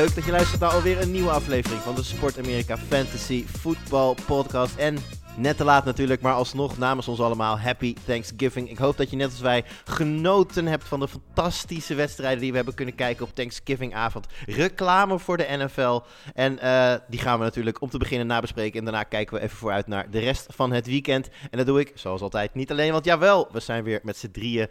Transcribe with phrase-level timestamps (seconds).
[0.00, 4.14] Leuk dat je luistert naar alweer een nieuwe aflevering van de Sport Amerika Fantasy Football
[4.26, 4.76] Podcast.
[4.76, 4.96] En
[5.36, 8.70] net te laat natuurlijk, maar alsnog namens ons allemaal Happy Thanksgiving.
[8.70, 12.56] Ik hoop dat je net als wij genoten hebt van de fantastische wedstrijden die we
[12.56, 14.26] hebben kunnen kijken op Thanksgivingavond.
[14.46, 16.00] Reclame voor de NFL.
[16.34, 18.78] En eh, die gaan we natuurlijk om te beginnen nabespreken.
[18.78, 21.28] En daarna kijken we even vooruit naar de rest van het weekend.
[21.50, 24.30] En dat doe ik zoals altijd niet alleen, want jawel, we zijn weer met z'n
[24.30, 24.68] drieën.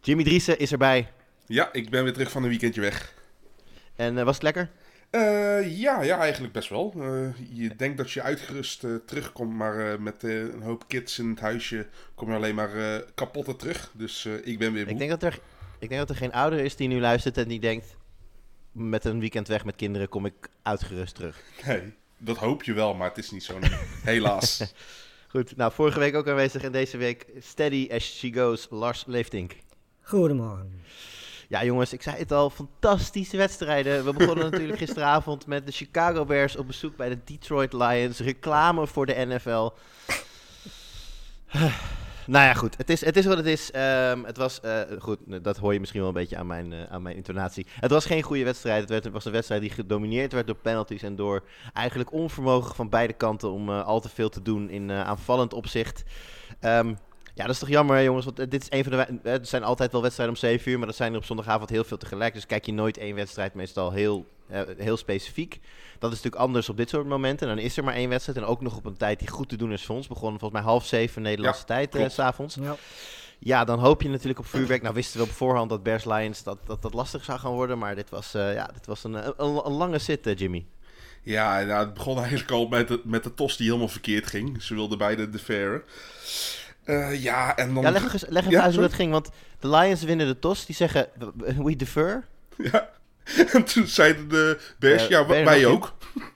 [0.00, 1.08] Jimmy Driessen is erbij.
[1.46, 3.22] Ja, ik ben weer terug van een weekendje weg.
[3.96, 4.70] En eh, was het lekker?
[5.14, 6.94] Eh, ja, ja, eigenlijk best wel.
[6.96, 7.28] Eh,
[7.58, 11.86] je denkt dat je uitgerust terugkomt, maar eh, met een hoop kids in het huisje
[12.14, 13.90] kom je alleen maar eh kapotter terug.
[13.92, 14.92] Dus eh, ik ben weer moe.
[14.92, 15.38] Ik denk, dat er,
[15.78, 17.96] ik denk dat er geen ouder is die nu luistert en die denkt...
[18.72, 21.42] met een weekend weg met kinderen kom ik uitgerust terug.
[21.66, 23.58] Nee, dat hoop je wel, maar het is niet zo.
[24.04, 24.72] Helaas.
[25.28, 29.56] Goed, nou vorige week ook aanwezig en deze week steady as she goes, Lars Leeftink.
[30.00, 30.82] Goedemorgen.
[31.54, 34.04] Ja jongens, ik zei het al, fantastische wedstrijden.
[34.04, 38.18] We begonnen natuurlijk gisteravond met de Chicago Bears op bezoek bij de Detroit Lions.
[38.18, 39.70] Reclame voor de NFL.
[42.26, 42.76] Nou ja, goed.
[42.76, 43.70] Het is, het is wat het is.
[43.70, 46.82] Ehm, het was, eh, goed, dat hoor je misschien wel een beetje aan mijn, eh,
[46.90, 47.66] aan mijn intonatie.
[47.80, 48.80] Het was geen goede wedstrijd.
[48.80, 52.74] Het, werd, het was een wedstrijd die gedomineerd werd door penalties en door eigenlijk onvermogen
[52.74, 56.02] van beide kanten om eh, al te veel te doen in aanvallend opzicht.
[56.60, 56.94] Ehm,
[57.34, 58.24] ja, dat is toch jammer, hè, jongens.
[58.24, 59.18] Want eh, dit is een van de.
[59.22, 61.70] we- Er zijn altijd wel wedstrijden om 7 uur, maar dat zijn er op zondagavond
[61.70, 62.34] heel veel tegelijk.
[62.34, 65.60] Dus kijk je nooit één wedstrijd, meestal heel, eh, heel specifiek.
[65.98, 67.48] Dat is natuurlijk anders op dit soort momenten.
[67.48, 68.38] En dan is er maar één wedstrijd.
[68.38, 70.06] En ook nog op een tijd die goed te doen is voor ons.
[70.08, 72.54] Begonnen volgens mij half zeven Nederlandse Ja, tijd, eh, s s'avonds.
[72.60, 72.76] Ja.
[73.38, 74.82] Ja, dan hoop je natuurlijk op vuurwerk.
[74.82, 77.78] Nou wisten we op voorhand dat Bears Lions dat, dat, dat lastig zou gaan worden.
[77.78, 80.66] Maar dit was, eh, ja, dit was een, een, een lange zit, eh, Jimmy.
[81.22, 84.62] ja, nou, het begon eigenlijk al met de, met de tos die helemaal verkeerd ging.
[84.62, 85.84] Ze wilden beide de fair.
[86.84, 87.82] Eh, ja, en dan...
[87.82, 89.12] Ja, leg, eens- leg even Ja, uit hoe dat ging.
[89.12, 90.66] Want de Lions winnen de tos.
[90.66, 91.08] Die zeggen,
[91.62, 92.24] we defer.
[92.72, 92.90] Ja.
[93.52, 95.92] En toen zeiden de Bears, ja, je wij ook.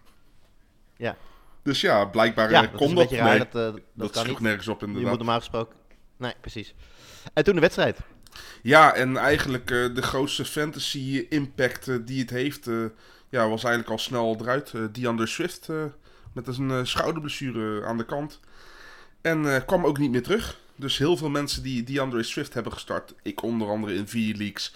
[0.97, 1.16] Ja.
[1.62, 3.12] Dus ja, blijkbaar Ja, eh, kon dat.
[3.12, 3.28] raar.
[3.28, 4.47] Nee, dat, eh, dat, dat kan sloeg niet.
[4.48, 5.10] nergens op Je inderdaad.
[5.10, 5.76] moet normaal gesproken...
[6.16, 6.75] Nee, precies.
[7.34, 7.98] En toen de wedstrijd.
[8.62, 12.65] Ja, en eigenlijk de grootste fantasy impact die het heeft,
[13.28, 14.72] ja, was eigenlijk al snel eruit.
[14.92, 15.69] DeAndre Swift
[16.32, 18.41] met een schouderblessure aan de kant.
[19.28, 20.59] En eh, kwam ook niet meer terug.
[20.77, 24.75] Dus heel veel mensen die DeAndre Swift hebben gestart, ik onder andere in vier leagues,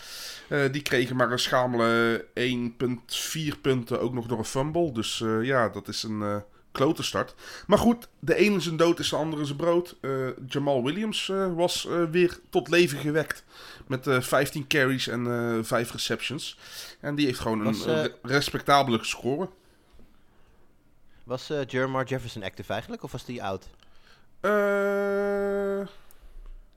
[0.48, 4.92] eh, die kregen maar een schamele 1,4 punten, ook nog door een fumble.
[4.92, 6.36] Dus eh, ja, dat is een eh
[6.72, 7.34] klote start.
[7.66, 9.96] Maar goed, de ene zijn dood is de andere zijn brood.
[10.46, 13.44] Jamal Williams was weer tot leven gewekt.
[13.86, 16.58] Met eh 15 carries en eh 5 receptions.
[17.00, 19.48] En die heeft gewoon Was, een re- respectabele score.
[21.24, 23.02] Was Jermar Jefferson active eigenlijk?
[23.02, 23.66] Of was die out?
[24.42, 25.76] Eh,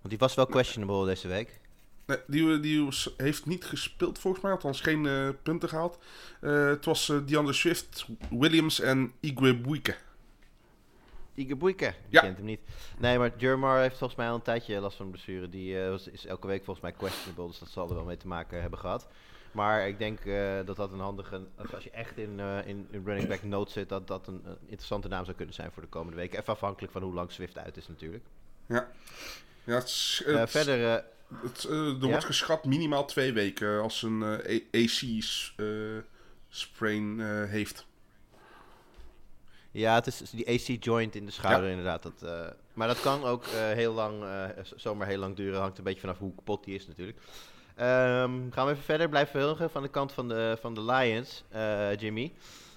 [0.01, 1.59] Want die was wel questionable deze week.
[2.05, 4.51] nee, die, die was- heeft niet gespeeld volgens mij.
[4.51, 5.97] Althans geen eh, punten gehaald.
[6.41, 9.95] Eh, het was eh DeAndre Swift, Williams en Igwe Buike.
[11.37, 11.85] Ige Boeike.
[11.85, 12.21] Je Ja.
[12.21, 12.59] kent hem niet.
[12.97, 15.49] Nee, maar Jermar heeft volgens mij al een tijdje last van blessure.
[15.49, 17.47] Die was- is elke week volgens mij questionable.
[17.47, 19.07] Dus dat zal er wel mee te maken hebben gehad.
[19.55, 21.41] Maar ik denk eh, dat dat een handige...
[21.73, 23.89] Als je echt in, eh, in, in running back note zit...
[23.89, 26.39] dat dat een, een interessante naam zou kunnen zijn voor de komende weken.
[26.39, 28.23] Even afhankelijk van hoe lang Swift uit is natuurlijk.
[28.65, 28.87] Ja.
[29.63, 31.03] Ja, het, Eh, verder...
[31.41, 32.07] Het, er Ja?
[32.07, 34.23] wordt geschat minimaal twee weken als een
[34.71, 37.85] AC-sprain heeft.
[39.71, 42.03] Ja, het is die AC joint in de schouder inderdaad.
[42.03, 44.23] Dat, maar dat kan ook heel lang,
[44.75, 45.59] zomaar heel lang duren.
[45.59, 47.17] Hangt een beetje vanaf hoe kapot die is natuurlijk.
[47.75, 49.09] Ehm, gaan we even verder.
[49.09, 52.33] Blijven we van de kant van de, van de Lions, eh, Jimmy.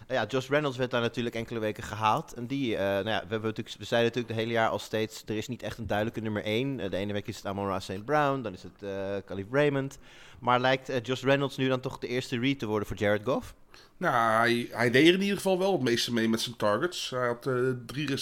[0.06, 2.35] Eh, ja, Josh Reynolds werd daar natuurlijk enkele weken gehaald.
[2.35, 4.79] En die, eh, nou ja, we, hebben natuurlijk, we zeiden natuurlijk het hele jaar al
[4.79, 5.23] steeds...
[5.27, 6.77] er is niet echt een duidelijke nummer 1.
[6.77, 8.05] de ene week is het Amon St.
[8.05, 8.85] Brown, dan is het
[9.25, 9.99] Khalif Raymond.
[10.39, 13.55] Maar lijkt Josh Reynolds nu dan toch de eerste read te worden voor Jared Goff?
[13.97, 17.11] Nou, hij, hij deed er in ieder geval wel het meeste mee met zijn targets.
[17.11, 17.49] Hij had
[17.87, 18.17] drie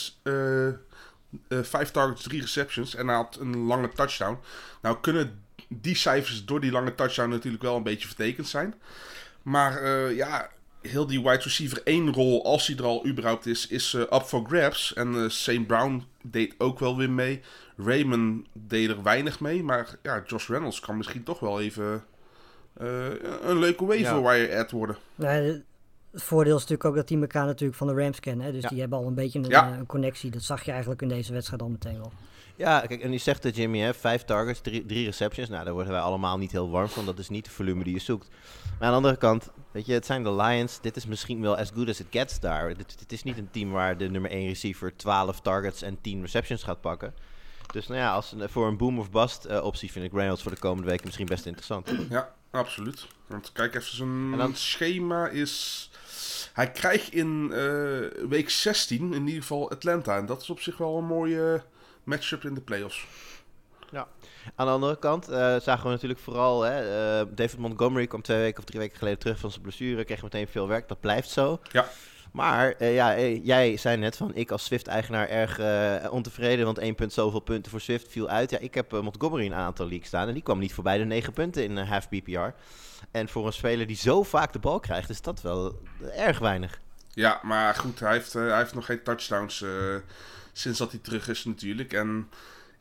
[1.49, 4.39] vijf targets, drie receptions en hij had een lange touchdown.
[4.83, 8.75] Nou kunnen die cijfers door die lange touchdown natuurlijk wel een beetje vertekend zijn.
[9.43, 13.67] Maar eh, ja, heel die wide receiver 1 rol, als hij er al überhaupt is,
[13.67, 14.95] is uh, up for grabs.
[14.95, 15.67] En uh, St.
[15.67, 17.41] Brown deed ook wel weer mee.
[17.77, 19.63] Raymond deed er weinig mee.
[19.63, 22.05] Maar ja, Josh Reynolds kan misschien toch wel even
[22.83, 23.07] uh,
[23.43, 24.23] een leuke waiver ja.
[24.23, 24.97] wire ad worden.
[25.15, 25.65] Nee,
[26.11, 28.47] het voordeel is natuurlijk ook dat die elkaar natuurlijk van de Rams kennen.
[28.47, 28.53] Hè?
[28.53, 28.69] Dus ja.
[28.69, 29.73] die hebben al een beetje een, ja.
[29.79, 30.31] een, connectie.
[30.31, 32.13] Dat zag je eigenlijk in deze wedstrijd al meteen wel.
[32.57, 35.49] Ja, kijk, en die zegt de Jimmy, hè, vijf targets, drie, drie, receptions.
[35.49, 37.05] Nou, daar worden wij allemaal niet heel warm van.
[37.05, 38.29] Dat is niet de volume die je zoekt.
[38.79, 40.81] Maar aan de andere kant, weet je, het zijn de Lions.
[40.81, 42.77] Dit is misschien wel as good as it gets daar.
[42.77, 46.63] Dit is niet een team waar de nummer 1 receiver 12 targets en 10 receptions
[46.63, 47.15] gaat pakken.
[47.73, 50.53] Dus nou ja, als, voor een boom of bust uh, optie vind ik Reynolds voor
[50.53, 51.93] de komende weken misschien best interessant.
[52.11, 53.07] Ja, absoluut.
[53.27, 54.55] Want kijk even, zijn dan...
[54.55, 55.91] schema is...
[56.53, 60.17] Hij krijgt in uh, week 16 in ieder geval Atlanta.
[60.17, 61.63] En dat is op zich wel een mooie
[62.07, 63.07] matchup in de playoffs.
[63.91, 64.09] Ja.
[64.55, 66.63] Aan de andere kant uh, zagen we natuurlijk vooral...
[66.63, 66.83] Hè,
[67.21, 70.05] uh, David Montgomery kwam twee weken of drie weken geleden terug van zijn blessure.
[70.05, 70.89] Kreeg meteen veel werk.
[70.89, 71.61] Dat blijft zo.
[71.73, 71.89] Ja.
[72.33, 75.61] Maar uh, ja, jij zei net van ik als Swift-eigenaar erg
[76.11, 78.51] ontevreden, want één punt zoveel punten voor Swift viel uit.
[78.51, 81.33] Ja, ik heb Montgomery een aantal leagues staan en die kwam niet voorbij de negen
[81.33, 82.55] punten in half PPR.
[83.11, 85.83] En voor een speler die zo vaak de bal krijgt, is dat wel
[86.17, 86.81] erg weinig.
[87.13, 89.65] Ja, maar goed, hij heeft, hij heeft nog geen touchdowns
[90.59, 91.93] sinds dat hij terug is natuurlijk.
[91.93, 92.29] En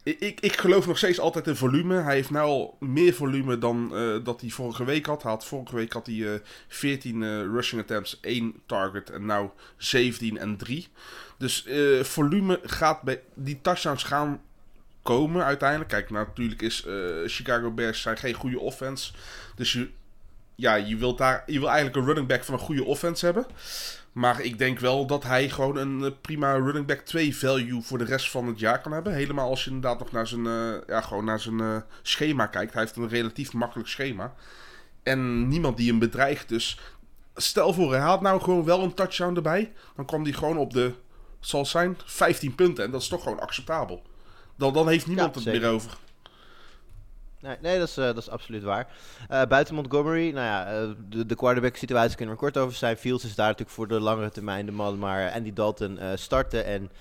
[0.03, 2.01] ik, ik, ik geloof nog steeds altijd in volume.
[2.01, 5.23] Hij heeft nu al meer volume dan uh, dat hij vorige week had.
[5.23, 6.33] Hij had vorige week had hij uh,
[6.67, 10.87] 14 uh, rushing attempts, 1 target en nu 17 en 3.
[11.37, 11.67] Dus
[12.01, 14.41] volume gaat bij die touchdowns gaan
[15.01, 15.89] komen uiteindelijk.
[15.89, 16.85] Kijk, natuurlijk is
[17.25, 19.13] Chicago Bears zijn geen goede offense.
[19.55, 19.89] Dus je,
[20.55, 23.45] ja, je, wilt daar, je wil eigenlijk een running back van een goede offense hebben.
[24.15, 27.97] Maar ik denk wel dat hij gewoon een eh, prima running back 2 value voor
[27.97, 29.13] de rest van het jaar kan hebben.
[29.13, 32.73] Helemaal als je inderdaad nog naar zijn, uh, ja, gewoon naar zijn uh, schema kijkt.
[32.73, 34.33] Hij heeft een relatief makkelijk schema.
[35.03, 36.49] En niemand die hem bedreigt.
[36.49, 36.79] Dus
[37.35, 39.73] stel voor, hij haalt nou gewoon wel een touchdown erbij.
[39.95, 40.93] Dan kwam hij gewoon op de,
[41.39, 42.83] zal zijn, 15 punten.
[42.83, 44.01] En dat is toch gewoon acceptabel.
[44.55, 45.97] Dan, dan heeft niemand ja, het meer over.
[47.45, 48.87] Nee, nee dat, is, uh, dat is absoluut waar.
[49.31, 50.89] Uh, buiten Montgomery, nou ja, uh,
[51.27, 52.97] de, quarterback situatie kunnen we kort over zijn.
[52.97, 56.65] Fields is daar natuurlijk voor de langere termijn de man, maar Andy Dalton starten.
[56.65, 56.91] En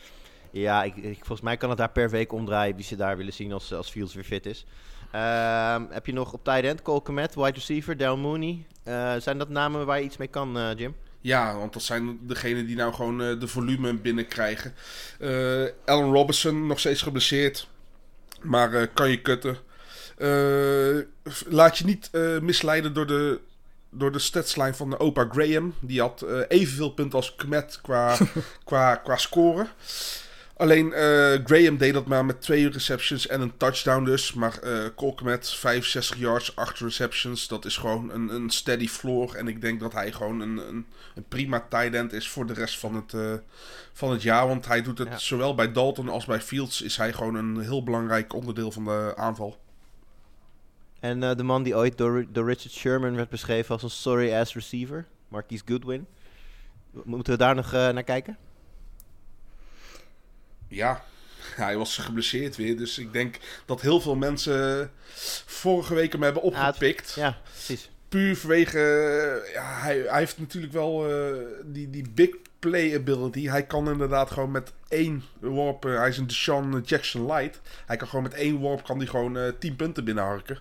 [0.51, 3.33] ja, ik, ik, volgens mij kan het daar per week omdraaien wie ze daar willen
[3.33, 4.67] zien als, als Fields weer fit is.
[5.13, 8.67] Ehm, heb je nog op tight end Cole wide receiver, Del Mooney.
[9.21, 10.95] zijn dat namen waar je iets mee kan, Jim?
[11.21, 14.75] Ja, want dat zijn degenen die nou gewoon de volume binnenkrijgen.
[15.85, 17.69] Allen Robinson nog steeds geblesseerd,
[18.43, 19.57] maar kan je kutten.
[20.19, 20.99] Uh,
[21.47, 23.41] laat je niet uh, misleiden door de,
[23.91, 25.75] door de statsline van de opa Graham.
[25.81, 28.17] Die had uh, evenveel punten als Kmet qua,
[28.65, 29.69] qua, qua scoren.
[30.57, 30.93] Alleen
[31.45, 34.33] Graham deed dat maar met twee receptions en een touchdown dus.
[34.33, 37.49] Maar uh, Colquemet 65 yards, 8 receptions.
[37.49, 39.35] Dat is gewoon een, een steady floor.
[39.35, 42.53] En ik denk dat hij gewoon een, een, een prima tight end is voor de
[42.53, 43.41] rest van het,
[43.93, 44.47] van het jaar.
[44.47, 45.19] Want hij doet het ja.
[45.19, 46.83] zowel bij Dalton als bij Fields.
[46.83, 49.59] Is hij gewoon een heel belangrijk onderdeel van de aanval.
[51.05, 54.55] En uh, de man die ooit door, door Richard Sherman werd beschreven als een sorry-ass
[54.55, 56.07] receiver, Marquise Goodwin.
[56.91, 58.39] Moeten we daar nog uh, naar kijken?
[60.69, 61.05] Ja,
[61.65, 62.77] hij was geblesseerd weer.
[62.77, 64.91] Dus ik denk dat heel veel mensen
[65.47, 67.13] vorige week hem hebben opgepikt.
[67.15, 67.91] Ja, precies.
[68.09, 68.79] Puur vanwege...
[69.53, 73.49] Ja, hij, hij heeft natuurlijk wel uh, die, die big play ability.
[73.49, 75.83] Hij kan inderdaad gewoon met één warp...
[75.83, 77.61] hij is een Deshaun Jackson light.
[77.87, 80.59] Hij kan gewoon met één warp kan hij gewoon uh, 10 punten binnenharken.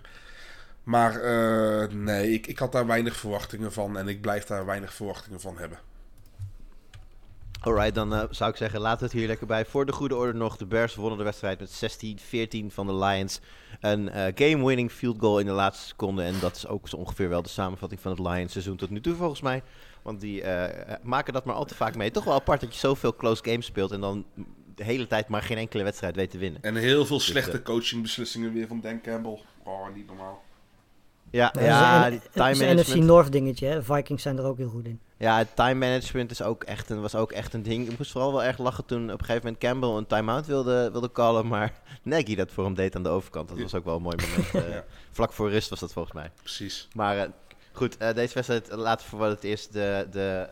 [0.84, 3.98] Maar uh, nee, ik, ik had daar weinig verwachtingen van.
[3.98, 5.78] En ik blijf daar weinig verwachtingen van hebben.
[7.60, 9.64] Alright, dan uh, zou ik zeggen, laten we het hier lekker bij.
[9.64, 12.04] Voor de goede orde nog, de Bears wonnen de wedstrijd met
[12.62, 13.40] 16-14 van de Lions.
[13.80, 16.22] Een uh, game-winning field goal in de laatste seconde.
[16.22, 19.00] En dat is ook zo ongeveer wel de samenvatting van het Lions seizoen tot nu
[19.00, 19.62] toe volgens mij.
[20.02, 20.64] Want die uh,
[21.02, 22.10] maken dat maar al te vaak mee.
[22.10, 24.24] Toch wel apart dat je zoveel close games speelt en dan
[24.74, 26.62] de hele tijd maar geen enkele wedstrijd weet te winnen.
[26.62, 29.40] En heel veel dus, slechte coachingbeslissingen weer van Dan Campbell.
[29.62, 30.43] Oh, niet normaal.
[31.34, 33.66] Ja, ja, time het is een NFC North dingetje.
[33.66, 33.82] Hè?
[33.82, 35.00] Vikings zijn er ook heel goed in.
[35.16, 37.90] Ja, het time management is ook echt een, was ook echt een ding.
[37.90, 40.90] Ik moest vooral wel erg lachen toen op een gegeven moment Campbell een time-out wilde,
[40.92, 41.46] wilde callen.
[41.46, 41.72] Maar
[42.02, 43.48] Nagy dat voor hem deed aan de overkant.
[43.48, 44.54] Dat was ook wel een mooi moment.
[44.54, 44.84] Uh, ja.
[45.12, 46.30] Vlak voor rust was dat volgens mij.
[46.40, 46.88] Precies.
[46.92, 47.22] Maar uh,
[47.72, 49.68] goed, uh, deze wedstrijd laten we voor wat het is.
[49.68, 50.46] De, de,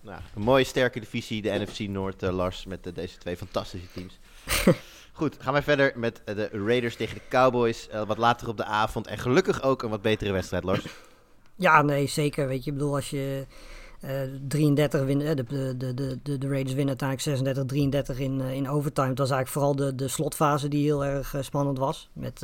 [0.00, 4.18] nou, een mooie sterke divisie, de NFC Noord, Lars, met deze twee fantastische teams.
[5.16, 7.88] Goed, gaan wij verder met de Raiders tegen de Cowboys.
[7.94, 9.06] Uh, wat later op de avond.
[9.06, 10.86] En gelukkig ook een wat betere wedstrijd, Lars.
[11.54, 12.48] Ja, nee, zeker.
[12.48, 13.46] Weet je, ik bedoel, als je
[14.04, 14.10] uh,
[14.48, 19.08] 33 wint, de, de, de, de, de Raiders winnen uiteindelijk 36-33 in, uh, in overtime.
[19.14, 22.10] Dat was eigenlijk vooral de, de slotfase die heel erg uh, spannend was.
[22.12, 22.42] Met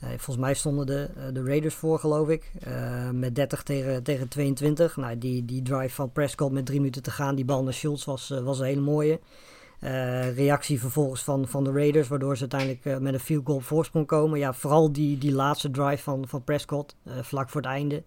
[0.00, 2.50] Eh, volgens mij stonden de, eh, de Raiders voor, geloof ik.
[2.60, 4.96] eh, met 30 tegen, tegen 22.
[4.96, 8.04] Nou, die, die drive van Prescott met drie minuten te gaan, die bal naar Schultz
[8.04, 9.20] was, eh, was een hele mooie.
[9.80, 13.60] Eh, reactie vervolgens van, van de Raiders, waardoor ze uiteindelijk eh, met een field goal
[13.60, 14.38] voorsprong komen.
[14.38, 18.02] Ja, vooral die, die laatste drive van, van Prescott, eh, vlak voor het einde.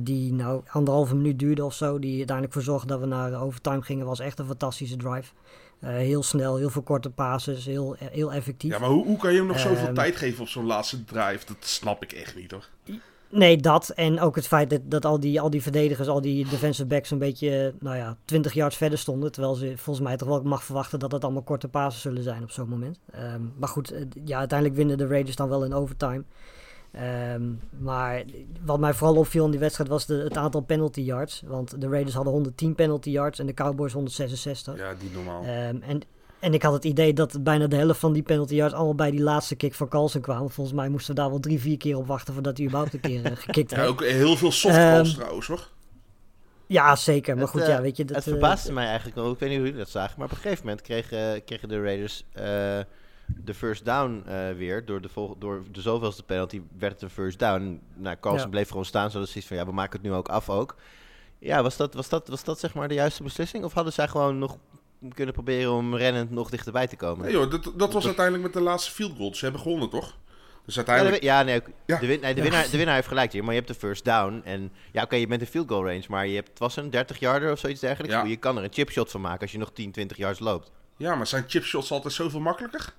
[0.00, 1.98] die nou anderhalve minuut duurde of zo.
[1.98, 4.06] Die uiteindelijk voor zorgde dat we naar overtime gingen.
[4.06, 5.32] Was echt een fantastische drive.
[5.78, 8.72] Heel snel, heel veel korte passes, heel, heel effectief.
[8.72, 11.04] Ja, maar hoe, hoe kan je hem nog zoveel Ehm, tijd geven op zo'n laatste
[11.04, 11.46] drive?
[11.46, 12.68] Dat snap ik echt niet, hoor.
[13.34, 13.88] Nee, dat.
[13.88, 17.10] En ook het feit dat, dat al, die, al die verdedigers, al die defensive backs
[17.10, 19.32] een beetje, nou ja, 20 yards verder stonden.
[19.32, 22.42] Terwijl ze volgens mij toch wel mag verwachten dat het allemaal korte passes zullen zijn
[22.42, 22.98] op zo'n moment.
[23.10, 26.22] Ehm, maar goed, eh, ja, uiteindelijk winnen de Raiders dan wel in overtime.
[26.92, 27.42] Ehm,
[27.78, 28.24] maar
[28.64, 31.42] wat mij vooral opviel in die wedstrijd was de, het aantal penalty yards.
[31.46, 34.76] Want de Raiders hadden 110 penalty yards en de Cowboys 166.
[34.76, 35.42] Ja, niet normaal.
[35.42, 36.00] Ehm, en,
[36.42, 39.10] en ik had het idee dat bijna de helft van die penalty yards allemaal bij
[39.10, 40.50] die laatste kick van Carlsen kwamen.
[40.50, 43.00] Volgens mij moesten we daar wel drie, vier keer op wachten voordat hij überhaupt een
[43.00, 43.88] keer eh, gekikt Ja, werd.
[43.88, 45.68] ook heel veel softballs Ehm, trouwens, hoor.
[46.66, 47.34] Ja, zeker.
[47.34, 48.04] Maar Het, goed, eh, ja, weet je...
[48.04, 49.30] Dat, het eh, verbaasde mij eigenlijk wel.
[49.32, 50.14] Ik weet niet hoe jullie dat zagen.
[50.16, 52.42] Maar op een gegeven moment kregen, kregen de Raiders eh,
[53.26, 54.84] de first down eh, weer.
[54.84, 57.80] Door de, vol- door de zoveelste penalty werd het een first down.
[57.94, 58.50] Nou, Carlson Ja.
[58.50, 59.10] bleef gewoon staan.
[59.10, 60.76] Zodat ze iets van, ja, we maken het nu ook af ook.
[61.38, 63.64] Ja, was dat, was dat, was dat zeg maar de juiste beslissing?
[63.64, 64.56] Of hadden zij gewoon nog
[65.14, 67.24] kunnen proberen om rennend nog dichterbij te komen?
[67.24, 69.34] Nee, joh, dat, dat was uiteindelijk met de laatste field goal.
[69.34, 70.16] Ze hebben gewonnen, toch?
[70.64, 71.22] Dus uiteindelijk...
[71.22, 71.98] ja, nee, Ja.
[71.98, 74.04] De, win, nee, de, winnaar, de winnaar heeft gelijk hier, maar je hebt de first
[74.04, 74.40] down.
[74.44, 76.90] En ja, oké, je bent in field goal range, maar je hebt, het was een
[76.90, 78.14] 30 yarder of zoiets dergelijks.
[78.14, 78.24] Ja.
[78.24, 80.70] Je kan er een chipshot van maken als je nog 10, 20 yards loopt.
[80.96, 82.94] Ja, maar zijn chipshots altijd zoveel makkelijker?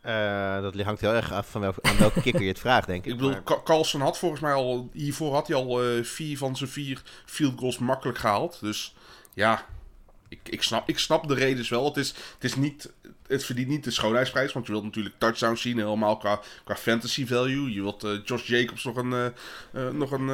[0.00, 3.04] Eh, dat hangt heel erg af van welke, aan welke kikker je het vraagt, denk
[3.04, 3.12] ik.
[3.12, 3.30] Ik bedoel,
[3.64, 4.88] Maar- had volgens mij al...
[4.92, 8.60] Hiervoor had hij al eh, vier van zijn vier field goals makkelijk gehaald.
[8.60, 8.96] Dus
[9.34, 9.64] ja,
[10.28, 11.84] ik, ik, snap, ik snap de redenen wel.
[11.84, 12.92] Het, is, het, is niet,
[13.26, 14.52] het verdient niet de schoonheidsprijs.
[14.52, 15.78] Want je wilt natuurlijk touchdowns zien.
[15.78, 17.72] Helemaal qua, qua fantasy value.
[17.72, 19.26] Je wilt eh, Josh Jacobs nog, een, eh,
[19.86, 20.30] eh, nog, een,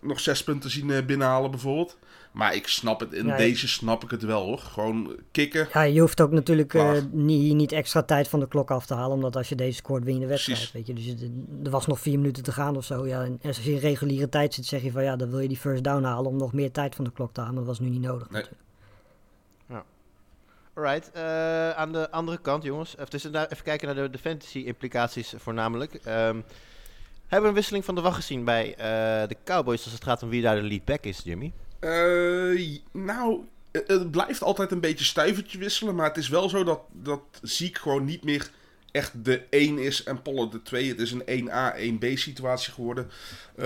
[0.00, 1.96] nog zes punten zien binnenhalen bijvoorbeeld.
[2.32, 3.12] Maar ik snap het.
[3.12, 4.58] In Ja, deze snap ik het wel hoor.
[4.58, 5.68] Gewoon kicken.
[5.72, 6.74] Ja, je hoeft ook natuurlijk
[7.12, 9.16] niet, niet extra tijd van de klok af te halen.
[9.16, 10.58] Omdat als je deze scoort, win je de wedstrijd.
[10.58, 10.74] Precies.
[10.74, 11.14] Weet je?
[11.16, 11.28] Dus
[11.64, 13.06] er was nog vier minuten te gaan of zo.
[13.06, 15.48] Ja, en als je in reguliere tijd zit, zeg je van ja, dan wil je
[15.48, 17.54] die first down halen om nog meer tijd van de klok te halen.
[17.54, 18.30] Maar dat was nu niet nodig.
[18.30, 18.42] Nee.
[18.42, 18.68] natuurlijk.
[20.74, 22.94] Alright, eh, aan de andere kant, jongens.
[23.12, 25.94] Even, daar- even kijken naar de, fantasy-implicaties voornamelijk.
[25.94, 26.40] Ehm,
[27.26, 30.22] hebben we een wisseling van de wacht gezien bij eh, de Cowboys als het gaat
[30.22, 31.52] om wie daar de lead back is, Jimmy?
[31.78, 35.94] Eh, nou, het- het blijft altijd een beetje stuivertje wisselen.
[35.94, 38.50] Maar het is wel zo dat, dat Ziek gewoon niet meer
[38.92, 40.88] echt de 1 is en Pollard de 2.
[40.88, 43.10] Het is een 1A, 1B situatie geworden.
[43.56, 43.64] Eh,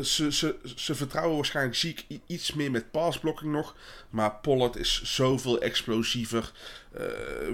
[0.00, 3.76] ze, ze, ze vertrouwen waarschijnlijk Ziek iets meer met passblocking nog.
[4.10, 6.52] Maar Pollard is zoveel explosiever.
[6.92, 7.04] Eh,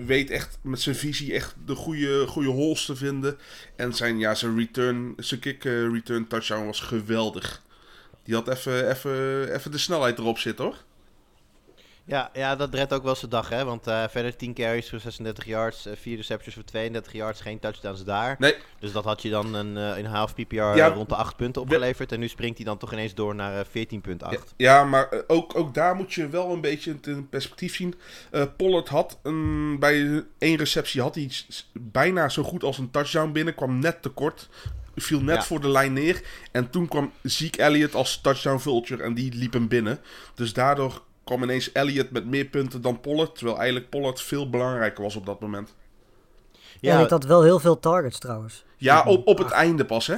[0.07, 3.39] weet echt met zijn visie echt de goede, goede holes te vinden.
[3.77, 7.63] En zijn, ja, zijn return, zijn kick eh, return touchdown was geweldig.
[8.25, 10.77] Die had even, even, even de snelheid erop zitten hoor.
[12.09, 13.65] Ja, ja, dat redt ook wel zijn dag, hè?
[13.65, 17.59] Want eh, verder 10 carries voor 36 yards, eh 4 receptions voor 32 yards, geen
[17.59, 18.37] touchdowns daar.
[18.39, 20.89] Nee, Dus dat had je dan een, eh, een half PPR Ja.
[20.89, 22.13] rond de 8 punten opgeleverd.
[22.13, 24.55] En nu springt hij dan toch ineens door naar eh, 14,8.
[24.57, 27.95] Ja, ja, maar ook, ook daar moet je wel een beetje het in perspectief zien.
[28.57, 31.31] Pollard had een, bij één receptie had hij
[31.73, 33.55] bijna zo goed als een touchdown binnen.
[33.55, 34.49] Kwam net tekort.
[34.97, 35.43] Viel net Ja.
[35.43, 36.23] voor de lijn neer.
[36.53, 39.99] En toen kwam Zeke Elliott als touchdown vulture en die liep hem binnen.
[40.35, 43.35] Dus daardoor kwam ineens Elliott met meer punten dan Pollard.
[43.37, 45.75] Terwijl eigenlijk Pollard veel belangrijker was op dat moment.
[46.81, 48.65] Ja, ik had wel heel veel targets trouwens.
[48.77, 50.17] Ja, op, op het einde pas hè.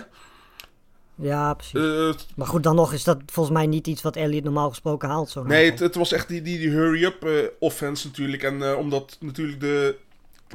[1.15, 1.81] Ja, precies.
[1.81, 5.09] Eh, maar goed, dan nog is dat volgens mij niet iets wat Elliot normaal gesproken
[5.09, 5.31] haalt.
[5.31, 8.43] Zo Nee, het, het was echt die, die, die hurry-up eh, offense natuurlijk.
[8.43, 9.97] En eh, omdat natuurlijk de,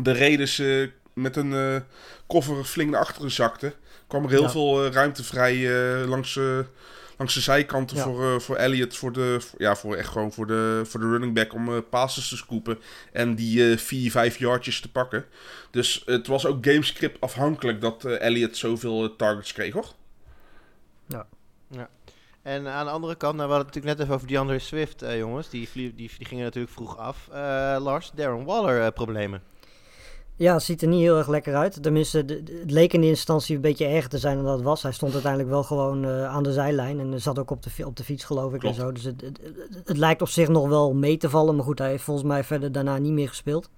[0.02, 1.76] de Raiders eh, met een eh
[2.28, 3.74] koffer flink naar achteren zakten,
[4.08, 4.50] kwam er heel Ja.
[4.50, 5.56] veel ruimte vrij
[6.02, 6.60] eh, langs, eh,
[7.18, 8.04] langs de zijkanten Ja.
[8.04, 8.96] voor, eh, voor Elliott.
[8.98, 11.82] Voor de, voor- ja, voor echt gewoon voor de, voor de running back om eh
[11.90, 12.80] passes te scoopen.
[13.12, 15.26] En die eh 4, 5 yardjes te pakken.
[15.72, 19.94] Dus het was ook gamescript afhankelijk dat eh Elliott zoveel eh, targets kreeg, hoor.
[22.42, 25.02] En aan de andere kant, nou, we hadden het natuurlijk net even over DeAndre Swift,
[25.02, 25.50] eh, jongens.
[25.50, 27.28] Die, die, die gingen natuurlijk vroeg af.
[27.32, 29.42] Eh, Lars, Darren Waller eh, problemen.
[30.38, 31.84] Ja, het ziet er niet heel erg lekker uit.
[31.84, 34.54] Tenminste, de- de- het leek in de instantie een beetje erger te zijn dan dat
[34.56, 34.82] het was.
[34.84, 37.96] Hij stond uiteindelijk wel gewoon eh, aan de zijlijn en zat ook op de, op
[37.96, 38.60] de fiets, geloof ik.
[38.60, 38.76] Klopt.
[38.78, 38.92] En zo.
[38.92, 41.56] Dus het, het, het- het lijkt op zich nog wel mee te vallen.
[41.56, 43.70] Maar goed, hij heeft volgens mij verder daarna niet meer gespeeld.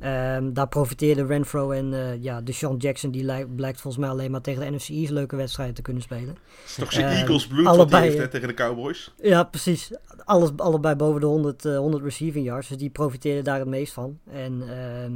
[0.00, 3.10] Ehm, daar profiteerde Renfro en eh ja, Deshaun Jackson.
[3.10, 6.02] Die lijkt, blijkt volgens mij alleen maar tegen de NFC East leuke wedstrijden te kunnen
[6.02, 6.28] spelen.
[6.28, 8.54] Het is toch zijn Eh, Eagles bloed wat hij allebei, heeft hè, eh, tegen de
[8.54, 9.14] Cowboys.
[9.22, 9.90] Ja, precies.
[10.24, 12.68] Alles, allebei boven de 100, eh, 100 receiving yards.
[12.68, 14.18] Dus die profiteerde daar het meest van.
[14.30, 15.12] En ehm,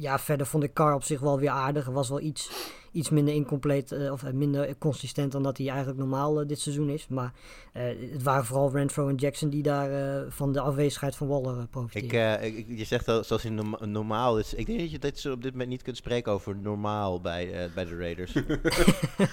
[0.00, 1.86] ja, verder vond ik Carr op zich wel weer aardig.
[1.86, 2.50] Er was wel iets,
[2.94, 6.60] iets minder incompleet eh, of eh, minder consistent dan dat hij eigenlijk normaal eh, dit
[6.60, 7.06] seizoen is.
[7.08, 7.32] Maar
[7.72, 7.82] eh,
[8.12, 11.70] het waren vooral Renfro en Jackson die daar eh, van de afwezigheid van Waller Ik,
[11.70, 12.38] profiteren.
[12.40, 14.54] eh, ik- ik- je zegt al, zoals in norma- normaal is.
[14.54, 17.52] Ik denk dat je dit zo op dit moment niet kunt spreken over normaal bij,
[17.64, 18.32] eh, bij de Raiders.
[18.32, 18.60] de,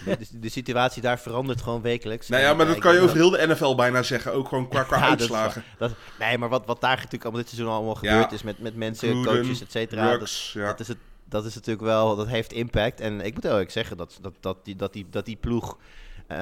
[0.06, 2.28] de, de situatie daar verandert gewoon wekelijks.
[2.30, 4.34] Nou ja, maar dat kan je over heel de NFL bijna zeggen.
[4.34, 5.64] Ook gewoon qua, qua Ja, dat uitslagen.
[5.78, 8.10] Dat, nee, maar wat, wat daar natuurlijk allemaal dit seizoen allemaal Ja.
[8.12, 10.18] gebeurd is met, met mensen, Gruden, coaches, et cetera.
[10.18, 10.66] Dat, ja.
[10.66, 10.98] dat, is het,
[11.32, 13.00] dat is natuurlijk wel, dat heeft impact.
[13.00, 15.78] En ik moet heel eerlijk zeggen dat, dat, dat, die, dat, die, dat die ploeg,
[16.28, 16.38] eh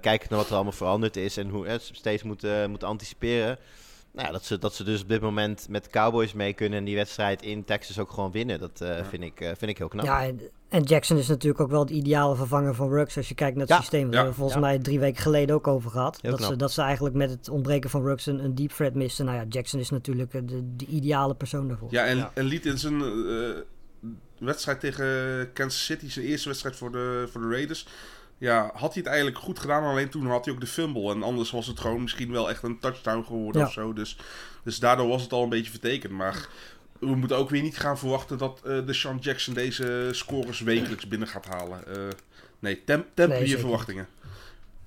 [0.00, 3.58] kijkend naar wat er allemaal veranderd is en hoe eh, ze steeds moeten, moeten anticiperen.
[4.12, 6.78] Nou ja, dat ze, dat ze dus op dit moment met de Cowboys mee kunnen
[6.78, 8.58] en die wedstrijd in Texas ook gewoon winnen.
[8.60, 10.04] Dat eh, vind, ik, eh, vind ik heel knap.
[10.04, 10.22] Ja,
[10.68, 13.64] en- Jackson is natuurlijk ook wel de ideale vervanger van Ruggs als je kijkt naar
[13.66, 14.02] het Ja, systeem.
[14.02, 14.66] Daar hebben we volgens ja.
[14.66, 16.18] mij drie weken geleden ook over gehad.
[16.22, 18.94] Heel Dat ze, dat ze eigenlijk met het ontbreken van Ruggs een, een deep threat
[18.94, 19.24] misten.
[19.24, 21.88] Nou ja, Jackson is natuurlijk eh, de, de ideale persoon daarvoor.
[21.90, 22.30] Ja, en, Ja.
[22.34, 23.08] en liet in zijn eh,
[24.38, 27.86] wedstrijd tegen Kansas City, zijn eerste wedstrijd voor de, voor de Raiders.
[28.38, 31.10] Ja, had hij het eigenlijk goed gedaan, alleen toen had hij ook de fumble.
[31.12, 33.66] En anders was het gewoon misschien wel echt een touchdown geworden Ja.
[33.66, 33.92] of zo.
[33.92, 34.16] Dus,
[34.64, 36.12] dus daardoor was het al een beetje vertekend.
[36.12, 36.48] Maar
[36.98, 41.08] we moeten ook weer niet gaan verwachten dat eh de Sean Jackson deze scores wekelijks
[41.08, 41.86] binnen gaat halen.
[41.86, 42.02] Eh,
[42.58, 44.08] nee, temp, temper Nee, je verwachtingen.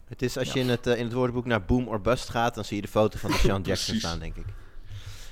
[0.07, 2.55] Het is als je in het, eh, in het woordenboek naar boom or bust gaat,
[2.55, 4.45] dan zie je de foto van de Sean Jackson staan, denk ik.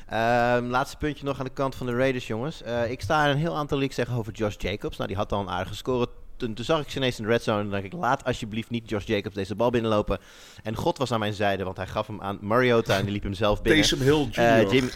[0.09, 2.61] Ehm, laatste puntje nog aan de kant van de Raiders, jongens.
[2.61, 4.97] Eh, ik sta een heel aantal leaks zeggen over Josh Jacobs.
[4.97, 6.07] Nou, die had al een aardige score.
[6.37, 8.69] Toen, toen zag ik ze ineens in de red zone en dacht ik, laat alsjeblieft
[8.69, 10.19] niet Josh Jacobs deze bal binnenlopen.
[10.63, 13.23] En God was aan mijn zijde, want hij gaf hem aan Mariota en die liep
[13.23, 13.81] hem zelf binnen.
[13.81, 14.73] Taysom Hill Jr.
[14.73, 14.91] Jimmy,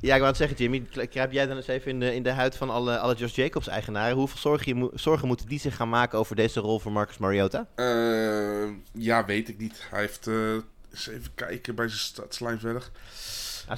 [0.00, 1.06] ja, ik wou het zeggen, Jimmy.
[1.06, 4.16] Kruip jij dan eens even in de, in de huid van alle, alle Josh Jacobs-eigenaren?
[4.16, 7.66] Hoeveel zorgen, zorgen moeten die zich gaan maken over deze rol voor Marcus Mariota?
[7.74, 9.86] Eh, ja, weet ik niet.
[9.90, 10.26] Hij heeft...
[10.26, 10.52] eh,
[10.92, 12.90] eens even kijken bij zijn statslijn verder.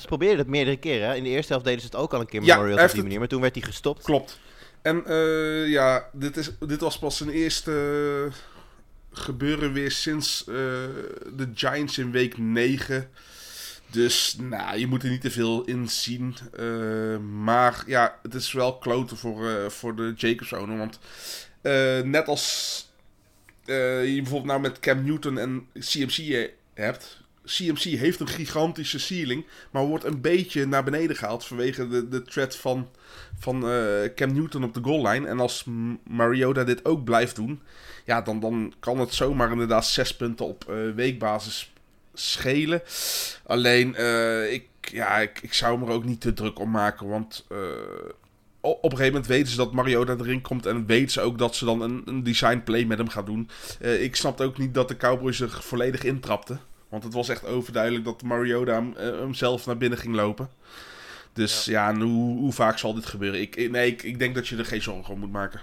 [0.00, 1.16] Ze probeerden het meerdere keren.
[1.16, 3.02] In de eerste helft deden ze het ook al een keer met Ja, op die
[3.02, 3.18] manier.
[3.18, 4.02] Maar toen werd hij gestopt.
[4.02, 4.38] Klopt.
[4.82, 7.72] En eh, ja, dit, is, dit was pas zijn eerste
[8.26, 8.34] eh,
[9.12, 10.54] gebeuren weer sinds eh,
[11.34, 13.10] de Giants in week 9.
[13.90, 16.36] Dus nou, je moet er niet te veel in zien.
[17.34, 20.78] Maar ja, het is wel kloten voor, voor de Jacobs owner.
[20.78, 20.98] Want
[22.06, 22.86] net als
[23.62, 27.21] je bijvoorbeeld nou met Cam Newton en CMC hebt.
[27.44, 32.22] CMC heeft een gigantische ceiling, maar wordt een beetje naar beneden gehaald vanwege de, de
[32.22, 32.88] threat van,
[33.38, 35.28] van eh, Cam Newton op de goal line.
[35.28, 35.66] En als
[36.08, 37.60] Mariota dit ook blijft doen,
[38.04, 41.72] ja, dan, dan kan het zomaar inderdaad zes punten op eh, weekbasis
[42.14, 42.82] schelen.
[43.46, 47.08] Alleen, eh, ik, ja, ik, ik zou me er ook niet te druk om maken,
[47.08, 47.46] want
[48.62, 51.56] op een gegeven moment weten ze dat Mariota erin komt en weten ze ook dat
[51.56, 53.50] ze dan een, een design play met hem gaan doen.
[53.80, 56.60] Eh, ik snapte ook niet dat de Cowboys er volledig intrapten.
[56.92, 60.50] Want het was echt overduidelijk dat Mariota hem, eh, hem zelf naar binnen ging lopen.
[61.32, 63.40] Dus ja, hoe, hoe vaak zal dit gebeuren?
[63.40, 65.60] Ik, nee, ik, ik denk dat je er geen zorgen om moet maken.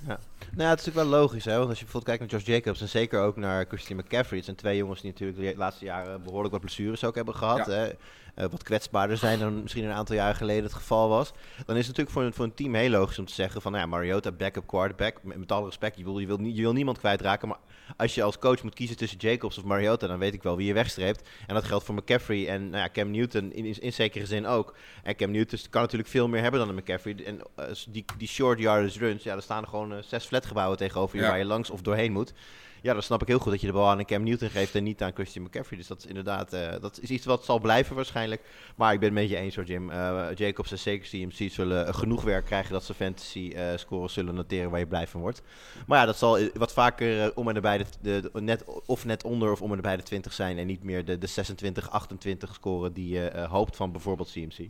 [0.00, 0.18] Nou,
[0.56, 1.44] ja, het is natuurlijk wel logisch.
[1.44, 1.56] Hè?
[1.56, 2.80] Want als je bijvoorbeeld kijkt naar Josh Jacobs.
[2.80, 4.36] En zeker ook naar Christian McCaffrey.
[4.36, 7.66] Het zijn twee jongens die natuurlijk de laatste jaren behoorlijk wat blessures ook hebben gehad.
[7.66, 7.72] Ja.
[7.72, 7.90] Hè?
[8.38, 11.32] Eh, wat kwetsbaarder zijn dan misschien een aantal jaren geleden het geval was.
[11.66, 13.72] Dan is het natuurlijk voor een, voor een team heel logisch om te zeggen van...
[13.72, 15.22] Nou ja, Mariota, backup quarterback.
[15.22, 17.48] Met, met alle respect, je wil, je, wil je wil niemand kwijtraken.
[17.48, 17.58] Maar
[17.96, 20.06] als je als coach moet kiezen tussen Jacobs of Mariota...
[20.06, 21.28] dan weet ik wel wie je wegstreept.
[21.46, 24.46] En dat geldt voor McCaffrey en nou ja, Cam Newton in, in, in zekere zin
[24.46, 24.76] ook.
[25.02, 27.16] En Cam Newton kan natuurlijk veel meer hebben dan een McCaffrey.
[27.24, 30.78] En eh, die, die short yardage runs, ja, er staan er gewoon eh, zes flatgebouwen
[30.78, 31.28] tegenover je Ja.
[31.28, 32.32] waar je langs of doorheen moet.
[32.82, 34.84] Ja, dan snap ik heel goed dat je de bal aan Cam Newton geeft en
[34.84, 35.78] niet aan Christian McCaffrey.
[35.78, 38.42] Dus dat is inderdaad, eh, dat is iets wat zal blijven waarschijnlijk.
[38.76, 39.90] Maar ik ben het met je eens hoor, Jim.
[39.90, 44.12] Eh, Jacobs en zeker CMC zullen eh, genoeg werk krijgen dat ze fantasy eh, scores
[44.12, 45.42] zullen noteren waar je blij van wordt.
[45.86, 49.62] Maar ja, dat zal wat vaker om en nabij de, net, of net onder of
[49.62, 50.58] om en nabij de 20 zijn.
[50.58, 54.68] En niet meer de, de 26, 28 scoren die je hoopt van bijvoorbeeld CMC.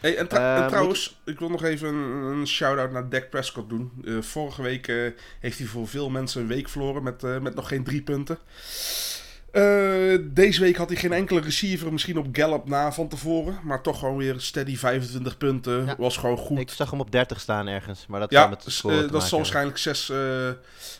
[0.00, 3.92] Hey, en, eh, trouwens, ik wil nog even een, shout-out naar Dak Prescott doen.
[4.04, 4.96] Eh, vorige week eh,
[5.40, 8.38] heeft hij voor veel mensen een week verloren met, met nog geen drie punten.
[10.22, 13.58] deze week had hij geen enkele receiver, misschien op Gallup na van tevoren.
[13.62, 15.94] Maar toch gewoon weer steady 25 punten.
[15.96, 16.58] Was gewoon goed.
[16.58, 18.06] Ik zag hem op 30 staan ergens.
[18.06, 18.46] Maar dat, ja,
[19.10, 20.12] dat zal waarschijnlijk zes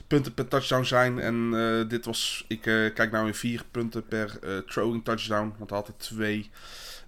[0.06, 1.18] punten per touchdown zijn.
[1.18, 1.54] En
[1.88, 5.54] dit was, ik kijk nou in 4 punten per throwing touchdown.
[5.58, 6.50] Want hij had er 2.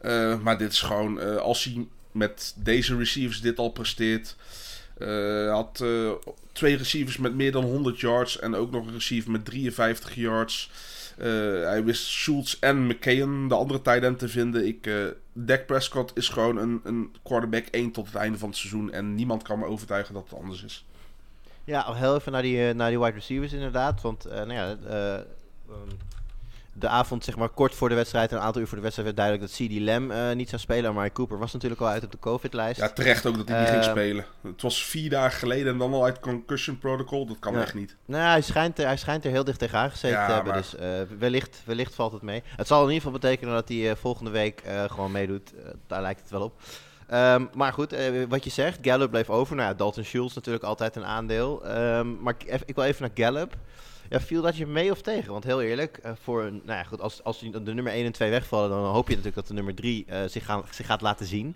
[0.00, 4.36] Eh, maar dit is gewoon, eh, als hij met deze receivers dit al presteert.
[4.98, 5.84] Uh, had
[6.52, 10.70] twee receivers met meer dan 100 yards en ook nog een receiver met 53 yards.
[11.16, 14.66] hij wist Schultz en McKeon de andere tight te vinden.
[14.66, 14.90] Ik,
[15.32, 18.92] Dak Prescott is gewoon een, een quarterback 1 tot het einde van het seizoen.
[18.92, 20.84] En niemand kan me overtuigen dat het anders is.
[21.64, 24.00] Ja, heel even naar die, naar die wide receivers inderdaad.
[24.00, 25.90] Want nou ja, ehm,
[26.81, 29.29] de avond, zeg maar kort voor de wedstrijd, een aantal uur voor de wedstrijd, werd
[29.29, 30.95] duidelijk dat CD Lamb eh, niet zou spelen.
[30.95, 32.81] Maar Cooper was natuurlijk al uit op de COVID-lijst.
[32.81, 34.25] Ja, terecht ook dat hij niet ging Ehm, spelen.
[34.43, 37.27] Het was vier dagen geleden en dan al uit concussion protocol.
[37.27, 37.61] Dat kan Ja.
[37.61, 37.97] echt niet.
[38.05, 40.53] Nou, hij schijnt, er, hij schijnt er heel dicht tegenaan gezeten Ja, te hebben.
[40.53, 40.88] maar- Dus eh,
[41.19, 42.43] wellicht, wellicht valt het mee.
[42.57, 45.53] Het zal in ieder geval betekenen dat hij eh, volgende week gewoon meedoet.
[45.87, 46.61] Daar lijkt het wel op.
[47.07, 47.95] Ehm, maar goed,
[48.29, 49.57] wat je zegt, Gallup bleef over.
[49.57, 51.64] Nou ja, Dalton Schultz natuurlijk altijd een aandeel.
[51.64, 53.55] Ehm, maar ik, ik wil even naar Gallup.
[54.11, 55.33] Ja, viel dat je mee of tegen?
[55.33, 58.12] Want heel eerlijk, eh, voor een, nou ja, goed, als, als de nummer 1 en
[58.12, 61.27] 2 wegvallen, dan hoop je natuurlijk dat de nummer 3 zich, gaan, zich gaat laten
[61.27, 61.55] zien.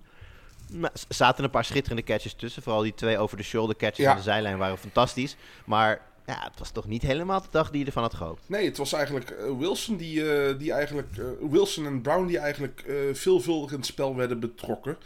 [0.72, 2.62] Maar er zaten een paar schitterende catches tussen.
[2.62, 4.10] Vooral die twee over de shoulder catches Ja.
[4.10, 5.36] aan de zijlijn waren fantastisch.
[5.64, 8.42] Maar ja, het was toch niet helemaal de dag die je ervan had gehoopt.
[8.46, 12.38] Nee, het was eigenlijk eh, Wilson die, eh, die eigenlijk eh, Wilson en Brown die
[12.38, 14.96] eigenlijk eh, veelvuldig in het spel werden betrokken.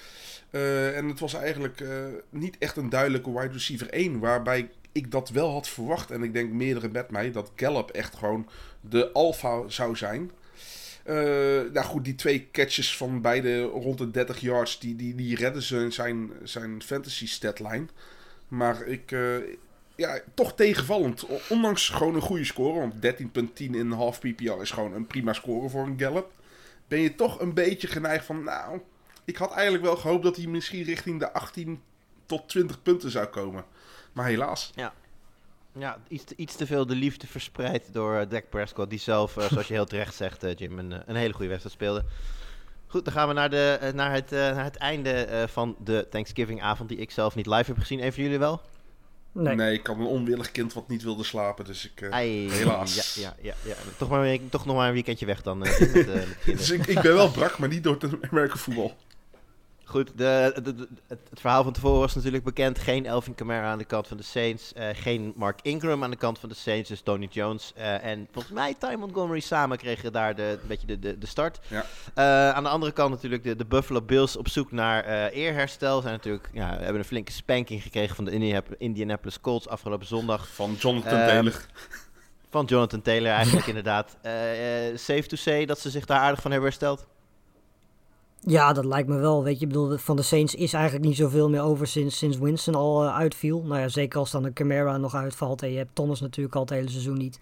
[0.51, 1.89] Eh, en het was eigenlijk eh,
[2.31, 6.11] niet echt een duidelijke wide receiver 1, waarbij ik dat wel had verwacht.
[6.11, 8.49] En ik denk meerdere met mij dat Gallup echt gewoon
[8.81, 10.31] de alfa zou zijn.
[11.05, 11.15] Eh,
[11.73, 15.63] nou goed, die twee catches van beide rond de 30 yards, die, die, die redden
[15.63, 17.87] ze in zijn, zijn fantasy statline.
[18.49, 19.37] Maar ik, eh,
[19.97, 21.27] ja, toch tegenvallend.
[21.49, 25.69] Ondanks gewoon een goede score, want 13.10 in half PPR is gewoon een prima score
[25.69, 26.31] voor een Gallup.
[26.89, 28.81] Ben je toch een beetje geneigd van, nou,
[29.25, 31.81] ik had eigenlijk wel gehoopt dat hij misschien richting de 18
[32.27, 33.65] tot 20 punten zou komen.
[34.19, 34.71] Maar helaas.
[35.73, 38.91] Ja, iets te, iets te veel de liefde verspreid door eh, Dak Prescott.
[38.91, 41.75] Die zelf, eh, zoals je heel terecht zegt, eh, Jim, een, een hele goede wedstrijd
[41.77, 42.05] speelde.
[42.87, 46.07] Goed, dan gaan we naar, de, naar, het, eh, naar het einde eh, van de
[46.11, 48.05] Thanksgiving-avond, die ik zelf niet live heb gezien.
[48.05, 48.61] Een van jullie wel?
[49.33, 49.55] Nee.
[49.55, 52.01] Nee, ik had een onwillig kind wat niet wilde slapen, dus ik...
[52.01, 53.15] eh, Ai, helaas.
[53.15, 53.75] Ja, ja, ja, ja.
[53.97, 55.59] Toch, maar, toch nog maar een weekendje weg dan.
[55.59, 56.27] met, met.
[56.59, 58.97] Dus ik, ik ben wel brak, maar niet door het American voetbal.
[59.91, 62.79] Goed, de, de- de- het, verhaal van tevoren was natuurlijk bekend.
[62.79, 64.73] Geen Elvin Kamara aan de kant van de Saints.
[64.73, 66.89] eh, geen Mark Ingram aan de kant van de Saints.
[66.89, 70.99] Dus Tony Jones eh, en volgens mij Ty Montgomery samen kregen daar de, een beetje
[70.99, 71.59] de, de, start.
[71.69, 71.85] Ja.
[72.15, 76.01] Eh, aan de andere kant natuurlijk de, de Buffalo Bills op zoek naar eerherstel.
[76.01, 80.49] Zijn natuurlijk, ja, hebben een flinke spanking gekregen van de Indianap- Indianapolis Colts afgelopen zondag.
[80.49, 81.67] Van Jonathan Ehm, Taylor.
[82.51, 84.17] Van Jonathan Taylor eigenlijk inderdaad.
[84.95, 87.07] Safe to say dat ze zich daar aardig van hebben hersteld.
[88.41, 89.43] Ja, dat lijkt me wel.
[89.45, 92.39] Weet je, ik bedoel, van de Saints is eigenlijk niet zoveel meer over sinds, sinds
[92.39, 93.63] Winston al eh, uitviel.
[93.63, 96.61] Nou ja, zeker als dan een Camara nog uitvalt en je hebt Thomas natuurlijk al
[96.61, 97.39] het hele seizoen niet.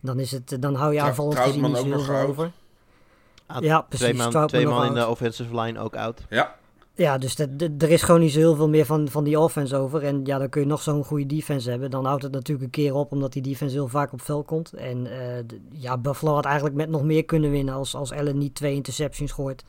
[0.00, 2.52] Dan, is het, dan hou je aanvallend gezien niet heel veel over.
[3.46, 4.06] Ah, Ja, precies.
[4.06, 6.20] Twee man, twee man in de offensive line ook out.
[6.30, 6.54] Ja,
[6.94, 9.38] Ja, dus dat- dat- er is gewoon niet zo heel veel meer van, van die
[9.40, 10.02] offense over.
[10.04, 11.90] En ja, dan kun je nog zo'n goede defense hebben.
[11.90, 14.72] Dan houdt het natuurlijk een keer op, omdat die defense heel vaak op veld komt.
[14.72, 18.38] En eh, de- ja, Buffalo had eigenlijk met nog meer kunnen winnen als, als Allen
[18.38, 19.64] niet twee interceptions gooit.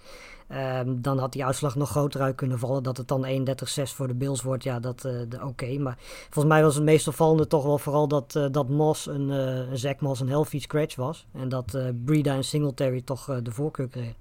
[0.48, 2.84] Ehm, dan had die uitslag nog groter uit kunnen vallen.
[2.84, 5.78] Dat het dan 31-6 voor de Bills wordt, ja, dat de- oké.
[5.78, 5.98] Maar
[6.30, 9.78] volgens mij was het meest opvallende toch wel vooral dat, eh, dat Moss, een, een
[9.78, 11.26] Zach Moss, een healthy scratch was.
[11.34, 14.16] En dat Breida en Singletary toch de voorkeur kregen.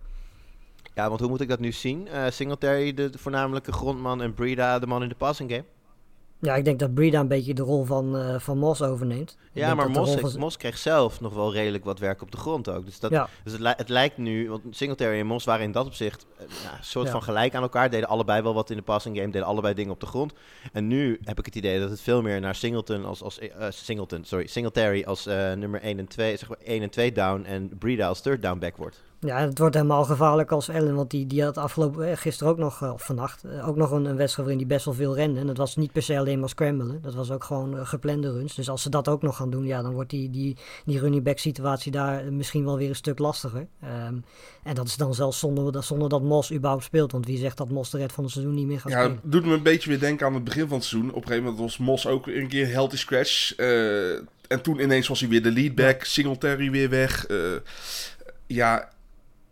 [0.95, 2.09] Ja, want hoe moet ik dat nu zien?
[2.29, 5.65] Singletary de, de voornamelijke grondman en Breda de man in de passing game.
[6.47, 9.31] Ja, ik denk dat Breida een beetje de rol van, eh, van Moss overneemt.
[9.53, 12.37] Ik Ja, maar Mos, van- Mos kreeg zelf nog wel redelijk wat werk op de
[12.37, 12.85] grond ook.
[12.85, 13.29] Dus, dat, Ja.
[13.45, 16.45] dus het, li- het lijkt nu, want Singletary en Mos waren in dat opzicht eh,
[16.65, 17.13] ja, een soort Ja.
[17.13, 17.91] van gelijk aan elkaar.
[17.91, 20.33] Deden allebei wel wat in de passing game, deden allebei dingen op de grond.
[20.73, 23.67] En nu heb ik het idee dat het veel meer naar Singleton als, als eh,
[23.71, 25.25] Singleton, sorry, Singletary als
[25.57, 28.59] nummer 1 en 2, zeg maar 1 en 2 down en Breda als third down
[28.59, 29.03] back wordt.
[29.21, 32.59] Ja, het wordt helemaal gevaarlijk als Allen, want die, die had afgelopen, eh, gisteren ook
[32.59, 35.15] nog, eh, of vannacht, eh, ook nog een, een wedstrijd waarin die best wel veel
[35.15, 35.41] rende.
[35.41, 38.55] En dat was niet per se alleen maar scramblen, dat was ook gewoon geplande runs.
[38.55, 41.23] Dus als ze dat ook nog gaan doen, ja, dan wordt die, die, die running
[41.25, 43.67] back situatie daar misschien wel weer een stuk lastiger.
[43.83, 44.15] Ehm,
[44.63, 47.57] en dat is dan zelfs zonder, dat- zonder dat Mos überhaupt speelt, want wie zegt
[47.57, 49.19] dat Mos de rest van het seizoen niet meer gaat Ja, spelen?
[49.23, 51.11] het doet me een beetje weer denken aan het begin van het seizoen.
[51.11, 53.55] Op een gegeven moment was Mos ook een keer healthy scratch.
[54.49, 56.05] en toen ineens was hij weer de leadback.
[56.05, 57.27] Singletary weer weg.
[58.47, 58.89] Ja,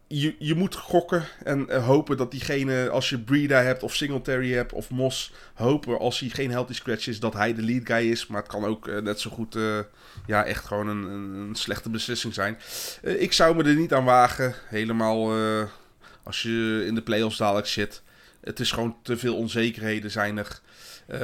[0.06, 4.52] je, je moet gokken en eh, hopen dat diegene, als je Breda hebt of Singletary
[4.52, 8.10] hebt of Mos, hopen als hij geen healthy scratch is, dat hij de lead guy
[8.10, 8.26] is.
[8.26, 9.78] Maar het kan ook eh, net zo goed eh,
[10.26, 12.58] ja, echt gewoon een, een, slechte beslissing zijn.
[13.02, 14.54] Ik zou me er niet aan wagen.
[14.68, 15.32] Helemaal
[16.22, 18.02] als je in de playoffs dadelijk zit.
[18.40, 20.60] Het is gewoon te veel onzekerheden zijn er.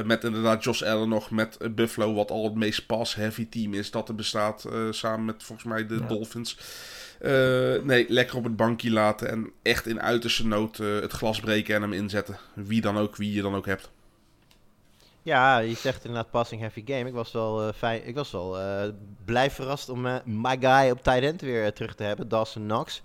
[0.05, 4.09] Met inderdaad Josh Allen nog, met Buffalo, wat al het meest pass-heavy team is dat
[4.09, 4.67] er bestaat.
[4.91, 6.07] samen met volgens mij de Ja.
[6.07, 6.57] Dolphins.
[7.21, 11.41] Eh, nee, lekker op het bankje laten en echt in uiterste nood eh, het glas
[11.41, 12.39] breken en hem inzetten.
[12.55, 13.91] Wie dan ook, wie je dan ook hebt.
[15.23, 17.09] Ja, je zegt inderdaad passing heavy game.
[17.09, 18.59] Ik was wel, eh, fijn, ik was wel
[19.25, 22.29] blij verrast om my guy op tight end weer terug te hebben.
[22.29, 23.03] Dawson Knox.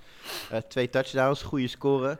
[0.67, 2.17] Twee touchdowns, goede score.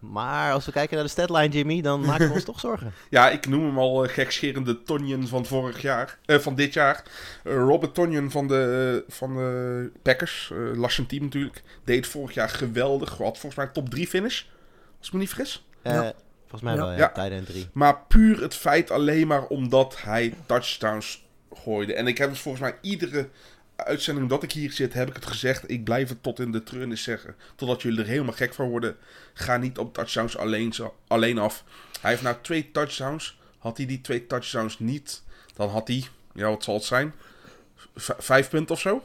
[0.00, 2.92] Maar als we kijken naar de statline, Jimmy, dan maken we ons toch zorgen.
[3.10, 6.18] Ja, ik noem hem al uh, gekscherende Tonjen van vorig jaar.
[6.26, 7.04] Uh, van dit jaar.
[7.44, 10.50] Uh, Robert Tonjen van de, van de Packers.
[10.52, 11.62] Uh, team natuurlijk.
[11.84, 13.08] Deed vorig jaar geweldig.
[13.08, 14.42] Had volgens mij top 3 finish.
[14.98, 15.66] Als ik me niet vergis.
[15.82, 16.12] Ja.
[16.40, 16.98] Volgens mij wel, ja.
[16.98, 17.12] ja.
[17.12, 17.68] Tijdens 3.
[17.72, 21.94] Maar puur het feit alleen maar omdat hij touchdowns gooide.
[21.94, 23.28] En ik heb het volgens mij iedere
[23.84, 25.70] uitzending dat ik hier zit, heb ik het gezegd.
[25.70, 27.34] Ik blijf het tot in de treurnis zeggen.
[27.56, 28.96] Totdat jullie er helemaal gek van worden.
[29.34, 30.72] Ga niet op touchdowns alleen,
[31.06, 31.64] alleen af.
[32.00, 33.38] Hij heeft nou twee touchdowns.
[33.58, 35.22] Had hij die twee touchdowns niet,
[35.54, 37.14] dan had hij, ja wat zal het zijn?
[37.94, 39.02] V vijf punten of zo?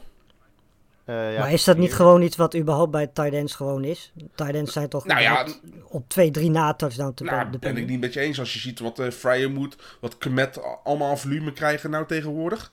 [1.06, 4.12] Uh, ja, maar is dat niet gewoon iets wat überhaupt bij tight ends gewoon is?
[4.34, 5.46] Tight ends zijn toch nou ja,
[5.88, 8.38] op twee, drie na touchdown te nou, ben ik niet met je eens.
[8.38, 12.72] Als je ziet wat uh, Fryer moet, wat Kmet allemaal aan volume krijgen nou tegenwoordig.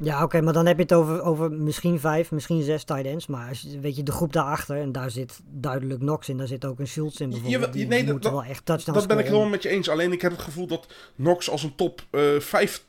[0.00, 3.26] Ja, oké, maar dan heb je het over, over misschien vijf, misschien zes tight ends.
[3.26, 6.36] Maar als, weet je, de groep daarachter, en daar zit duidelijk Knox in.
[6.36, 7.74] Daar zit ook een Schultz in bijvoorbeeld.
[7.74, 9.88] Je, nee, die dat, wel echt touchdowns Dat ben ik helemaal met je eens.
[9.88, 12.84] Alleen ik heb het gevoel dat Knox als een top uh, vijf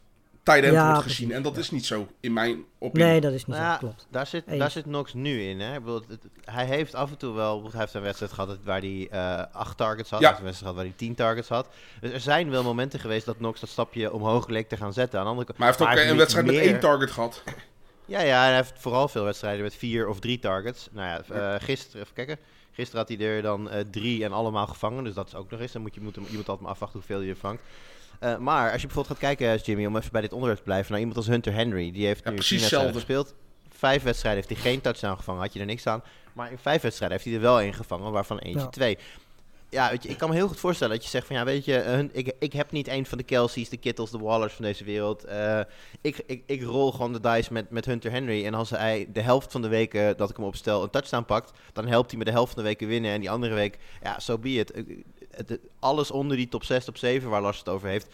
[0.48, 1.32] tight end ja, wordt gezien.
[1.32, 3.08] En dat is niet zo, in mijn opinie.
[3.08, 4.08] Nee, dat is niet nou zo, klopt.
[4.10, 5.60] Daar zit, daar zit Knox nu in.
[5.60, 5.80] Hè?
[5.80, 7.70] Bedoel, het, hij heeft af en toe wel...
[7.72, 10.20] Hij heeft een wedstrijd gehad waar hij uh, acht targets had.
[10.20, 10.26] Ja.
[10.26, 11.68] Hij heeft een wedstrijd gehad waar hij tien targets had.
[12.02, 15.20] Dus er zijn wel momenten geweest dat Knox dat stapje omhoog leek te gaan zetten.
[15.20, 16.56] Aan de andere kant, maar hij heeft ook een wedstrijd meer...
[16.56, 17.44] met één target gehad.
[18.06, 20.88] Ja, ja, hij heeft vooral veel wedstrijden met vier of drie targets.
[20.92, 22.38] Nou ja, uh, gisteren, even kijken.
[22.72, 25.04] Gisteren had hij er dan uh, drie en allemaal gevangen.
[25.04, 25.72] Dus dat is ook nog eens.
[25.72, 27.62] Dan moet je, moet, je moet altijd maar afwachten hoeveel hij er vangt.
[28.20, 30.92] Uh, maar als je bijvoorbeeld gaat kijken, Jimmy, om even bij dit onderwerp te blijven,
[30.92, 31.92] naar iemand als Hunter Henry.
[31.92, 33.36] Die heeft ja, nu precies wedstrijden gespeeld.
[33.70, 36.04] Vijf wedstrijden heeft hij geen touchdown gevangen, had je er niks aan.
[36.34, 38.68] Maar in vijf wedstrijden heeft hij er wel één gevangen, waarvan eentje ja.
[38.68, 38.98] twee.
[39.70, 41.66] Ja, weet je, ik kan me heel goed voorstellen dat je zegt van ja, weet
[41.66, 44.66] je, hun, ik, ik heb niet een van de Kelseys, de Kittles, de Wallers van
[44.66, 45.28] deze wereld.
[45.28, 45.60] Uh,
[46.02, 48.46] ik, ik, ik rol gewoon de dice met, met Hunter Henry.
[48.46, 51.52] En als hij de helft van de weken dat ik hem opstel een touchdown pakt,
[51.74, 53.12] dan helpt hij me de helft van de weken winnen.
[53.12, 54.74] En die andere week, ja, zo so be it.
[55.38, 58.08] Het, alles onder die top 6, top 7 waar Lars het over heeft,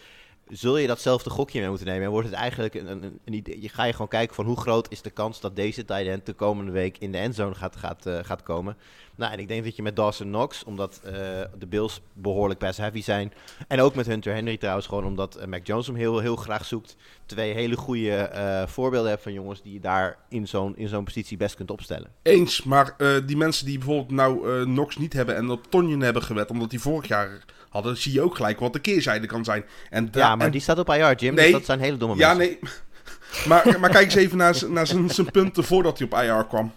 [0.48, 2.04] zul je datzelfde gokje mee moeten nemen.
[2.04, 3.60] En wordt het eigenlijk een, een, een idee.
[3.60, 6.26] Je ga je gewoon kijken van hoe groot is de kans dat deze tight end
[6.26, 8.76] de komende week in de endzone gaat, gaat, uh, gaat komen.
[9.16, 11.12] Nou, en ik denk dat je met Dawson Knox, omdat uh,
[11.58, 13.32] de Bills behoorlijk pass heavy zijn.
[13.68, 16.64] En ook met Hunter Henry trouwens, gewoon omdat uh, Mac Jones hem heel, heel graag
[16.64, 16.96] zoekt.
[17.26, 21.36] Twee hele goede voorbeelden hebt van jongens die je daar in zo'n, in zo'n positie
[21.36, 22.10] best kunt opstellen.
[22.22, 26.50] Eens, maar die mensen die bijvoorbeeld nou Knox niet hebben en op Tonjen hebben gewet,
[26.50, 29.64] omdat die vorig jaar hadden, zie je ook gelijk wat de keerzijde kan zijn.
[29.90, 30.52] En ja, maar en...
[30.52, 31.34] die staat op IR, Jim.
[31.34, 32.58] Nee, dus dat zijn hele domme ja, mensen.
[32.60, 32.72] nee.
[33.48, 36.72] maar, maar kijk eens even naar, naar zijn, zijn punten voordat hij op IR kwam.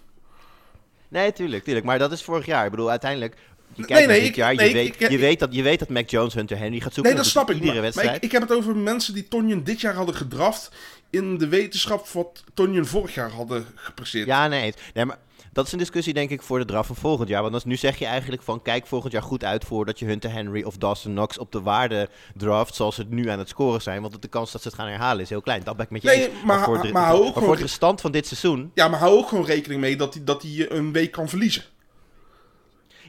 [1.08, 1.86] Nee, tuurlijk, tuurlijk.
[1.86, 2.66] Maar dat is vorig jaar.
[2.66, 3.36] Ik bedoel, uiteindelijk...
[3.74, 5.90] Je nee, nee, ik, jaar, je, nee, weet, ik, je, weet dat, je weet dat
[5.90, 7.14] Mac Jones Hunter Henry gaat zoeken.
[7.14, 7.56] Nee, dat snap ik.
[7.56, 8.10] Iedere Maar, wedstrijd.
[8.12, 10.72] maar ik, heb het over mensen die Tonjen dit jaar hadden gedraft...
[11.10, 14.28] in de wetenschap wat Tonjen vorig jaar hadden gepresteerd.
[14.28, 14.74] Ja, nee.
[14.94, 15.18] nee maar
[15.58, 17.42] dat is een discussie denk ik voor de draf van volgend jaar.
[17.42, 20.32] Want als, nu zeg je eigenlijk van kijk volgend jaar goed uit voordat je Hunter
[20.32, 23.82] Henry of Dawson Knox op de waarde draft zoals ze het nu aan het scoren
[23.82, 24.02] zijn.
[24.02, 25.64] Want de kans dat ze het gaan herhalen is heel klein.
[25.64, 26.44] Dat ben ik met je Nee, eens.
[26.46, 28.72] maar- voor de, maar maar voor de restant van dit seizoen.
[28.74, 31.64] Ja, maar hou ook gewoon rekening mee dat hij dat hij een week kan verliezen.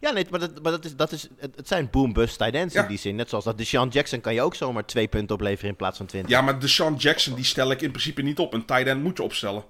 [0.00, 2.74] Ja, nee, maar dat, maar dat is, dat is, het, het zijn boom-bust tight ends
[2.74, 2.82] Ja.
[2.82, 3.16] in die zin.
[3.16, 6.06] Net zoals dat Deshaun Jackson kan je ook zomaar twee punten opleveren in plaats van
[6.06, 6.30] twintig.
[6.30, 8.52] Ja, maar Deshaun Jackson die stel ik in principe niet op.
[8.52, 9.64] Een tight end moet je opstellen.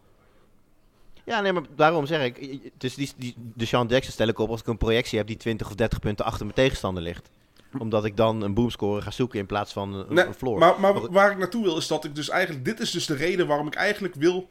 [1.25, 2.61] Ja, nee, maar daarom zeg ik.
[2.79, 5.67] Dus die, die, Deshaun Jackson stel ik op als ik een projectie heb die 20
[5.69, 7.31] of 30 punten achter mijn tegenstander ligt.
[7.79, 10.59] Omdat ik dan een boomscorer ga zoeken in plaats van een, Nee, een floor.
[10.59, 12.65] maar, maar waar ik naartoe wil is dat ik dus eigenlijk...
[12.65, 14.49] Dit is dus de reden waarom ik eigenlijk wil...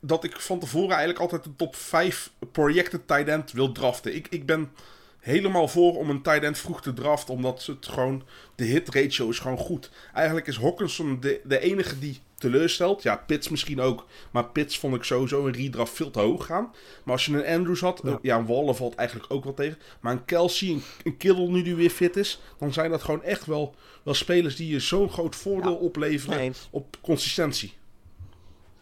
[0.00, 4.14] Dat ik van tevoren eigenlijk altijd de top 5 projected tight end wil draften.
[4.14, 4.70] Ik, ik ben
[5.18, 7.34] helemaal voor om een tight end vroeg te draften.
[7.34, 8.22] Omdat het gewoon...
[8.54, 9.90] De hit ratio is gewoon goed.
[10.14, 13.02] Eigenlijk is Hawkinson de, de enige die teleurstelt.
[13.02, 14.06] Ja, Pitts misschien ook.
[14.30, 16.72] Maar Pitts vond ik sowieso een redraft veel te hoog gaan.
[17.04, 18.00] Maar als je een Andrews had...
[18.04, 19.78] Ja, ja een Waller valt eigenlijk ook wel tegen.
[20.00, 22.40] Maar een Kelsey, een, een Kittle nu die weer fit is...
[22.58, 26.54] Dan zijn dat gewoon echt wel, wel spelers die je zo'n groot voordeel Ja, opleveren
[26.70, 27.72] op consistentie.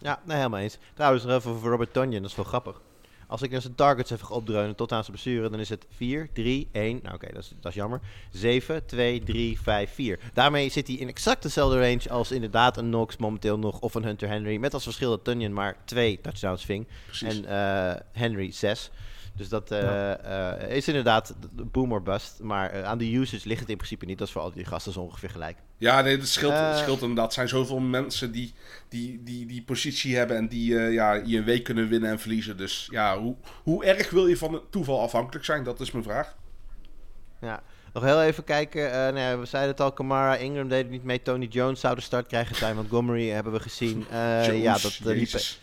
[0.06, 0.78] Ja, nee, helemaal eens.
[0.94, 2.80] Trouwens, nog even voor Robert Tonyan, dat is wel grappig.
[3.26, 5.86] Als ik naar zijn targets even ga opdreunen tot aan zijn blessure, dan is het
[5.96, 7.00] 4, 3, 1.
[7.02, 8.00] Nou oké, dat, is, dat is jammer.
[8.30, 10.18] 7, 2, 3, 5, 4.
[10.32, 14.04] Daarmee zit hij in exact dezelfde range als inderdaad een Knox momenteel nog of een
[14.04, 14.56] Hunter Henry.
[14.56, 16.86] Met als verschil dat Tunyon maar twee touchdowns ving.
[17.06, 17.28] Precies.
[17.28, 18.90] En eh, Henry 6.
[19.36, 22.40] Dus dat eh, eh, is inderdaad boom or bust.
[22.42, 24.18] Maar eh, aan de usage ligt het in principe niet.
[24.18, 25.56] Dat is voor al die gasten zo ongeveer gelijk.
[25.78, 27.26] Ja, nee, het scheelt, het scheelt inderdaad.
[27.26, 28.54] Er zijn zoveel mensen die
[28.88, 32.18] die, die, die positie hebben en die eh, ja, je een week kunnen winnen en
[32.18, 32.56] verliezen.
[32.56, 35.64] Dus ja, hoe, hoe erg wil je van het toeval afhankelijk zijn?
[35.64, 36.36] Dat is mijn vraag.
[37.40, 37.62] Ja.
[37.92, 38.92] Nog heel even kijken.
[38.92, 41.22] eh, nou ja, we zeiden het al, Kamara, Ingram deed het niet mee.
[41.22, 42.56] Tony Jones zou de start krijgen.
[42.56, 44.06] Ty Montgomery hebben we gezien.
[44.10, 45.60] Eh, Jones, ja, dat eh, liep, Jezus.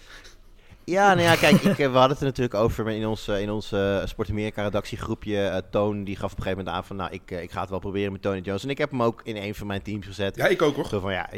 [0.85, 3.41] Ja, nou ja, kijk, ik, eh, we hadden het er natuurlijk over in ons, eh,
[3.41, 5.37] in ons eh, Sport Amerika redactiegroepje.
[5.47, 7.69] eh, Toon, die gaf op een gegeven moment aan van, nou, ik, ik ga het
[7.69, 8.63] wel proberen met Tony Jones.
[8.63, 10.35] En ik heb hem ook in een van mijn teams gezet.
[10.35, 10.85] Ja, ik ook hoor.
[10.85, 11.29] Zo van, ja,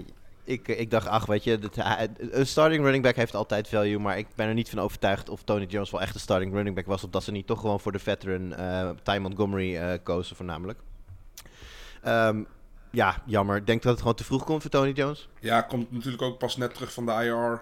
[0.43, 1.77] ik, ik dacht, ach, weet je, dat,
[2.17, 3.99] een starting running back heeft altijd value.
[3.99, 6.75] Maar ik ben er niet van overtuigd of Tony Jones wel echt een starting running
[6.75, 7.03] back was.
[7.03, 10.79] Of dat ze niet toch gewoon voor de veteran eh Ty Montgomery kozen voornamelijk.
[12.01, 12.43] Ehm,
[12.91, 13.65] ja, jammer.
[13.65, 15.29] Denk dat het gewoon te vroeg komt voor Tony Jones.
[15.39, 17.61] Ja, komt natuurlijk ook pas net terug van de IR.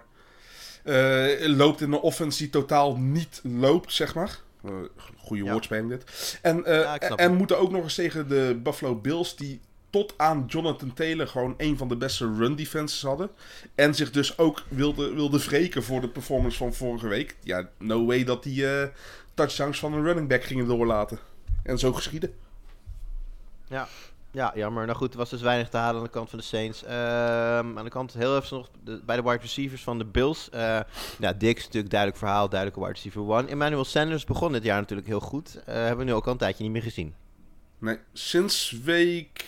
[0.84, 4.40] Eh, loopt in een offense die totaal niet loopt, zeg maar.
[4.64, 4.72] Eh,
[5.18, 5.52] goede Ja.
[5.52, 6.38] woordspeling dit.
[6.42, 10.44] En, eh, Ja, en moeten ook nog eens tegen de Buffalo Bills, die tot aan
[10.48, 13.30] Jonathan Taylor gewoon een van de beste run defenses hadden.
[13.76, 17.36] En zich dus ook wilde, wilde wreken voor de performance van vorige week.
[17.44, 18.66] Ja, no way dat die
[19.34, 21.20] touchdowns van een running back gingen doorlaten.
[21.64, 22.34] En zo geschieden.
[23.68, 23.88] Ja.
[24.34, 24.86] Ja, jammer.
[24.86, 26.84] Nou goed, er was dus weinig te halen aan de kant van de Saints.
[26.84, 30.50] Ehm, aan de kant heel even nog de- bij de wide receivers van de Bills.
[30.50, 30.80] Eh
[31.20, 33.48] ja, Dix natuurlijk duidelijk verhaal, duidelijke wide receiver one.
[33.48, 35.56] Emmanuel Sanders begon dit jaar natuurlijk heel goed.
[35.66, 37.14] Eh, hebben we nu ook al een tijdje niet meer gezien.
[37.80, 39.46] Nee, sinds week.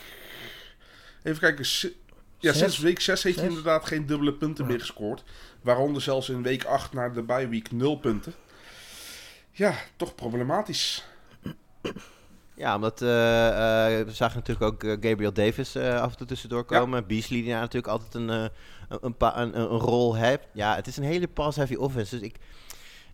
[1.24, 1.65] Even kijken.
[1.65, 1.95] si-
[2.39, 2.60] Ja, Zes?
[2.60, 4.69] sinds week 6 heeft hij inderdaad geen dubbele punten Ja.
[4.69, 5.24] meer gescoord.
[5.62, 8.34] Waaronder zelfs in week 8 naar de bye week 0 punten.
[9.52, 11.04] Ja, toch problematisch.
[12.56, 13.48] Ja, omdat eh,
[14.00, 17.08] eh, we zagen natuurlijk ook eh, Gabriel Davis af en toe tussendoor komen.
[17.08, 20.48] Beasley die daar natuurlijk altijd een, een, een, een, rol heeft.
[20.54, 22.15] Ja, het is een hele pass-heavy offense.
[22.15, 22.36] Dus ik,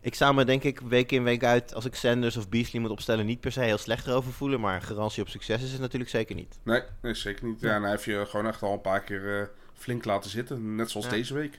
[0.01, 2.91] ik zou me denk ik week in week uit, als ik Sanders of Beasley moet
[2.91, 4.59] opstellen, niet per se heel slecht erover voelen.
[4.59, 6.59] Maar garantie op succes is het natuurlijk zeker niet.
[6.63, 7.59] Nee, nee zeker niet.
[7.61, 10.75] Ja, en hij heeft je gewoon echt al een paar keer flink laten zitten.
[10.75, 11.11] Net zoals Ja.
[11.11, 11.57] deze week.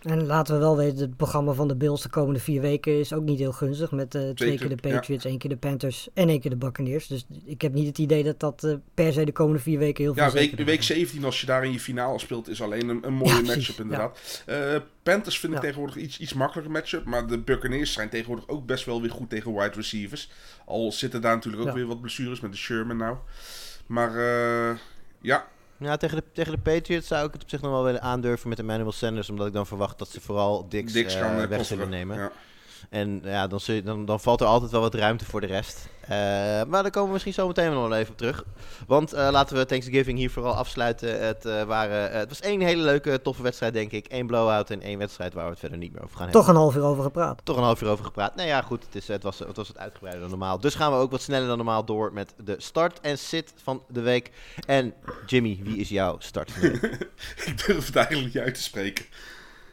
[0.00, 3.12] En laten we wel weten, het programma van de Bills de komende vier weken is
[3.12, 3.90] ook niet heel gunstig.
[3.90, 4.94] Met eh, twee keer de ja.
[4.94, 7.06] Patriots, één keer de Panthers en één keer de Buccaneers.
[7.06, 10.04] Dus ik heb niet het idee dat dat eh, per se de komende vier weken
[10.04, 10.86] heel veel Ja, week, week is.
[10.86, 13.80] 17, als je daar in je finale speelt, is alleen een, een mooie Ja, matchup
[13.80, 14.42] inderdaad.
[14.46, 15.64] Eh, Panthers vind ik Ja.
[15.64, 17.04] tegenwoordig iets, iets makkelijker matchup.
[17.04, 20.30] Maar de Buccaneers zijn tegenwoordig ook best wel weer goed tegen wide receivers.
[20.66, 21.74] Al zitten daar natuurlijk ook Ja.
[21.74, 23.16] weer wat blessures met de Sherman nou.
[23.86, 24.10] Maar
[25.20, 25.46] ja,
[25.80, 28.48] Ja, tegen de, tegen de Patriots zou ik het op zich nog wel willen aandurven
[28.48, 29.30] met Emmanuel Sanders.
[29.30, 32.16] Omdat ik dan verwacht dat ze vooral Dix, Dix eh, eh, weg zullen nemen.
[32.16, 32.32] Ja.
[32.88, 35.88] En ja, dan, je- dan, dan valt er altijd wel wat ruimte voor de rest.
[36.00, 36.08] Eh,
[36.68, 38.44] maar daar komen we misschien zo meteen nog wel even op terug.
[38.86, 41.26] Want eh, laten we Thanksgiving hier vooral afsluiten.
[41.26, 44.06] Het, eh, waren, het was één hele leuke, toffe wedstrijd, denk ik.
[44.08, 46.40] Eén blowout en één wedstrijd waar we het verder niet meer over gaan hebben.
[46.40, 47.40] Toch een half uur over gepraat.
[47.44, 48.34] Toch een half uur over gepraat.
[48.34, 50.60] Nou ja, goed, het, is, het, was, het was wat uitgebreider dan normaal.
[50.60, 53.82] Dus gaan we ook wat sneller dan normaal door met de start en sit van
[53.88, 54.30] de week.
[54.66, 54.94] En
[55.26, 57.08] Jimmy, wie is jouw start van de week?
[57.50, 59.04] ik durf het eigenlijk niet uit te spreken.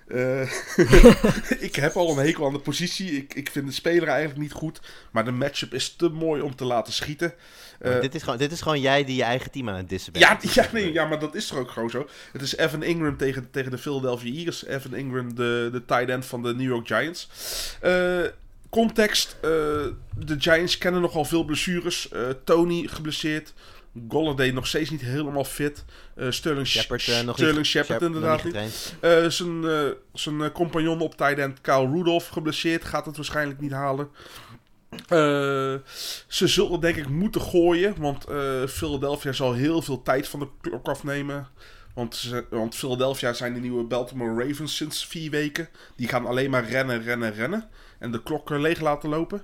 [0.07, 0.41] Eh,
[1.67, 3.11] ik heb al een hekel aan de positie.
[3.11, 4.79] Ik, ik vind de speler eigenlijk niet goed.
[5.11, 7.33] Maar de matchup is te mooi om te laten schieten.
[7.79, 10.13] Eh, dit, is gewoon, dit is gewoon jij die je eigen team aan het dissen
[10.13, 10.25] bent.
[10.25, 12.07] Ja, ja, nee, ja, maar dat is toch ook gewoon zo.
[12.31, 14.65] Het is Evan Ingram tegen, tegen de Philadelphia Eagles.
[14.65, 17.29] Evan Ingram, de, de tight end van de New York Giants.
[17.81, 18.21] Eh,
[18.69, 19.37] context.
[19.41, 22.09] de Giants kennen nogal veel blessures.
[22.43, 23.53] Tony geblesseerd.
[24.10, 25.86] Golladay nog steeds niet helemaal fit.
[26.29, 28.95] Sterling Shepard, nog Sterling niet, Shepard Shep- nog inderdaad niet.
[28.99, 32.86] Eh, zijn eh, zijn eh, compagnon op tight end Kyle Rudolph geblesseerd.
[32.86, 34.10] Gaat het waarschijnlijk niet halen.
[36.27, 37.95] Ze zullen denk ik moeten gooien.
[37.97, 38.25] Want
[38.67, 41.47] Philadelphia zal heel veel tijd van de klok afnemen.
[41.93, 45.69] Want, ze, want Philadelphia zijn de nieuwe Baltimore Ravens sinds vier weken.
[45.95, 47.69] Die gaan alleen maar rennen, rennen, rennen.
[47.99, 49.43] En de klok leeg laten lopen.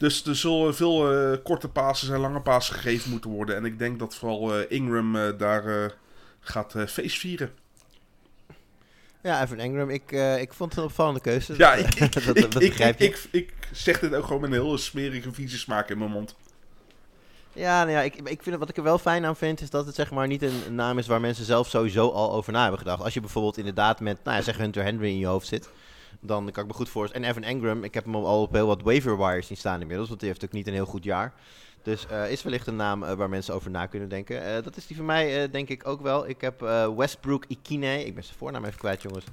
[0.00, 3.56] Dus er zullen veel eh, korte passes en lange passes gegeven moeten worden.
[3.56, 5.92] En ik denk dat vooral eh, Ingram eh, daar
[6.40, 7.50] gaat feest vieren.
[9.22, 10.10] Ja, Evan Ingram, ik,
[10.40, 11.54] ik vond het een opvallende keuze.
[11.56, 13.04] Ja, dat, ik, ik, dat, ik, ik, begrijp je.
[13.04, 16.34] ik, ik zeg dit ook gewoon met een hele smerige, vieze smaak in mijn mond.
[17.52, 19.70] Ja, nou ja, ik, ik vind het, wat ik er wel fijn aan vind, is
[19.70, 22.52] dat het zeg maar niet een, een naam is waar mensen zelf sowieso al over
[22.52, 23.02] na hebben gedacht.
[23.02, 25.70] Als je bijvoorbeeld inderdaad met, nou ja, zeg Hunter Henry in je hoofd zit,
[26.20, 27.26] dan kan ik me goed voorstellen.
[27.26, 30.08] En Evan Engram, ik heb hem al op heel wat waiver wires zien staan inmiddels,
[30.08, 31.32] want die heeft ook niet een heel goed jaar.
[31.82, 34.44] Dus eh, is wellicht een naam eh, waar mensen over na kunnen denken.
[34.44, 36.28] Eh, dat is die voor mij denk ik ook wel.
[36.28, 36.60] Ik heb
[36.96, 39.24] Westbrook Ikine, ik ben zijn voornaam even kwijt jongens.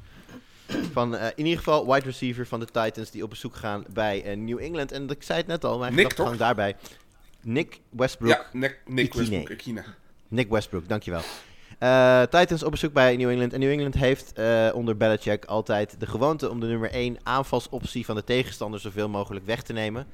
[0.92, 4.60] Van in ieder geval wide receiver van de Titans die op bezoek gaan bij New
[4.60, 4.92] England.
[4.92, 6.76] En ik zei het net al, mijn Nick, gedachtegang daarbij.
[7.42, 8.30] Nick Westbrook.
[8.30, 9.30] Ja, Nick, Nick Ikine.
[9.30, 9.84] Westbrook, Ikine.
[10.28, 11.22] Nick Westbrook, dankjewel.
[11.78, 13.54] Eh Titans op bezoek bij New England.
[13.54, 18.06] En New England heeft eh, onder Belichick altijd de gewoonte om de nummer 1 aanvalsoptie
[18.06, 20.08] van de tegenstander zoveel mogelijk weg te nemen.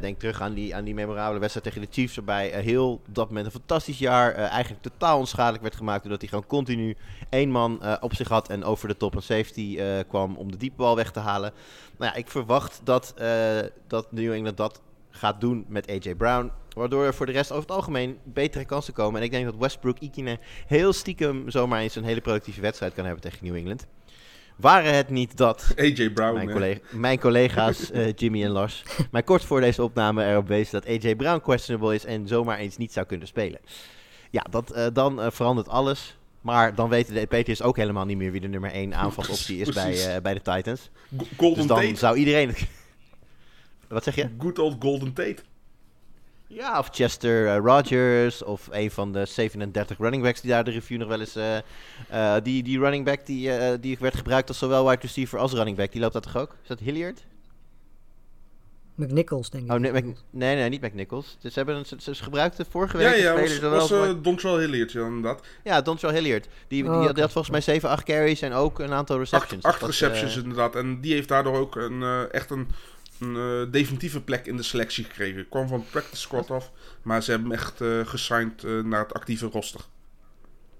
[0.00, 3.28] Denk terug aan die, aan die memorabele wedstrijd tegen de Chiefs, waarbij eh, heel dat
[3.28, 6.02] moment een fantastisch jaar eigenlijk totaal onschadelijk werd gemaakt.
[6.02, 6.96] Doordat hij gewoon continu
[7.28, 10.76] één man op zich had en over de top een safety kwam om de diepe
[10.76, 11.52] bal weg te halen.
[11.98, 13.14] Nou ja, ik verwacht dat,
[13.86, 14.80] dat New England dat
[15.10, 16.50] gaat doen met AJ Brown.
[16.74, 19.18] Waardoor er voor de rest over het algemeen betere kansen komen.
[19.20, 23.04] En ik denk dat Westbrook Ikine heel stiekem zomaar eens een hele productieve wedstrijd kan
[23.04, 23.86] hebben tegen New England.
[24.56, 26.34] Waren het niet dat AJ Brown.
[26.34, 30.80] mijn, collega, mijn collega's eh, Jimmy en Lars mij kort voor deze opname erop wezen
[30.82, 33.60] dat AJ Brown questionable is en zomaar eens niet zou kunnen spelen.
[34.30, 36.16] Ja, dat, eh, dan eh, verandert alles.
[36.40, 39.68] Maar dan weten de Patriots ook helemaal niet meer wie de nummer 1 aanvalsoptie is
[39.82, 40.90] bij, bij de Titans.
[41.18, 41.94] Go- Golden Dus dan Tate.
[41.96, 42.54] zou iedereen.
[43.88, 44.28] Wat zeg je?
[44.38, 45.36] Good old Golden Tate.
[46.54, 50.70] Ja, of Chester eh, Rogers of een van de 37 running backs die daar de
[50.70, 51.36] review nog wel eens...
[51.36, 51.56] eh,
[52.08, 55.52] eh, die, die running back die, eh, die werd gebruikt als zowel wide receiver als
[55.52, 56.56] running back, die loopt dat toch ook?
[56.62, 57.24] Is dat Hilliard?
[58.94, 59.72] McNichols, denk ik.
[59.72, 61.36] Oh, nee, Mc- nee, nee, niet McNichols.
[61.40, 64.14] Dus ze, hebben een, ze, ze gebruikten vorige week Ja, ja, speler was, was eh,
[64.22, 65.46] Dontrell Hilliard, ja, inderdaad.
[65.64, 66.44] Ja, Dontrell Hilliard.
[66.68, 67.12] Die, die, Oh, had- oké.
[67.12, 69.64] die had volgens mij 7, 8 carries en ook een aantal receptions.
[69.64, 70.74] acht Dus dat, receptions inderdaad.
[70.76, 72.68] En die heeft daardoor ook een, eh, echt een,
[73.22, 75.48] een eh, definitieve plek in de selectie gekregen.
[75.48, 76.70] Kwam van practice squad af,
[77.02, 79.80] maar ze hebben hem echt eh gesigned eh, naar het actieve roster.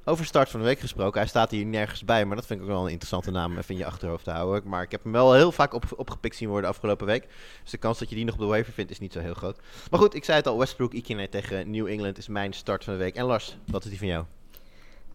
[0.04, 1.20] Over start van de week gesproken.
[1.20, 3.74] Hij staat hier nergens bij, maar dat vind ik ook wel een interessante naam even
[3.74, 4.68] in je achterhoofd te houden.
[4.68, 7.28] Maar ik heb hem wel heel vaak op, opgepikt zien worden afgelopen week.
[7.62, 9.34] Dus de kans dat je die nog op de waiver vindt is niet zo heel
[9.34, 9.58] groot.
[9.90, 12.92] Maar goed, ik zei het al, Westbrook Ikine tegen New England is mijn start van
[12.92, 13.14] de week.
[13.14, 14.24] En Lars, wat is die van jou?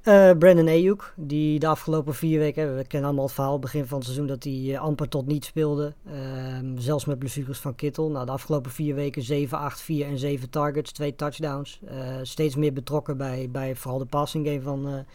[0.07, 3.97] Eh, Brandon Ayuk, die de afgelopen vier weken, we kennen allemaal het verhaal, begin van
[3.97, 5.93] het seizoen, dat hij eh, amper tot niet speelde.
[6.05, 8.11] Ehm, zelfs met blessures van Kittel.
[8.11, 11.79] Nou, de afgelopen vier weken 7, 8, 4 en 7 targets, twee touchdowns.
[11.85, 15.05] Eh, steeds meer betrokken bij, bij vooral de passing game van,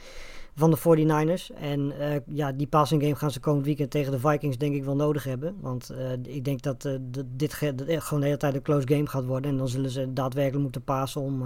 [0.55, 1.55] van de 49ers.
[1.57, 4.85] En eh, ja, die passing game gaan ze komend weekend tegen de Vikings denk ik
[4.85, 5.57] wel nodig hebben.
[5.61, 6.93] Want eh, ik denk dat eh,
[7.27, 9.51] dit gewoon de hele tijd een close game gaat worden.
[9.51, 11.45] En dan zullen ze daadwerkelijk moeten passen om,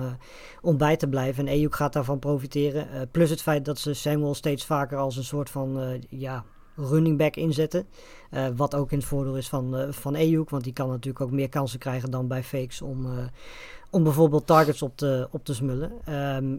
[0.62, 1.46] om bij te blijven.
[1.46, 3.08] En Ayuk gaat daarvan profiteren.
[3.10, 6.44] Plus het feit dat ze Samuel steeds vaker als een soort van ja,
[6.76, 7.86] running back inzetten.
[8.56, 10.50] Wat ook in het voordeel is van, eh van Ayuk.
[10.50, 13.06] Want die kan natuurlijk ook meer kansen krijgen dan bij fakes om,
[13.90, 15.92] om bijvoorbeeld targets op te, op te smullen.
[16.04, 16.56] Ehm,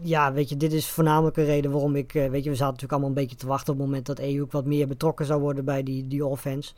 [0.00, 2.14] ja, weet je, dit is voornamelijk een reden waarom ik...
[2.14, 4.20] eh, weet je, we zaten natuurlijk allemaal een beetje te wachten op het moment dat
[4.20, 6.72] Ayuk wat meer betrokken zou worden bij die, die offense.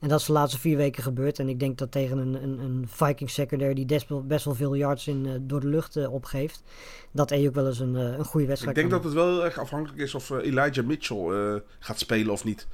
[0.00, 1.38] En dat is de laatste vier weken gebeurd.
[1.38, 4.54] En ik denk dat tegen een, een, een Viking secondary die best wel, best wel
[4.54, 6.62] veel yards in, eh, door de lucht eh, opgeeft,
[7.10, 9.44] dat Ayuk wel eens een, een goede Ik wedstrijd denk kan dat het wel heel
[9.44, 12.66] erg afhankelijk is of Elijah Mitchell gaat spelen of niet.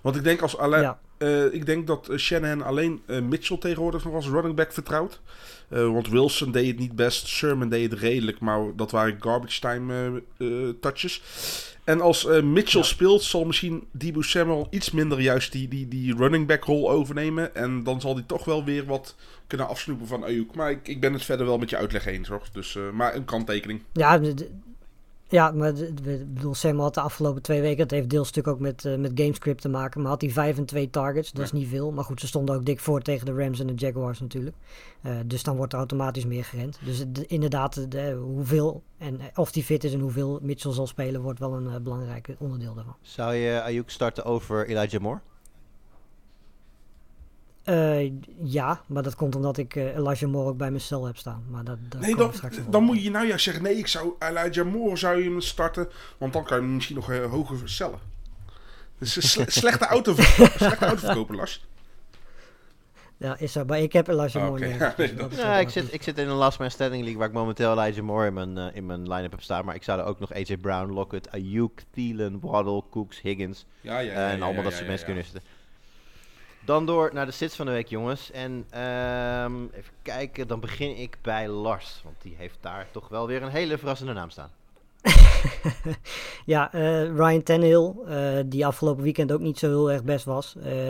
[0.00, 0.98] Want ik denk, als alle- Ja.
[1.18, 5.20] eh, ik denk dat eh, Shanahan alleen eh, Mitchell tegenwoordig nog als running back vertrouwt.
[5.68, 10.22] Want Wilson deed het niet best, Sherman deed het redelijk, maar dat waren garbage time
[10.80, 11.22] touches.
[11.84, 16.46] En als Mitchell speelt, zal misschien Debo Samuel iets minder juist die, die, die running
[16.46, 17.54] back rol overnemen.
[17.54, 20.54] En dan zal hij toch wel weer wat kunnen afsnoepen van Ayuk.
[20.54, 22.42] Maar ik, ik ben het verder wel met je uitleg eens hoor.
[22.52, 23.82] Dus, maar een kanttekening.
[23.92, 24.20] Ja,
[25.30, 25.94] ja maar ik
[26.34, 29.12] bedoel, Sam had de afgelopen twee weken, het heeft deels natuurlijk ook met, eh, met
[29.14, 31.92] gamescript te maken, maar had hij vijf en twee targets, dat is niet veel.
[31.92, 34.56] Maar goed, ze stonden ook dik voor tegen de Rams en de Jaguars natuurlijk.
[35.02, 36.78] Eh, dus dan wordt er automatisch meer gerend.
[36.84, 40.86] Dus het- inderdaad, de, hoeveel en eh, of die fit is en hoeveel Mitchell zal
[40.86, 42.96] spelen, wordt wel een belangrijk onderdeel daarvan.
[43.00, 45.20] Zou je Ayuk starten over Elijah Moore?
[47.64, 51.16] Eh, ja, maar dat komt omdat ik eh, Elijah Moore ook bij mijn cel heb
[51.16, 51.44] staan.
[51.50, 52.32] Maar dat, dat Nee, dan,
[52.70, 55.88] dan moet je nou ja zeggen: nee, ik zou Elijah Moore zou je hem starten.
[56.18, 57.98] Want dan kan je hem misschien nog eh, hoger versellen.
[58.98, 60.14] Dus een sle- slechte, auto,
[60.56, 61.64] slechte autoverkoper, Lars.
[63.16, 63.64] Ja, is zo.
[63.64, 64.68] Maar ik heb Elijah Ah, Moore.
[64.68, 67.28] Ja, nee, dat- Ja, ik zit, ik zit in een last man standing league waar
[67.28, 69.64] ik momenteel Elijah Moore in mijn, in mijn line-up heb staan.
[69.64, 73.98] Maar ik zou er ook nog AJ Brown, Lockett, Ayuk, Thielen, Waddle, Cooks, Higgins Ja,
[73.98, 75.12] ja, ja, en ja, allemaal ja, dat soort ja, mensen ja.
[75.14, 75.42] kunnen zitten.
[76.64, 78.30] Dan door naar de sits van de week, jongens.
[78.30, 82.00] En ehm, even kijken, dan begin ik bij Lars.
[82.04, 84.50] Want die heeft daar toch wel weer een hele verrassende naam staan.
[86.46, 90.56] Ja, eh, Ryan Tannehill, eh, die afgelopen weekend ook niet zo heel erg best was.
[90.62, 90.88] Eh,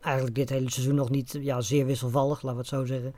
[0.00, 3.14] eigenlijk dit hele seizoen nog niet ja, zeer wisselvallig, laten we het zo zeggen.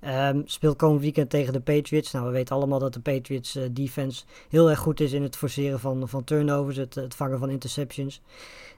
[0.00, 2.12] Ehm, speelt komend weekend tegen de Patriots.
[2.12, 5.80] Nou, we weten allemaal dat de Patriots defense heel erg goed is in het forceren
[5.80, 8.20] van, van turnovers, het, het vangen van interceptions.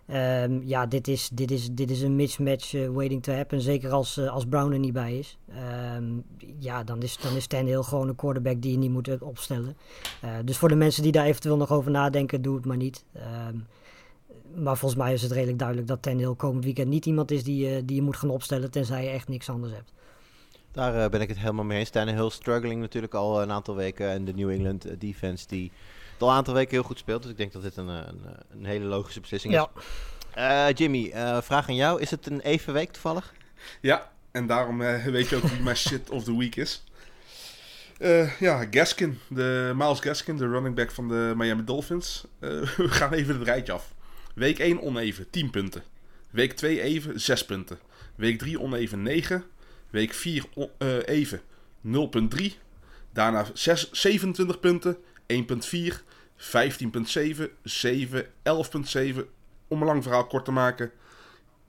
[0.07, 3.61] Ehm, ja, dit is, dit, is, dit is een mismatch eh, waiting to happen.
[3.61, 5.39] Zeker als, eh, als Brown er niet bij is.
[5.49, 6.05] Ehm,
[6.59, 9.77] ja, dan is, dan is Tannehill gewoon een quarterback die je niet moet eh, opstellen.
[10.45, 13.05] Dus voor de mensen die daar eventueel nog over nadenken, doe het maar niet.
[13.13, 13.57] Ehm,
[14.55, 17.85] maar volgens mij is het redelijk duidelijk dat Tannehill komend weekend niet iemand is die,
[17.85, 19.93] die je moet gaan opstellen, tenzij je echt niks anders hebt.
[20.73, 21.91] Daar ben ik het helemaal mee eens.
[21.91, 24.11] Tannehill struggling natuurlijk al een aantal weken.
[24.11, 25.73] En de New England defense die
[26.23, 27.23] al een aantal weken heel goed speelt.
[27.23, 29.71] Dus ik denk dat dit een, eh, een, eh, een hele logische beslissing Ja.
[29.77, 29.83] is.
[30.35, 32.01] Eh, Jimmy, eh, vraag aan jou.
[32.01, 33.33] Is het een even week toevallig?
[33.81, 34.79] Ja, en daarom
[35.17, 36.85] weet je ook wie mijn shit of the week is.
[37.99, 42.25] Eh, ja, Gaskin, de Miles Gaskin, de running back van de Miami Dolphins.
[42.39, 43.93] Eh, we gaan even het rijtje af.
[44.35, 45.83] Week 1 oneven, 10 punten.
[46.31, 47.79] Week 2 even, 6 punten.
[48.15, 49.45] Week 3 oneven, 9.
[49.91, 51.41] Week 4 on- eh, even,
[51.81, 52.59] 0,3.
[53.13, 54.97] Daarna 6, 27 punten,
[55.27, 55.37] 1,4,
[56.37, 58.31] 15,7, 7, 11,7,
[59.69, 60.91] om een lang verhaal kort te maken.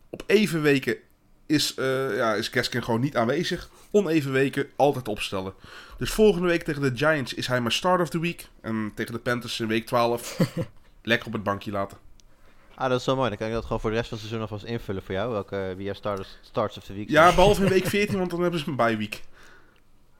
[0.10, 0.98] Op even weken
[1.46, 3.70] is, eh ja, is Gaskin gewoon niet aanwezig.
[3.92, 5.54] Oneven weken altijd opstellen.
[5.98, 8.48] Dus volgende week tegen de Giants is hij maar start of the week.
[8.62, 10.38] En tegen de Panthers in week 12
[11.04, 11.98] lekker op het bankje laten.
[12.76, 13.30] Ah, dat is zo mooi.
[13.30, 15.32] Dan kan ik dat gewoon voor de rest van het seizoen alvast invullen voor jou.
[15.32, 17.36] Welke, wie jouw starters, starts of the week Ja, zijn.
[17.36, 19.22] behalve in week 14, want dan hebben ze een bye week.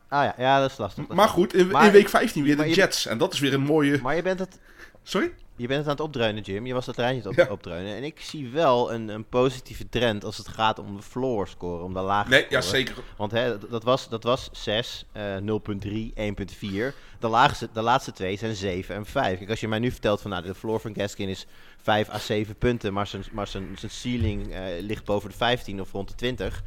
[0.10, 1.08] Ah ja, ja, dat is lastig.
[1.08, 3.06] dat Maar goed, in, Maar- in week 15 weer de je- Jets.
[3.06, 4.00] En dat is weer een mooie...
[4.02, 4.60] Maar je bent het,
[5.04, 5.34] Sorry?
[5.56, 6.66] je bent het aan het opdreunen, Jim.
[6.66, 7.48] Je was dat treintje op, Ja.
[7.50, 7.96] opdreunen.
[7.96, 11.84] En ik zie wel een, een positieve trend als het gaat om de floor score,
[11.84, 12.56] om de lage Nee, score.
[12.56, 12.96] ja zeker.
[13.18, 16.94] Want hè, dat, dat was, dat was 6, eh 0.3, 1.4.
[17.20, 19.38] De, laagste, de laatste twee zijn 7 en 5.
[19.38, 21.46] Kijk, als je mij nu vertelt van nou, de floor van Gaskin is
[21.82, 25.82] 5 à 7 punten, maar zijn, maar zijn, zijn ceiling eh, ligt boven de 15
[25.82, 26.64] of rond de 20.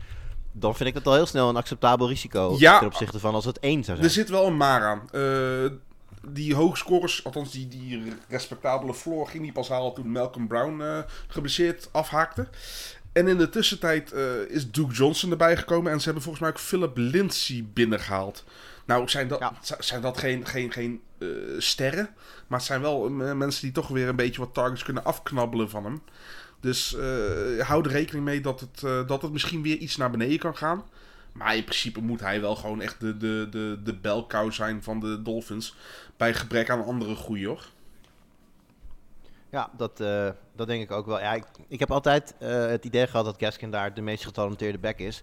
[0.61, 2.79] Dan vind ik dat al heel snel een acceptabel risico Ja.
[2.79, 4.09] ten opzichte van als het 1 zou zijn.
[4.09, 5.03] Er zit wel een maar aan.
[5.13, 5.71] Eh,
[6.29, 10.99] die hoogscorers, althans die, die respectabele floor, ging niet pas halen toen Malcolm Brown eh
[11.29, 12.49] geblesseerd afhaakte.
[13.13, 16.53] En in de tussentijd eh, is Duke Johnson erbij gekomen en ze hebben volgens mij
[16.53, 18.45] ook Philip Lindsay binnengehaald.
[18.87, 19.53] Nou, zijn dat, Ja.
[19.79, 21.01] zijn dat geen, geen, geen
[21.59, 22.09] sterren,
[22.47, 25.85] maar het zijn wel mensen die toch weer een beetje wat targets kunnen afknabbelen van
[25.85, 26.03] hem.
[26.61, 30.11] Dus eh, hou er rekening mee dat het, eh, dat het misschien weer iets naar
[30.11, 30.85] beneden kan gaan.
[31.33, 35.01] Maar in principe moet hij wel gewoon echt de, de, de, de belkou zijn van
[35.01, 35.75] de Dolphins.
[36.17, 37.67] Bij gebrek aan andere groei hoor.
[39.51, 41.21] Ja, dat, eh, dat denk ik ook wel.
[41.21, 44.99] Ja, ik, ik heb altijd het idee gehad dat Gaskin daar de meest getalenteerde back
[44.99, 45.23] is.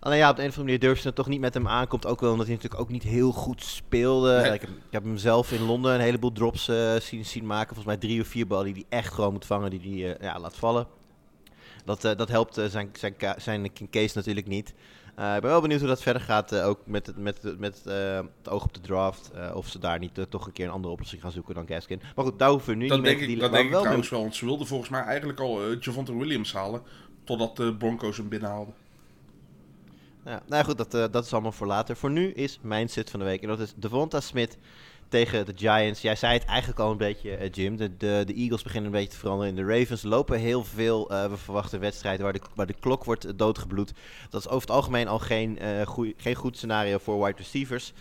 [0.00, 1.68] Alleen ja, op de een of andere manier durf ze het toch niet met hem
[1.68, 2.06] aankomt.
[2.06, 4.40] Ook wel omdat hij natuurlijk ook niet heel goed speelde.
[4.42, 4.52] Nee.
[4.52, 7.74] Ik, heb, ik heb hem zelf in Londen een heleboel drops eh, zien, zien maken.
[7.74, 10.24] Volgens mij drie of vier ballen die hij echt gewoon moet vangen, die hij eh,
[10.28, 10.86] ja, laat vallen.
[11.84, 14.68] Dat, eh, dat helpt zijn, zijn, zijn case natuurlijk niet.
[15.08, 18.48] Ik ben wel benieuwd hoe dat verder gaat, ook met, het, met, het- met het
[18.48, 19.30] oog op de draft.
[19.54, 22.00] of ze daar niet toch een keer een andere oplossing gaan zoeken dan Gaskin.
[22.16, 23.42] Maar goed, daar hoeven we nu Dat niet mee denk te ik, dealen.
[23.44, 24.20] dat denk ik wel trouwens wel.
[24.20, 26.82] Want ze wilden volgens mij eigenlijk al Javonte Williams halen.
[27.24, 28.74] Totdat de Broncos hem binnenhaalden.
[30.24, 31.96] Ja, nou goed, dat, eh, dat is allemaal voor later.
[31.96, 33.42] Voor nu is mijn sit van de week.
[33.42, 34.58] En dat is Devonta Smith
[35.14, 36.00] tegen de Giants.
[36.00, 37.76] Jij zei het eigenlijk al een beetje, eh, Jim.
[37.76, 39.56] De, de, de Eagles beginnen een beetje te veranderen.
[39.56, 41.10] In de Ravens lopen heel veel.
[41.10, 43.92] eh, we verwachten wedstrijden waar de, waar de klok wordt eh, doodgebloed.
[44.30, 47.92] Dat is over het algemeen al geen, goeie- geen goed scenario voor wide receivers.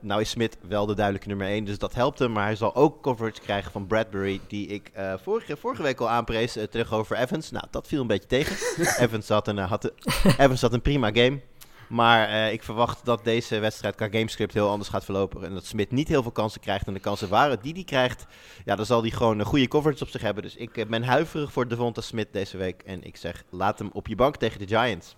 [0.00, 2.32] Nou is Smith wel de duidelijke nummer 1, dus dat helpt hem.
[2.32, 4.90] Maar hij zal ook coverage krijgen van Bradbury, die ik
[5.22, 7.50] vorige, vorige week al aanprees tegenover Evans.
[7.50, 8.56] Nou, dat viel een beetje tegen.
[9.04, 9.92] Evans had een, had,
[10.38, 11.40] Evans had een prima game.
[11.88, 15.44] Maar eh, ik verwacht dat deze wedstrijd qua gamescript heel anders gaat verlopen.
[15.44, 16.86] En dat Smit niet heel veel kansen krijgt.
[16.86, 18.26] En de kansen waren die hij krijgt,
[18.64, 20.42] ja, dan zal hij gewoon een goede coverage op zich hebben.
[20.42, 22.82] Dus ik eh, ben huiverig voor Devonta Smit deze week.
[22.82, 25.16] En ik zeg, laat hem op je bank tegen de Giants.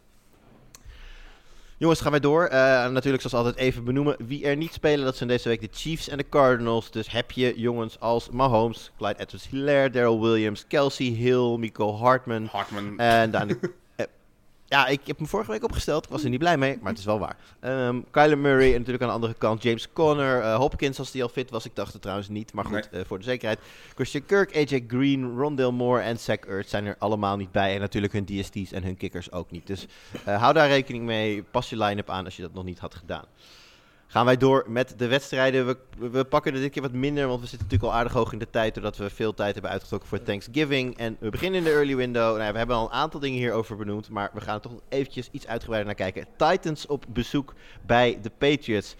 [1.79, 2.45] Jongens, gaan wij door.
[2.45, 5.05] Eh, natuurlijk zoals altijd even benoemen wie er niet spelen.
[5.05, 6.91] Dat zijn deze week de Chiefs en de Cardinals.
[6.91, 12.99] Dus heb je jongens als Mahomes, Clyde Edwards-Hilaire, Daryl Williams, Kelsey Hill, Miko Hartman, Hartman.
[12.99, 13.49] en dan,
[14.69, 16.05] ja, ik heb hem vorige week opgesteld.
[16.05, 17.37] Ik was er niet blij mee, maar het is wel waar.
[17.61, 20.41] Ehm Kyler Murray en natuurlijk aan de andere kant James Conner.
[20.41, 21.64] eh, Hopkins als die al fit was.
[21.64, 23.59] Ik dacht het trouwens niet, maar goed, eh, voor de zekerheid.
[23.95, 27.75] Christian Kirk, AJ Green, Rondale Moore en Zach Ertz zijn er allemaal niet bij.
[27.75, 29.66] En natuurlijk hun DST's en hun kickers ook niet.
[29.66, 29.87] Dus
[30.25, 31.43] eh, hou daar rekening mee.
[31.43, 33.25] Pas je line-up aan als je dat nog niet had gedaan.
[34.11, 35.67] Gaan wij door met de wedstrijden.
[35.67, 35.77] We,
[36.11, 38.39] we pakken er dit keer wat minder, want we zitten natuurlijk al aardig hoog in
[38.39, 38.75] de tijd.
[38.75, 40.97] Doordat we veel tijd hebben uitgetrokken voor Thanksgiving.
[40.97, 42.37] En we beginnen in de early window.
[42.37, 44.11] Nou, we hebben al een aantal dingen hierover benoemd.
[44.11, 46.27] Maar we gaan er toch eventjes iets uitgebreider naar kijken.
[46.37, 47.55] Titans op bezoek
[47.87, 48.95] bij de Patriots.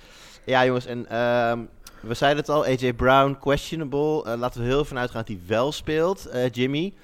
[0.45, 1.65] Ja, jongens, en ehm,
[2.01, 2.65] we zeiden het al.
[2.65, 4.25] AJ Brown, questionable.
[4.25, 6.27] Eh, laten we heel even uitgaan dat hij wel speelt.
[6.27, 6.95] Eh, Jimmy,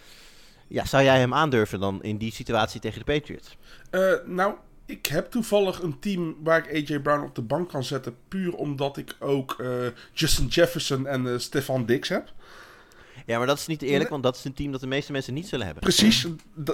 [0.68, 3.56] ja, zou jij hem aandurven dan in die situatie tegen de Patriots?
[3.90, 4.54] Eh, nou,
[4.86, 8.16] ik heb toevallig een team waar ik AJ Brown op de bank kan zetten.
[8.28, 9.68] Puur omdat ik ook eh,
[10.12, 12.32] Justin Jefferson en eh, Stefan Diggs heb.
[13.26, 15.34] Ja, maar dat is niet eerlijk, want dat is een team dat de meeste mensen
[15.34, 15.82] niet zullen hebben.
[15.82, 16.26] Precies,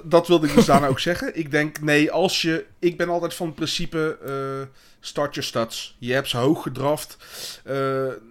[0.04, 1.38] dat wilde ik dus daarna ook zeggen.
[1.38, 2.66] Ik denk, nee, als je...
[2.78, 5.96] Ik ben altijd van het principe, eh, start your stats.
[5.98, 7.16] Je hebt ze hoog gedraft.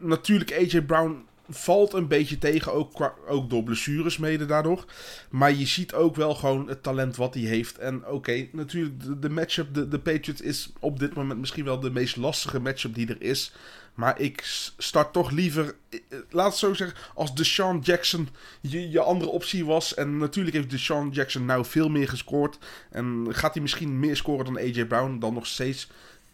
[0.01, 4.85] Natuurlijk, AJ Brown valt een beetje tegen, ook, ook door blessures mede daardoor.
[5.29, 7.77] Maar je ziet ook wel gewoon het talent wat hij heeft.
[7.77, 11.91] En oké, natuurlijk, de, matchup, de, de Patriots is op dit moment misschien wel de
[11.91, 13.51] meest lastige matchup die er is.
[13.93, 14.41] Maar ik
[14.77, 18.29] start toch liever, eh, eh, laat het zo zeggen, als Deshaun Jackson
[18.61, 19.93] je, je andere optie was.
[19.93, 22.57] En natuurlijk heeft Deshaun Jackson nou veel meer gescoord.
[22.91, 25.87] En gaat hij misschien meer scoren dan AJ Brown, dan nog steeds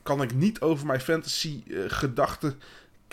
[0.05, 2.59] kan ik niet over mijn fantasy eh, gedachten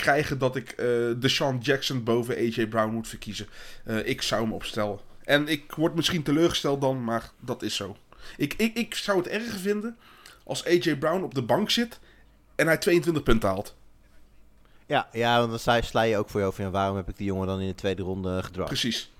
[0.03, 0.87] krijgen dat ik eh
[1.17, 3.47] Deshaun Jackson boven AJ Brown moet verkiezen.
[3.85, 4.99] Eh, ik zou hem opstellen.
[5.25, 7.97] En ik word misschien teleurgesteld dan, maar dat is zo.
[8.37, 9.97] Ik, ik, ik zou het erger vinden
[10.45, 12.01] als AJ Brown op de bank zit
[12.55, 13.75] en hij 22 punten haalt.
[14.87, 16.65] Ja, ja want dan sla, sla je ook voor je over.
[16.65, 18.69] Ja, waarom heb ik die jongen dan in de tweede ronde gedraft?
[18.69, 19.11] Precies.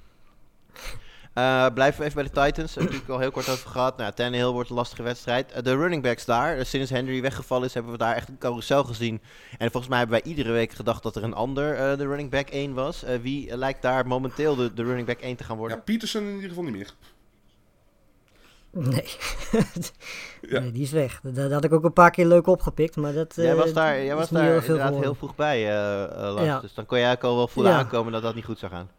[1.35, 2.75] Uh, blijven we even bij de Titans.
[2.75, 3.97] Daar heb ik al heel kort over gehad.
[3.97, 5.53] Nou, Tannehill wordt een lastige wedstrijd.
[5.57, 6.59] Uh, de running backs daar.
[6.59, 9.21] Uh, sinds Henry weggevallen is, hebben we daar echt een carousel gezien.
[9.59, 12.49] En volgens mij hebben wij iedere week gedacht dat er een ander de running back
[12.49, 13.05] 1 was.
[13.23, 15.77] wie lijkt daar momenteel de, de running back 1 te gaan worden?
[15.77, 16.91] Ja, Peterson in ieder geval niet meer.
[18.71, 19.09] Nee.
[20.53, 20.61] ja.
[20.61, 21.21] nee, die is weg.
[21.23, 24.15] Dat, had ik ook een paar keer leuk opgepikt, maar dat Jij was daar, jij
[24.15, 26.61] was daar heel inderdaad heel vroeg bij, ja.
[26.61, 27.79] Dus dan kon jij ook al wel voelen ja.
[27.79, 28.91] aankomen dat dat niet goed zou gaan.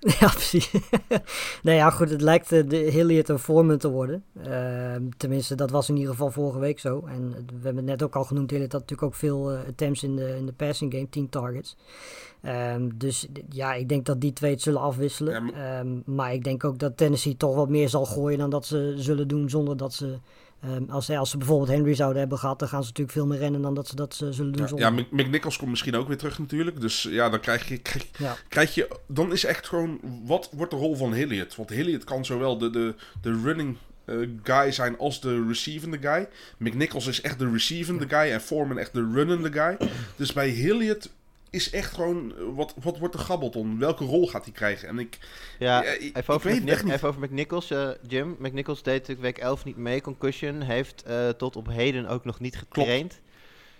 [0.20, 0.70] Ja, precies.
[1.62, 4.24] nou ja, goed, het lijkt uh, de Hilliard een Foreman te worden.
[4.46, 7.04] Uh, tenminste, dat was in ieder geval vorige week zo.
[7.06, 10.02] En we hebben het net ook al genoemd, Hilliard had natuurlijk ook veel uh, attempts
[10.02, 11.76] in de, in de passing game, 10 targets.
[12.42, 15.32] Um, dus ja, ik denk dat die twee het zullen afwisselen.
[15.32, 15.80] Ja, maar...
[15.80, 18.94] Um, maar ik denk ook dat Tennessee toch wat meer zal gooien dan dat ze
[18.96, 20.18] zullen doen zonder dat ze
[20.64, 23.38] Um, als, als, ze bijvoorbeeld Henry zouden hebben gehad, dan gaan ze natuurlijk veel meer
[23.38, 24.62] rennen dan dat ze dat zullen doen.
[24.62, 24.94] Ja, zonder.
[24.96, 26.80] ja McNichols komt misschien ook weer terug natuurlijk.
[26.80, 28.36] Dus ja, dan krijg je, krijg, ja.
[28.48, 28.88] krijg je.
[29.06, 30.00] Dan is echt gewoon.
[30.24, 31.56] Wat wordt de rol van Hilliard?
[31.56, 36.28] Want Hilliard kan zowel de, de, de running uh, guy zijn als de receivende guy.
[36.58, 39.88] McNichols is echt de receivende guy en Foreman echt de runnende guy.
[40.16, 41.10] Dus bij Hilliard
[41.50, 43.78] is echt gewoon, eh, wat, wat wordt er gabbeld om?
[43.78, 44.88] Welke rol gaat hij krijgen?
[44.88, 45.18] En ik,
[45.58, 47.70] ja, ja even, over ik weet even over McNichols.
[47.70, 50.00] Uh, Jim, McNichols deed natuurlijk week 11 niet mee.
[50.00, 53.10] Concussion heeft uh, tot op heden ook nog niet getraind.
[53.10, 53.28] Klopt.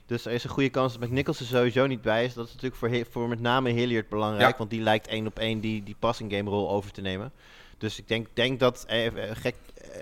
[0.07, 2.35] Dus er is een goede kans dat McNichols er sowieso niet bij is.
[2.35, 4.51] Dat is natuurlijk voor, voor met name Hilliard belangrijk.
[4.51, 4.59] Ja.
[4.59, 7.33] Want die lijkt één op één die, die passing game rol over te nemen.
[7.79, 9.55] Dus ik denk, denk dat, eh, gek,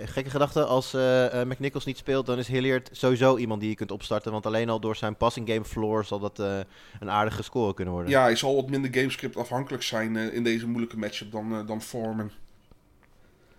[0.05, 3.77] gekke gedachte, als uh, uh, McNichols niet speelt, dan is Hilliard sowieso iemand die je
[3.77, 4.33] kunt opstarten.
[4.33, 6.59] Want alleen al door zijn passing game floor zal dat uh,
[7.01, 8.13] een aardige score kunnen worden.
[8.13, 12.31] Ja, hij zal wat minder gamescript afhankelijk zijn in deze moeilijke matchup dan, dan Foreman.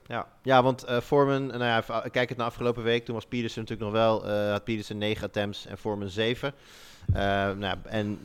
[0.08, 3.92] Ja, ja want Foreman, nou ja, kijk het naar afgelopen week, toen was Peterson natuurlijk
[3.92, 6.54] nog wel, had Peterson 9 attempts en Foreman 7.
[7.58, 8.20] nou, en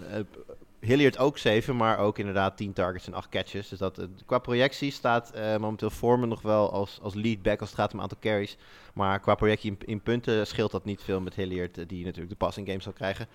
[0.84, 3.68] Hilliard ook 7, maar ook inderdaad 10 targets en 8 catches.
[3.68, 7.60] Dus dat, uh, qua projectie staat uh, momenteel Foreman nog wel als, als lead back
[7.60, 8.56] als het gaat om aantal carries.
[8.94, 12.30] Maar qua projectie in, in punten scheelt dat niet veel met Hilliard, uh, die natuurlijk
[12.30, 13.26] de passing game zal krijgen.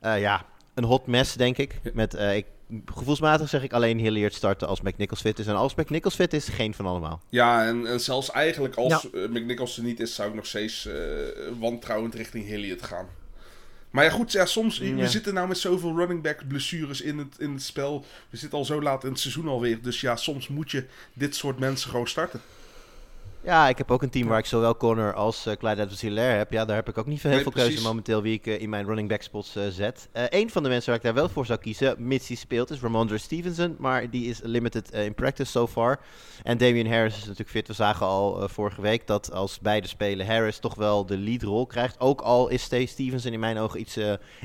[0.00, 1.80] ja, een hot mess denk ik.
[1.94, 2.46] Met, ik,
[2.94, 5.46] gevoelsmatig zeg ik alleen Hilliard starten als McNichols fit is.
[5.46, 7.20] En als McNichols fit is, geen van allemaal.
[7.28, 9.28] Ja, en, en zelfs eigenlijk als ja.
[9.28, 10.88] McNichols er niet is, zou ik nog steeds
[11.58, 13.06] wantrouwend richting Hilliard gaan.
[13.94, 17.38] Maar ja, goed, ja, soms, we zitten nou met zoveel running back blessures in het,
[17.38, 18.04] in het spel.
[18.30, 19.82] We zitten al zo laat in het seizoen alweer.
[19.82, 22.40] Dus ja, soms moet je dit soort mensen gewoon starten.
[23.44, 26.36] Ja, ik heb ook een team waar ik zowel Connor als uh, Clyde edwards hilaire
[26.36, 26.52] heb.
[26.52, 28.68] Ja, daar heb ik ook niet veel, heel veel keuze momenteel wie ik uh, in
[28.68, 30.08] mijn running back spots uh, zet.
[30.12, 32.80] een van de mensen waar ik daar wel voor zou kiezen, mits hij speelt, is
[32.80, 33.76] Ramondre Stevenson.
[33.78, 36.00] Maar die is limited in practice so far.
[36.42, 37.66] En Damian Harris is natuurlijk fit.
[37.66, 41.66] We zagen al vorige week dat als beide spelen Harris toch wel de lead rol
[41.66, 42.00] krijgt.
[42.00, 43.98] Ook al is Steve Stevenson in mijn ogen iets,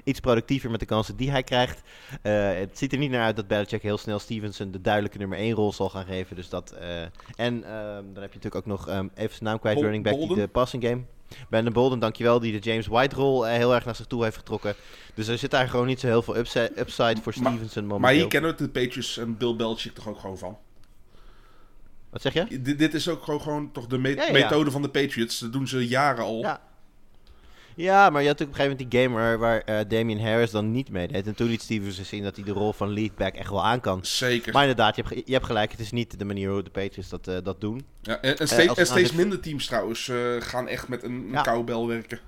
[0.03, 1.81] iets productiever met de kansen die hij krijgt.
[2.21, 5.53] het ziet er niet naar uit dat Belichick heel snel Stevenson de duidelijke nummer 1
[5.53, 6.35] rol zal gaan geven.
[6.35, 6.71] Dus dat,
[7.35, 10.03] en ehm, dan heb je natuurlijk ook nog um, even zijn naam kwijt, Bol running
[10.03, 10.35] back Bolden?
[10.35, 11.01] die de passing game.
[11.49, 14.37] Brandon Bolden, dankjewel, die de James White rol uh, heel erg naar zich toe heeft
[14.37, 14.75] getrokken.
[15.13, 17.99] Dus er zit daar gewoon niet zo heel veel upside, voor Stevenson momenteel.
[17.99, 20.57] Maar hier kennen we de Patriots en Bill Belichick toch ook gewoon van?
[22.09, 22.61] Wat zeg je?
[22.61, 24.31] D dit is ook gewoon, gewoon toch de me ja, ja.
[24.31, 25.39] methode van de Patriots.
[25.39, 26.39] Dat doen ze jaren al.
[26.39, 26.61] Ja,
[27.83, 30.19] ja, maar je had natuurlijk op een gegeven moment die game waar, waar uh, Damian
[30.19, 31.27] Harris dan niet meedeed.
[31.27, 33.99] En toen liet Stevens zien dat hij de rol van leadback echt wel aan kan.
[34.05, 34.53] Zeker.
[34.53, 35.71] Maar inderdaad, je hebt, je hebt gelijk.
[35.71, 37.85] Het is niet de manier hoe de Patriots dat, uh, dat doen.
[38.01, 41.85] Ja, en, en steeds, en steeds minder teams trouwens gaan echt met een, een ja.
[41.85, 42.19] werken.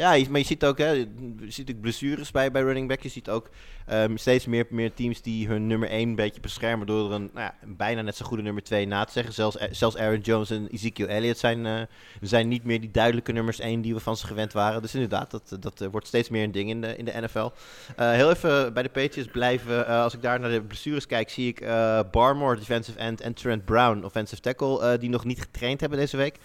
[0.00, 1.06] Ja, maar je ziet ook, hè, je
[1.48, 3.00] ziet ook blessures bij, bij running back.
[3.00, 3.50] Je ziet ook
[3.92, 7.30] um, steeds meer, meer teams die hun nummer 1 een beetje beschermen door er een,
[7.34, 9.34] nou ja, bijna net zo goede nummer 2 na te zeggen.
[9.34, 11.80] Zelfs, zelfs Aaron Jones en Ezekiel Elliott zijn, uh,
[12.20, 14.82] zijn niet meer die duidelijke nummers 1 die we van ze gewend waren.
[14.82, 17.50] Dus inderdaad, dat, dat uh, wordt steeds meer een ding in de, in de NFL.
[17.96, 19.86] Heel even bij de Patriots blijven.
[19.86, 21.60] als ik daar naar de blessures kijk, zie ik
[22.10, 26.38] Barmore, defensive end, en Trent Brown, offensive tackle, die nog niet getraind hebben deze week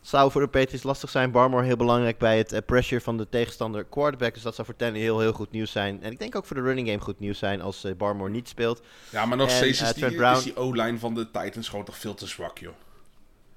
[0.00, 1.30] zou voor de Patriots lastig zijn.
[1.30, 4.34] Barmore heel belangrijk bij het uh, pressure van de tegenstander quarterback.
[4.34, 6.02] Dus dat zou voor Tanny heel, heel goed nieuws zijn.
[6.02, 8.48] En ik denk ook voor de running game goed nieuws zijn als uh, Barmore niet
[8.48, 8.82] speelt.
[9.10, 10.42] Ja, maar nog steeds is, die, Brown...
[10.42, 12.74] die O-line van de Titans gewoon toch veel te zwak, joh.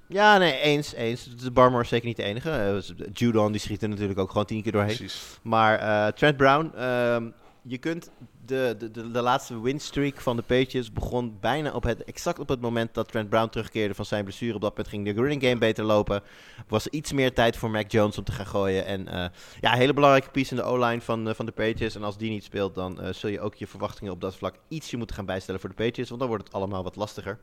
[0.08, 1.36] Ja, nee, eens, eens.
[1.36, 2.82] De Barmore is zeker niet de enige.
[2.90, 4.96] Uh, Judon, die schiet er natuurlijk ook gewoon tien keer doorheen.
[4.96, 5.38] Precies.
[5.42, 7.28] Maar Trent Brown, ehm,
[7.62, 8.10] je kunt
[8.46, 12.60] de, de, de, laatste winstreak van de Patriots begon bijna op het, exact op het
[12.60, 14.54] moment dat Trent Brown terugkeerde van zijn blessure.
[14.54, 16.22] Op dat moment ging de running game beter lopen.
[16.68, 18.86] Was iets meer tijd voor Mac Jones om te gaan gooien.
[18.86, 19.24] En uh,
[19.60, 21.94] ja, hele belangrijke piece in de O-line van, uh, van de Patriots.
[21.94, 24.54] En als die niet speelt, dan uh, zul je ook je verwachtingen op dat vlak
[24.68, 26.08] ietsje moeten gaan bijstellen voor de Patriots.
[26.08, 27.38] Want dan wordt het allemaal wat lastiger.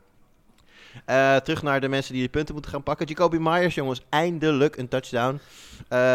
[1.44, 3.06] Terug naar de mensen die de punten moeten gaan pakken.
[3.06, 5.40] Jacoby Myers, jongens, eindelijk een touchdown.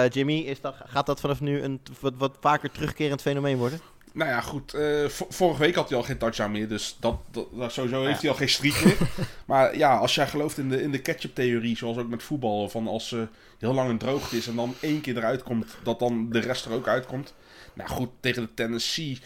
[0.10, 3.80] Jimmy, is dat, gaat dat vanaf nu een wat, wat vaker terugkerend fenomeen worden?
[4.18, 4.74] Nou ja, goed.
[4.74, 6.68] eh, vorige week had hij al geen touchdown meer.
[6.68, 8.98] Dus dat, dat, dat sowieso heeft hij al geen streak meer.
[9.46, 12.88] maar ja, als jij gelooft in de, in de catch-up-theorie, zoals ook met voetbal, van
[12.88, 13.28] als ze
[13.60, 16.66] heel lang in droogte is en dan één keer eruit komt, dat dan de rest
[16.66, 17.34] er ook uitkomt.
[17.74, 19.20] Nou goed, tegen de Tennessee.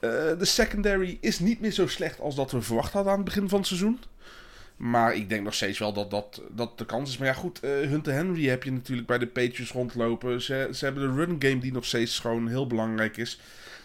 [0.00, 3.28] eh, de secondary is niet meer zo slecht als dat we verwacht hadden aan het
[3.28, 4.00] begin van het seizoen.
[4.76, 7.18] Maar ik denk nog steeds wel dat dat, dat de kans is.
[7.18, 10.42] Maar ja, goed, eh, Hunter Henry heb je natuurlijk bij de Patriots rondlopen.
[10.42, 13.40] Ze, ze hebben de run game die nog steeds gewoon heel belangrijk is.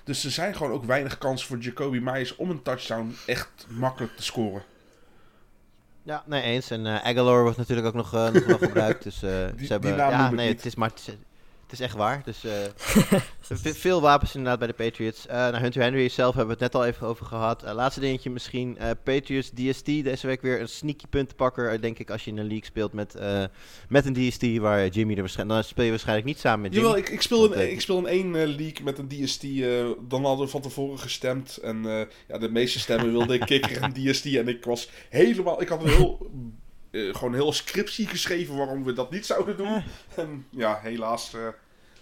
[0.10, 4.16] Dus er zijn gewoon ook weinig kansen voor Jacoby Myers om een touchdown echt makkelijk
[4.16, 4.64] te scoren.
[6.03, 6.72] Ja, nee, eens.
[6.72, 9.03] En eh Aguilar wordt natuurlijk ook nog, eh, nog wel gebruikt.
[9.03, 9.89] Dus eh, Die- ze hebben...
[9.89, 10.55] die naam ja, nee, niet.
[10.57, 10.91] het is maar...
[11.70, 12.22] Het is, echt waar.
[12.26, 12.51] Dus eh,
[13.57, 15.28] ve- veel wapens inderdaad bij de Patriots.
[15.28, 17.63] Eh nou, Hunter Henry zelf hebben we het net al even over gehad.
[17.63, 18.78] Eh, laatste dingetje misschien.
[19.03, 21.82] Patriots DST deze week weer een sneaky puntenpakker.
[21.82, 23.15] denk ik als je in een league speelt met,
[23.89, 25.59] met een DST waar Jimmy er waarschijnlijk...
[25.59, 26.88] Dan speel je waarschijnlijk niet samen met Jimmy.
[26.88, 29.41] Jawel, ik, ik, speel Want, eh, ik speel in één league met een DST.
[30.09, 31.57] dan hadden we van tevoren gestemd.
[31.57, 31.84] En
[32.28, 34.26] ja, de meeste stemmen wilden ik kikker en DST.
[34.26, 35.61] En ik was helemaal...
[35.61, 36.32] Ik had een heel...
[36.91, 39.83] eh, gewoon een heel scriptie geschreven waarom we dat niet zouden doen.
[40.15, 41.41] En ja, helaas eh,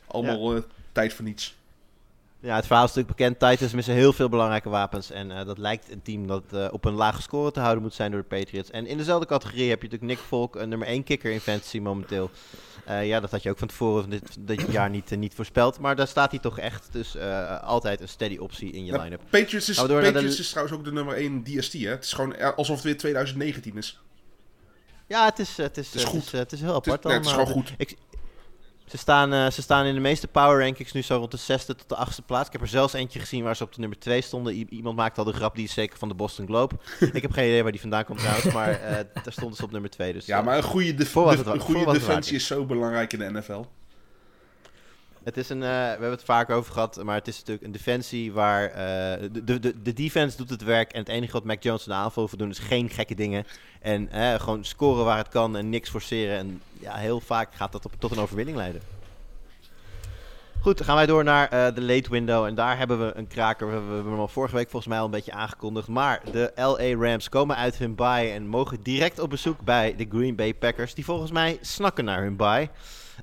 [0.07, 0.61] allemaal eh,
[0.91, 1.55] tijd voor niets.
[2.39, 3.39] Ja, het verhaal is natuurlijk bekend.
[3.39, 5.11] Titans missen heel veel belangrijke wapens.
[5.11, 8.21] En dat lijkt een team dat op een lage score te houden moet zijn door
[8.21, 8.71] de Patriots.
[8.71, 11.79] En in dezelfde categorie heb je natuurlijk Nick Volk, een nummer 1 kicker in fantasy
[11.79, 12.29] momenteel.
[13.01, 15.79] Ja, dat had je ook van tevoren van dit, dit jaar niet, niet voorspeld.
[15.79, 16.87] Maar daar staat hij toch echt.
[16.91, 17.17] Dus
[17.61, 19.21] altijd een steady optie in je Ja, line-up.
[19.29, 21.73] Patriots, is, de- Patriots is trouwens ook de nummer 1 DST.
[21.73, 21.89] Hè?
[21.89, 23.99] Het is gewoon alsof het weer 2019 is.
[25.07, 26.03] Ja, het is, eh, het is, eh.
[26.03, 27.45] Het is, eh, het is heel apart nee, het is allemaal.
[27.53, 27.73] gewoon goed.
[27.77, 27.95] Ik,
[28.87, 31.75] ze, staan, eh, ze staan in de meeste power rankings nu zo rond de zesde
[31.75, 32.45] tot de achtste plaats.
[32.47, 34.53] Ik heb er zelfs eentje gezien waar ze op de nummer 2 stonden.
[34.55, 36.75] I- iemand maakte al de grap, die is zeker van de Boston Globe.
[37.13, 39.71] ik heb geen idee waar die vandaan komt trouwens, maar eh, daar stonden ze op
[39.71, 40.13] nummer 2.
[40.13, 43.31] Dus, Ja, eh, maar een goede, def- een goede defensie is zo belangrijk in de
[43.39, 43.61] NFL.
[45.27, 47.71] Het is een, eh, we hebben het vaak over gehad, maar het is natuurlijk een
[47.71, 51.43] defensie waar eh, de, de, de, de defense doet het werk en het enige wat
[51.43, 53.45] Mac Jones in de aanval te doen is geen gekke dingen.
[53.81, 56.37] En eh, gewoon scoren waar het kan en niks forceren.
[56.37, 58.81] En ja, heel vaak gaat dat op, tot een overwinning leiden.
[60.61, 62.45] Goed, dan gaan wij door naar de late window.
[62.45, 63.67] En daar hebben we een kraker.
[63.67, 65.87] We hebben, we hebben hem al vorige week volgens mij al een beetje aangekondigd.
[65.87, 70.05] Maar de LA Rams komen uit hun bye en mogen direct op bezoek bij de
[70.09, 70.93] Green Bay Packers.
[70.93, 72.69] Die volgens mij snakken naar hun bye.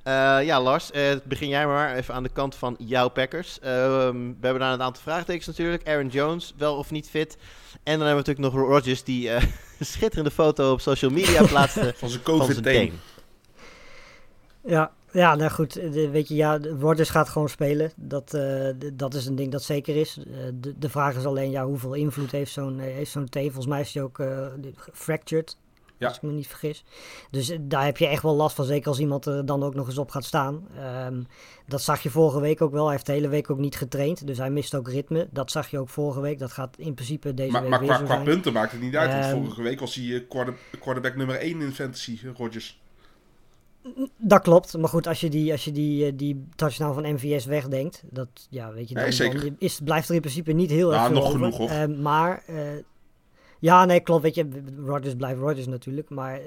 [0.02, 3.58] Eh, ja, Lars, eh, begin jij maar even aan de kant van jouw Packers.
[3.60, 5.88] Ehm, we hebben daar een aantal vraagtekens natuurlijk.
[5.88, 7.36] Aaron Jones, wel of niet fit.
[7.82, 9.42] En dan hebben we natuurlijk nog Rodgers, die eh,
[9.78, 12.92] een schitterende foto op social media plaatste Van zijn teen.
[14.64, 15.72] Ja, ja nou goed.
[15.72, 17.92] De, weet je, ja, Rodgers gaat gewoon spelen.
[17.96, 20.18] Dat, eh, dat is een ding dat zeker is.
[20.18, 20.24] Eh,
[20.54, 23.44] de, de vraag is alleen, ja, hoeveel invloed heeft zo'n heeft zo'n teen?
[23.44, 24.46] Volgens mij is hij ook eh,
[24.92, 25.56] fractured,
[25.98, 26.06] Ja.
[26.08, 26.84] als ik me niet vergis.
[27.30, 29.74] Dus eh, daar heb je echt wel last van, zeker als iemand er dan ook
[29.74, 30.66] nog eens op gaat staan.
[30.76, 31.22] Ehm,
[31.66, 32.82] dat zag je vorige week ook wel.
[32.84, 35.28] Hij heeft de hele week ook niet getraind, dus hij mist ook ritme.
[35.30, 36.38] Dat zag je ook vorige week.
[36.38, 38.24] Dat gaat in principe deze Maar, week maar weer qua, zo qua zijn.
[38.26, 39.10] punten maakt het niet uit.
[39.12, 42.82] Want Ehm, vorige week was hij eh, quarter- quarterback nummer 1 in fantasy, eh, Rodgers.
[44.18, 47.44] Dat klopt, maar goed, als je die, als je die, eh, die touchdown van MVS
[47.44, 50.90] wegdenkt, dat, ja, weet je, dan, Nee, dan is, blijft er in principe niet heel
[50.92, 51.38] Ja, erg veel nog over.
[51.38, 51.68] genoeg, hoor.
[51.68, 52.56] Eh, maar, eh,
[53.64, 54.48] ja, nee, klopt, weet je,
[54.84, 56.40] Rodgers blijft Rodgers natuurlijk, maar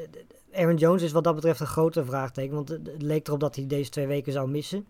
[0.54, 3.68] Aaron Jones is wat dat betreft een grote vraagteken, want het, leek erop dat hij
[3.68, 4.88] deze twee weken zou missen.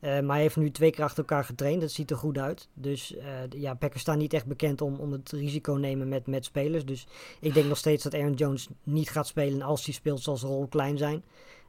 [0.00, 1.80] Eh, maar hij heeft nu twee keer achter elkaar getraind.
[1.80, 2.68] Dat ziet er goed uit.
[2.74, 3.14] Dus
[3.48, 6.84] de- ja, Packers staan niet echt bekend om, om het risico nemen met, met spelers.
[6.84, 7.06] Dus
[7.40, 10.46] ik denk nog steeds dat Aaron Jones niet gaat spelen als hij speelt zoals de
[10.46, 11.22] rol klein zijn.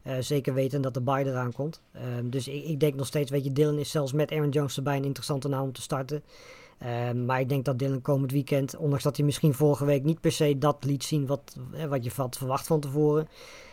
[0.03, 1.81] Eh, zeker weten dat de bye eraan komt.
[1.91, 4.77] Ehm, dus ik, ik denk nog steeds, weet je, Dylan is zelfs met Aaron Jones
[4.77, 6.23] erbij een interessante naam om te starten.
[6.81, 10.21] Ehm, maar ik denk dat Dylan komend weekend, ondanks dat hij misschien vorige week niet
[10.21, 11.55] per se dat liet zien wat,
[11.89, 13.27] wat je had verwacht van tevoren.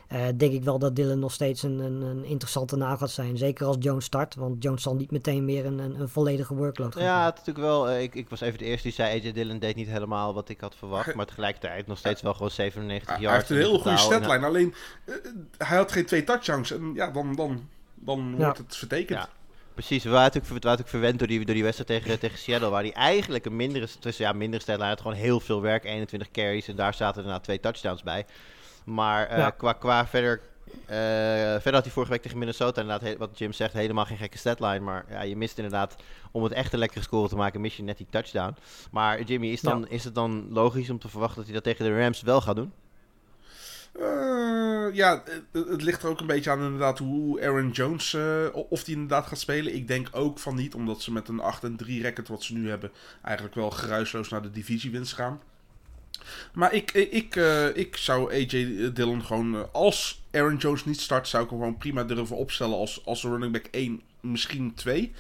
[0.09, 3.37] eh, denk ik wel dat Dylan nog steeds een, een, een interessante naam gaat zijn.
[3.37, 6.95] Zeker als Jones start, want Jones zal niet meteen meer een, een, een volledige workload
[6.95, 7.27] gaan Ja, krijgen.
[7.35, 7.89] het is natuurlijk wel.
[7.91, 10.49] eh, ik, ik was even de eerste die zei: AJ Dillon deed niet helemaal wat
[10.49, 11.15] ik had verwacht.
[11.15, 13.35] Maar tegelijkertijd nog steeds wel gewoon 97 Hij jaar.
[13.35, 14.47] heeft een hele goede statline.
[14.47, 15.15] Alleen, eh,
[15.59, 16.71] hij had geen twee touchdowns.
[16.73, 18.45] En ja, dan, dan, dan Ja.
[18.45, 19.19] wordt het vertekend.
[19.19, 19.29] Ja.
[19.79, 22.39] Precies, we waren natuurlijk, we waren natuurlijk verwend door die, door die wedstrijd tegen, tegen
[22.39, 25.01] Seattle, waar hij eigenlijk een mindere, tussen, ja, mindere statline had.
[25.01, 28.27] Gewoon heel veel werk, 21 carries en daar zaten daarna twee touchdowns bij.
[28.85, 29.51] Maar eh, Ja.
[29.51, 30.41] qua, qua verder,
[30.87, 30.97] eh,
[31.53, 34.81] verder had hij vorige week tegen Minnesota inderdaad, wat Jim zegt, helemaal geen gekke statline.
[34.81, 35.97] Maar ja, je mist inderdaad,
[36.31, 38.57] om het echt een lekkere score te maken, mis je net die touchdown.
[38.91, 41.85] Maar Jimmy, is, dan, is het dan logisch om te verwachten dat hij dat tegen
[41.85, 42.73] de Rams wel gaat doen?
[43.99, 48.47] Eh, ja, het, het ligt er ook een beetje aan inderdaad hoe Aaron Jones, eh,
[48.53, 49.75] of die inderdaad gaat spelen.
[49.75, 52.55] Ik denk ook van niet, omdat ze met een 8 en 3 record wat ze
[52.55, 52.91] nu hebben,
[53.23, 55.41] eigenlijk wel geruisloos naar de divisiewinst gaan.
[56.53, 61.29] Maar ik, ik, ik, eh, zou AJ Dillon gewoon, eh, als Aaron Jones niet start,
[61.29, 65.13] zou ik hem gewoon prima durven opstellen als, als running back 1, misschien 2.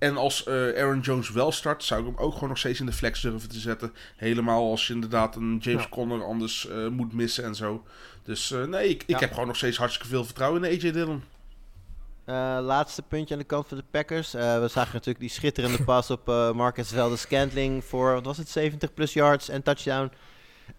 [0.00, 2.86] En als eh, Aaron Jones wel start, zou ik hem ook gewoon nog steeds in
[2.86, 3.92] de flex durven te zetten.
[4.16, 5.88] Helemaal als je inderdaad een James Ja.
[5.88, 7.84] Conner anders eh, moet missen en zo.
[8.22, 9.18] Dus eh, nee, ik, ik Ja.
[9.18, 11.22] heb gewoon nog steeds hartstikke veel vertrouwen in AJ Dillon.
[12.24, 14.34] Eh, laatste puntje aan de kant van de Packers.
[14.34, 18.36] Eh, we zagen natuurlijk die schitterende pas op eh Marcus Velde Scantling voor, wat was
[18.36, 20.10] het, 70 plus yards en touchdown.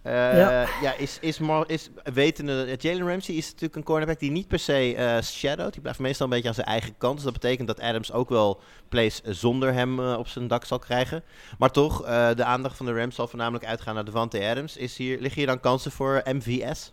[0.02, 0.66] Eh, Ja.
[0.82, 0.94] ja.
[0.94, 4.94] is, is, is wetende, eh, Jalen Ramsey is natuurlijk een cornerback die niet per se
[4.96, 5.72] eh shadowt.
[5.72, 7.14] Die blijft meestal een beetje aan zijn eigen kant.
[7.14, 11.22] Dus dat betekent dat Adams ook wel plays zonder hem op zijn dak zal krijgen.
[11.58, 14.76] Maar toch, de aandacht van de Rams zal voornamelijk uitgaan naar Devante Adams.
[14.76, 16.92] Is hier, liggen hier dan kansen voor MVS?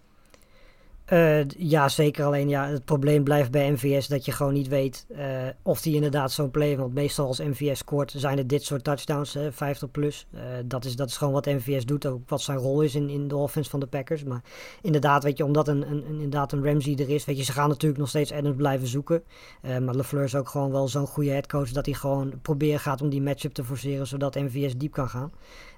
[1.10, 2.26] D- ja, zeker.
[2.26, 5.96] Alleen ja, het probleem blijft bij MVS dat je gewoon niet weet eh, of die
[5.96, 6.80] inderdaad zo'n play heeft.
[6.80, 10.28] Want meestal als MVS scoort zijn het dit soort touchdowns, hè, 50 plus.
[10.34, 13.10] Eh, dat, is, dat is gewoon wat MVS doet, ook wat zijn rol is in,
[13.10, 14.24] in de offense van de Packers.
[14.24, 14.42] Maar
[14.82, 17.70] inderdaad, weet je, omdat een, een, inderdaad een Ramsey er is, weet je, ze gaan
[17.70, 19.24] natuurlijk nog steeds Adams blijven zoeken.
[19.62, 23.10] Maar LeFleur is ook gewoon wel zo'n goede headcoach dat hij gewoon proberen gaat om
[23.10, 25.32] die matchup te forceren, zodat MVS diep kan gaan.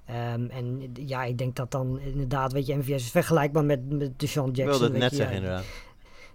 [0.06, 4.20] Ehm, en ja, ik denk dat dan inderdaad, weet je, MVS is vergelijkbaar met, met
[4.20, 4.80] Deshaun Ik Jackson.
[4.80, 5.66] wilde het weet net je, zeggen ja, inderdaad.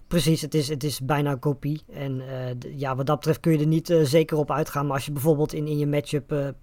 [0.08, 1.80] Precies, het is, het is bijna een kopie.
[1.92, 4.86] En eh, ja, wat dat betreft kun je er niet eh, zeker op uitgaan.
[4.86, 6.54] Maar als je bijvoorbeeld in, in je matchup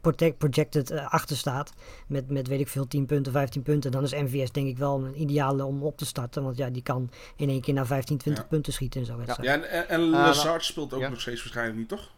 [0.00, 1.72] protect- projected achter staat,
[2.06, 5.04] met, met weet ik veel 10 punten, 15 punten, dan is MVS denk ik wel
[5.04, 6.42] een ideale om op te starten.
[6.42, 8.48] Want ja, die kan in één keer naar 15, 20 Ja.
[8.48, 9.48] punten schieten in zo'n wedstrijd.
[9.48, 11.08] Ja, en, en, en nou- Lazard speelt ook ja.
[11.08, 12.12] nog steeds waarschijnlijk niet, toch?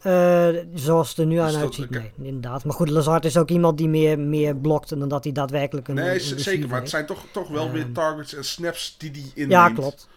[0.00, 2.64] Eh, zoals het er nu aan uitziet, nee, inderdaad.
[2.64, 5.94] Maar goed, Lazard is ook iemand die meer, meer blokt dan dat hij daadwerkelijk een
[5.94, 6.68] Nee, een zeker.
[6.68, 7.92] Maar het zijn toch, toch wel weer Ehm.
[7.92, 9.50] targets en snaps die die inneemt.
[9.50, 10.08] Ja, klopt.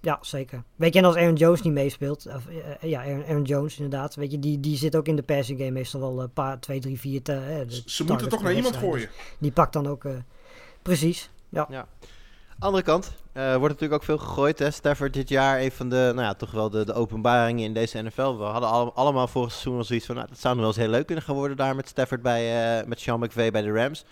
[0.00, 0.62] Ja, zeker.
[0.76, 2.46] Weet je, en als Aaron Jones niet meespeelt, of,
[2.80, 5.58] eh, ja, Aaron, Aaron Jones inderdaad, weet je, die, die zit ook in de passing
[5.58, 7.22] game meestal wel een paar, twee, drie, vier.
[7.22, 9.08] Te, eh, Ze moeten toch naar iemand gooien.
[9.08, 10.12] Dus die pakt dan ook, eh,
[10.82, 11.30] precies.
[11.48, 11.86] Ja.
[12.60, 14.58] Andere kant, eh, wordt natuurlijk ook veel gegooid.
[14.58, 14.70] Hè?
[14.70, 18.02] Stafford dit jaar een van de, nou ja, toch wel de, de openbaringen in deze
[18.02, 18.36] NFL.
[18.36, 20.82] We hadden alle- allemaal vorig seizoen al zoiets van, nou, dat zou nog wel eens
[20.82, 23.72] heel leuk kunnen gaan worden daar met Stafford bij, eh, met Sean McVay bij de
[23.72, 24.04] Rams.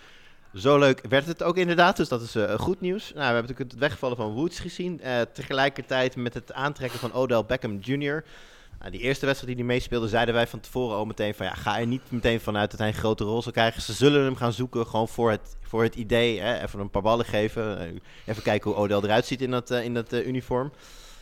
[0.53, 3.03] Zo leuk werd het ook inderdaad, dus dat is eh, goed nieuws.
[3.03, 5.01] Nou, we hebben natuurlijk het wegvallen van Woods gezien.
[5.33, 8.23] tegelijkertijd met het aantrekken van Odell Beckham Jr.
[8.79, 11.53] Nou, die eerste wedstrijd die hij meespeelde, zeiden wij van tevoren al meteen van ja,
[11.53, 13.81] ga er niet meteen vanuit dat hij een grote rol zal krijgen.
[13.81, 16.39] Ze zullen hem gaan zoeken, gewoon voor het, voor het idee.
[16.39, 16.63] Hè?
[16.63, 17.79] Even een paar ballen geven.
[17.79, 17.85] eh,
[18.25, 20.71] even kijken hoe Odell eruit ziet in dat, eh, in dat eh, uniform.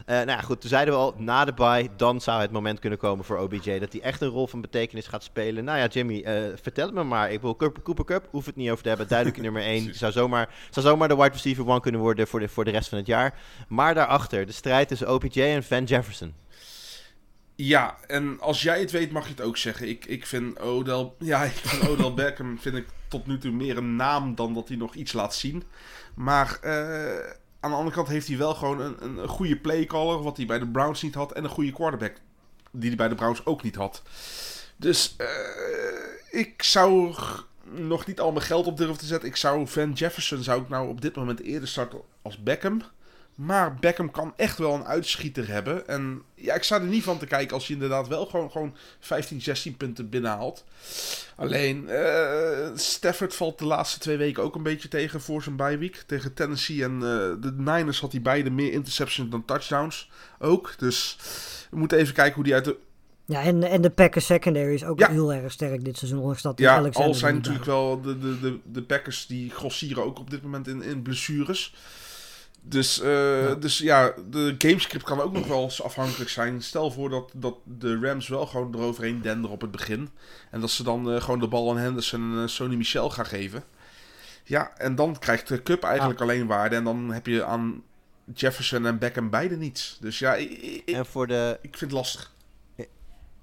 [0.05, 2.99] Nou ja, goed, toen zeiden we al, na de bye, dan zou het moment kunnen
[2.99, 5.63] komen voor OBJ dat hij echt een rol van betekenis gaat spelen.
[5.63, 6.23] Nou ja, Jimmy,
[6.61, 7.31] vertel het me maar.
[7.31, 9.07] Ik wil Cooper, Cooper Cup, hoef het niet over te hebben.
[9.07, 9.95] Duidelijk nummer 1.
[9.95, 12.89] Zou zomaar, zou zomaar de wide receiver one kunnen worden voor de, voor de rest
[12.89, 13.39] van het jaar.
[13.67, 16.33] Maar daarachter, de strijd tussen OBJ en Van Jefferson.
[17.57, 19.87] Ja, en als jij het weet mag je het ook zeggen.
[19.89, 23.77] Ik, ik vind Odell, ja, ik vind Odell Beckham vind ik tot nu toe meer
[23.77, 25.63] een naam dan dat hij nog iets laat zien.
[26.13, 30.37] Maar eh, aan de andere kant heeft hij wel gewoon een, een, goede playcaller, wat
[30.37, 31.31] hij bij de Browns niet had.
[31.31, 32.15] En een goede quarterback,
[32.71, 34.01] die hij bij de Browns ook niet had.
[34.75, 37.15] Dus eh, ik zou
[37.63, 39.29] nog niet al mijn geld op durven te zetten.
[39.29, 42.81] Ik zou Van Jefferson zou ik nou op dit moment eerder starten als Beckham.
[43.37, 45.87] Maar Beckham kan echt wel een uitschieter hebben.
[45.87, 48.75] En ja, ik sta er niet van te kijken als hij inderdaad wel gewoon, gewoon
[48.99, 50.63] 15, 16 punten binnenhaalt.
[51.35, 56.03] Alleen, eh Stafford valt de laatste twee weken ook een beetje tegen voor zijn bye-week.
[56.07, 57.01] Tegen Tennessee en eh,
[57.41, 60.09] de Niners had hij beide meer interceptions dan touchdowns
[60.39, 60.73] ook.
[60.77, 61.17] Dus
[61.69, 62.77] we moeten even kijken hoe die uit de...
[63.25, 65.09] Ja, en, en de Packers secondary is ook Ja.
[65.09, 68.39] heel erg sterk dit seizoen, ondanks dat Ja, Alexander al zijn natuurlijk wel de, de,
[68.39, 71.73] de, de Packers die grossieren ook op dit moment in, in blessures.
[72.69, 76.61] Dus, eh, dus ja, de gamescript kan ook nog wel eens afhankelijk zijn.
[76.61, 80.09] Stel voor dat, dat de Rams wel gewoon eroverheen denderen op het begin.
[80.51, 83.25] En dat ze dan eh, gewoon de bal aan Henderson en eh, Sony Michel gaan
[83.25, 83.63] geven.
[84.43, 86.75] Ja, en dan krijgt de Cup eigenlijk alleen waarde.
[86.75, 87.83] En dan heb je aan
[88.33, 89.97] Jefferson en Beckham beide niets.
[90.01, 92.31] Dus ja, ik, ik, ik En voor de, vind het lastig.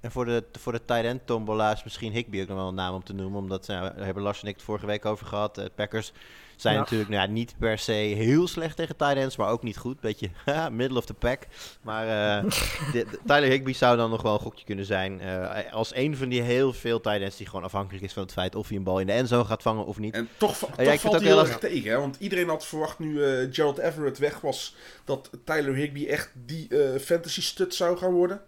[0.01, 2.75] en voor de, voor de tight end tombola is misschien Higby ook nog wel een
[2.75, 3.39] naam om te noemen.
[3.39, 5.69] Omdat, nou, daar hebben Lars en ik het vorige week over gehad.
[5.75, 6.13] Packers
[6.57, 6.79] zijn Ja.
[6.79, 9.99] natuurlijk nou ja, niet per se heel slecht tegen tight ends, maar ook niet goed.
[9.99, 10.29] Beetje
[10.71, 11.41] middle of the pack.
[11.81, 12.03] Maar
[12.43, 12.51] eh,
[12.93, 15.21] de- de- Tyler Higby zou dan nog wel een gokje kunnen zijn.
[15.21, 18.31] eh, als een van die heel veel tight ends die gewoon afhankelijk is van het
[18.31, 20.13] feit of hij een bal in de endzone gaat vangen of niet.
[20.13, 21.91] En toch, Ja, toch ik vind valt het hij ook heel erg tegen.
[21.91, 21.97] Hè?
[21.99, 24.75] Want iedereen had verwacht nu eh, Gerald Everett weg was...
[25.05, 28.41] dat Tyler Higby echt die eh, fantasy stud zou gaan worden.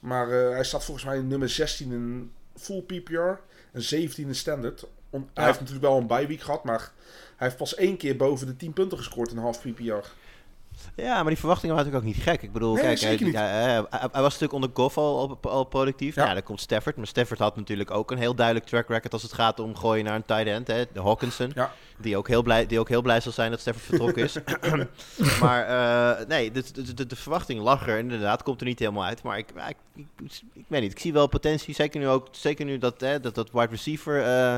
[0.00, 3.18] Maar eh, hij staat volgens mij in nummer 16 in full PPR
[3.72, 4.84] en 17 in standard.
[5.10, 6.92] On- Hij heeft natuurlijk wel een bye week gehad, maar
[7.44, 10.06] heeft pas één keer boven de 10 punten gescoord in half PPR.
[10.96, 12.42] Ja, maar die verwachtingen waren natuurlijk ook niet gek.
[12.42, 15.64] Ik bedoel, Nee, kijk, hij, ja, hij, hij- hij was natuurlijk onder Goff al, al,
[15.64, 16.14] productief.
[16.14, 16.26] Ja.
[16.26, 16.32] Ja.
[16.34, 16.96] dan komt Stafford.
[16.96, 20.04] Maar Stafford had natuurlijk ook een heel duidelijk track record als het gaat om gooien
[20.04, 20.66] naar een tight end.
[20.66, 21.50] Hè, de Hawkinson.
[21.54, 21.72] Ja.
[21.98, 24.36] Die, ook heel blij, die ook heel blij zal zijn dat Stafford vertrokken is.
[25.42, 25.66] maar
[26.20, 28.42] eh, nee, de, de, de, de verwachting lag er inderdaad.
[28.42, 29.22] Komt er niet helemaal uit.
[29.22, 30.92] Maar ik, ik, ik, ik weet niet.
[30.92, 31.74] Ik zie wel potentie.
[31.74, 34.54] Zeker nu, ook, zeker nu dat, hè, dat, dat wide receiver eh,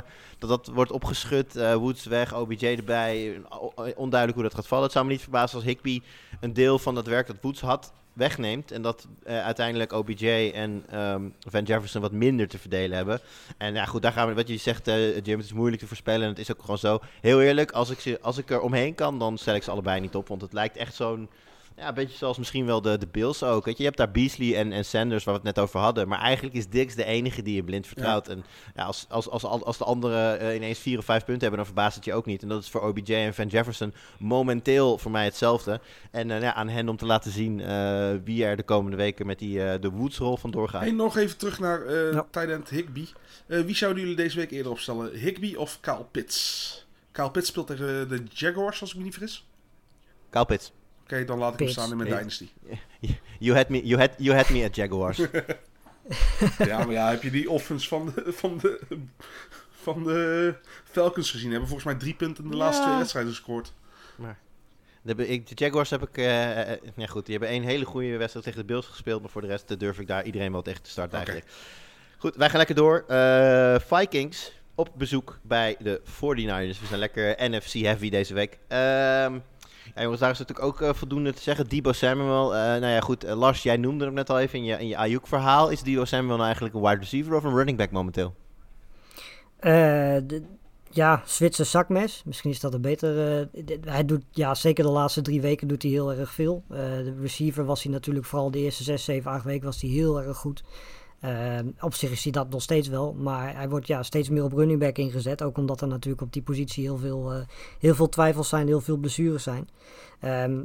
[0.48, 1.56] dat dat wordt opgeschud.
[1.56, 3.40] eh, Woods weg, OBJ erbij.
[3.48, 4.84] O- Onduidelijk hoe dat gaat vallen.
[4.84, 6.02] Het zou me niet verbazen als Higby
[6.40, 8.70] een deel van dat werk dat Woods had wegneemt.
[8.70, 13.20] En dat eh, uiteindelijk OBJ en ehm, Van Jefferson wat minder te verdelen hebben.
[13.58, 14.34] En ja, goed, daar gaan we.
[14.34, 16.22] Wat je zegt, eh, Jim, het is moeilijk te voorspellen.
[16.22, 16.98] En het is ook gewoon zo.
[17.20, 20.00] Heel eerlijk, als ik, ze, als ik er omheen kan, dan stel ik ze allebei
[20.00, 20.28] niet op.
[20.28, 21.28] Want het lijkt echt zo'n.
[21.76, 23.64] Ja, een beetje zoals misschien wel de, de Bills ook.
[23.64, 26.08] Weet je, je hebt daar Beasley en, en Sanders, waar we het net over hadden.
[26.08, 28.28] Maar eigenlijk is Dix de enige die je blind vertrouwt.
[28.28, 28.44] En
[28.74, 31.66] ja, als, als, als, als de anderen eh, ineens vier of vijf punten hebben, dan
[31.66, 32.42] verbaast het je ook niet.
[32.42, 35.80] En dat is voor OBJ en Van Jefferson momenteel voor mij hetzelfde.
[36.10, 39.26] En eh, ja, aan hen om te laten zien eh, wie er de komende weken
[39.26, 40.80] met die, eh, de Woods-rol vandoor gaat.
[40.82, 42.26] Hey, nog even terug naar eh Ja.
[42.30, 43.06] tight end Higby.
[43.46, 45.12] Eh, wie zouden jullie deze week eerder opstellen?
[45.18, 46.86] Higby of Kyle Pitts?
[47.12, 49.46] Kyle Pitts speelt tegen de Jaguars, als ik me niet vergis.
[50.30, 50.72] Kyle Pitts.
[51.12, 52.08] Oké, dan laat ik hem staan in mijn.
[52.08, 52.48] Dynasty.
[53.38, 55.18] You had me, you had, you had me at Jaguars.
[56.58, 58.80] Ja, maar ja, heb je die offense van de, van de,
[59.70, 60.54] van de
[60.84, 61.50] Falcons gezien?
[61.50, 63.72] Hebben volgens mij drie punten in de laatste twee wedstrijden gescoord.
[65.04, 66.16] Ik- de Jaguars heb ik...
[66.18, 69.20] eh, eh, ja goed, die hebben één hele goede wedstrijd tegen de Bills gespeeld.
[69.20, 71.26] Maar voor de rest durf ik daar iedereen wel tegen te starten Oké.
[71.30, 71.58] eigenlijk.
[72.18, 73.04] Goed, wij gaan lekker door.
[73.08, 76.80] Eh, Vikings op bezoek bij de 49ers.
[76.80, 78.58] We zijn lekker NFC-heavy deze week.
[78.68, 79.38] Ehm,
[79.94, 81.68] ja, jongens, daar is natuurlijk ook eh, voldoende te zeggen.
[81.68, 84.64] Debo Samuel, eh, nou ja goed, eh, Lars, jij noemde hem net al even in
[84.64, 85.70] je, in je Ayuk-verhaal.
[85.70, 88.34] Is Debo Samuel nou eigenlijk een wide receiver of een running back momenteel?
[90.90, 92.22] Ja, Zwitser zakmes.
[92.24, 93.48] Misschien is dat een beter.
[93.84, 96.64] hij doet, ja, zeker de laatste drie weken doet hij heel erg veel.
[96.68, 100.22] De receiver was hij natuurlijk vooral de eerste zes, zeven, acht weken was hij heel
[100.22, 100.62] erg goed.
[101.22, 104.44] Eh, op zich is hij dat nog steeds wel, maar hij wordt ja, steeds meer
[104.44, 105.42] op running back ingezet.
[105.42, 107.40] Ook omdat er natuurlijk op die positie heel veel, eh,
[107.78, 109.68] heel veel twijfels zijn, heel veel blessures zijn.
[110.20, 110.62] Ehm,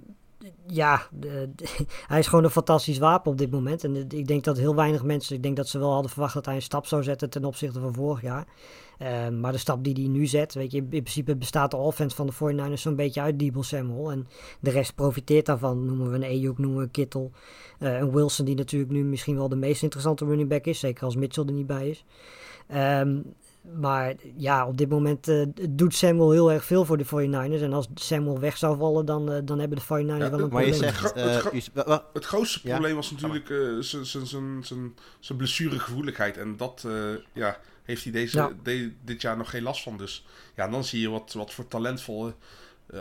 [0.67, 1.07] ja,
[2.07, 3.83] hij is gewoon een fantastisch wapen op dit moment.
[3.83, 6.45] En ik denk dat heel weinig mensen, ik denk dat ze wel hadden verwacht dat
[6.45, 8.45] hij een stap zou zetten ten opzichte van vorig jaar.
[8.97, 12.15] Ehm, maar de stap die hij nu zet, weet je, in principe bestaat de offense
[12.15, 14.11] van de 49ers zo'n beetje uit Debo Samuel.
[14.11, 14.27] En
[14.59, 15.85] de rest profiteert daarvan.
[15.85, 17.31] Noemen we een Ayuk, noemen we een Kittel.
[17.79, 20.79] Eh, een Wilson die natuurlijk nu misschien wel de meest interessante running back is.
[20.79, 22.03] Zeker als Mitchell er niet bij is.
[22.67, 23.19] Ehm,
[23.79, 27.61] maar ja, op dit moment eh, doet Samuel heel erg veel voor de 49ers.
[27.61, 30.53] En als Samuel weg zou vallen, dan, eh, dan hebben de 49ers Ja, wel een
[30.53, 30.73] Maar je probleem.
[30.93, 31.01] zegt...
[31.03, 32.73] Het gro- het eh, gro- je grootste Ja.
[32.73, 36.37] probleem was natuurlijk eh, zijn- zijn- zijn- zijn- zijn blessuregevoeligheid.
[36.37, 36.93] En dat eh,
[37.33, 37.57] ja,
[37.87, 38.51] heeft hij deze, Ja.
[38.63, 39.97] de- dit jaar nog geen last van.
[39.97, 40.25] Dus
[40.55, 42.35] ja, dan zie je wat, wat voor talentvolle eh,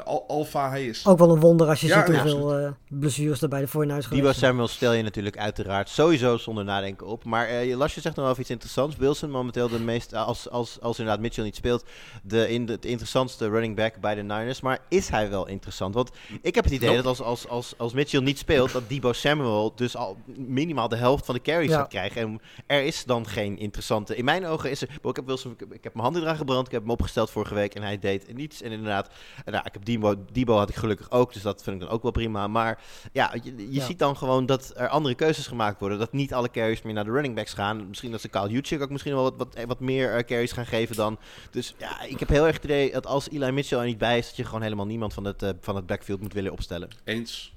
[0.05, 1.07] al- alfa hij is.
[1.07, 3.67] Ook wel een wonder als je Ja, ziet ja, hoeveel eh, blessures er bij de
[3.69, 4.35] 49ers Debo geweest zijn.
[4.51, 7.25] Samuel stel je natuurlijk uiteraard sowieso zonder nadenken op.
[7.25, 8.97] Maar eh je Lasje zegt nog wel even iets interessants.
[8.97, 11.85] Wilson momenteel de meest, eh, als, als, als inderdaad Mitchell niet speelt,
[12.23, 14.61] de, in de, het interessantste running back bij de Niners.
[14.61, 15.95] Maar is hij wel interessant?
[15.95, 16.11] Want
[16.43, 17.03] ik heb het idee Nope.
[17.03, 20.97] dat als, als, als, als Mitchell niet speelt, dat Debo Samuel dus al minimaal de
[20.97, 21.77] helft van de carries Ja.
[21.79, 22.21] gaat krijgen.
[22.23, 24.17] En er is dan geen interessante...
[24.17, 24.89] In mijn ogen is er...
[25.03, 26.67] Ik heb, Wilson, ik heb, ik heb mijn handen eraan gebrand.
[26.67, 28.63] Ik heb hem opgesteld vorige week en hij deed niets.
[28.63, 29.09] En inderdaad,
[29.45, 32.11] nou, ik heb Debo had ik gelukkig ook, dus dat vind ik dan ook wel
[32.13, 32.47] prima.
[32.47, 33.85] Maar ja, je, je Ja.
[33.85, 35.99] ziet dan gewoon dat er andere keuzes gemaakt worden.
[35.99, 37.89] Dat niet alle carries meer naar de running backs gaan.
[37.89, 40.67] Misschien dat ze Kyle Juszczyk ook misschien wel wat, wat, wat meer eh, carries gaan
[40.67, 41.19] geven dan.
[41.51, 44.19] Dus ja, ik heb heel erg het idee dat als Eli Mitchell er niet bij
[44.19, 46.89] is, dat je gewoon helemaal niemand van het, eh, van het backfield moet willen opstellen.
[47.05, 47.55] Eens.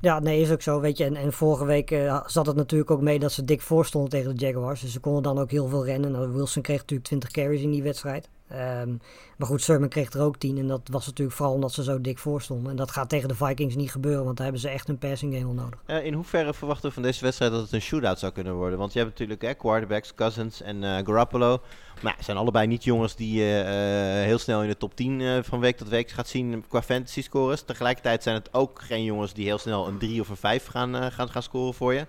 [0.00, 1.04] Ja, nee, is ook zo, weet je.
[1.04, 4.36] En, en vorige week eh, zat het natuurlijk ook mee dat ze dik voorstonden tegen
[4.36, 4.80] de Jaguars.
[4.80, 6.12] Dus ze konden dan ook heel veel rennen.
[6.12, 8.28] Nou, Wilson kreeg natuurlijk 20 carries in die wedstrijd.
[8.52, 8.96] Ehm,
[9.36, 10.58] maar goed, Sermon kreeg er ook 10.
[10.58, 12.70] En dat was natuurlijk vooral omdat ze zo dik voorstonden.
[12.70, 15.34] En dat gaat tegen de Vikings niet gebeuren, want daar hebben ze echt een passing
[15.34, 15.78] game nodig.
[15.86, 18.78] Eh, in hoeverre verwachten we van deze wedstrijd dat het een shootout zou kunnen worden?
[18.78, 21.60] Want je hebt natuurlijk hè, quarterbacks, Cousins en eh, Garoppolo.
[22.02, 25.38] Maar zijn allebei niet jongens die je eh, heel snel in de top 10 eh,
[25.42, 27.62] van week tot week gaat zien qua fantasy scores.
[27.62, 30.96] Tegelijkertijd zijn het ook geen jongens die heel snel een 3 of een 5 gaan,
[30.96, 32.06] eh, gaan, gaan scoren voor je.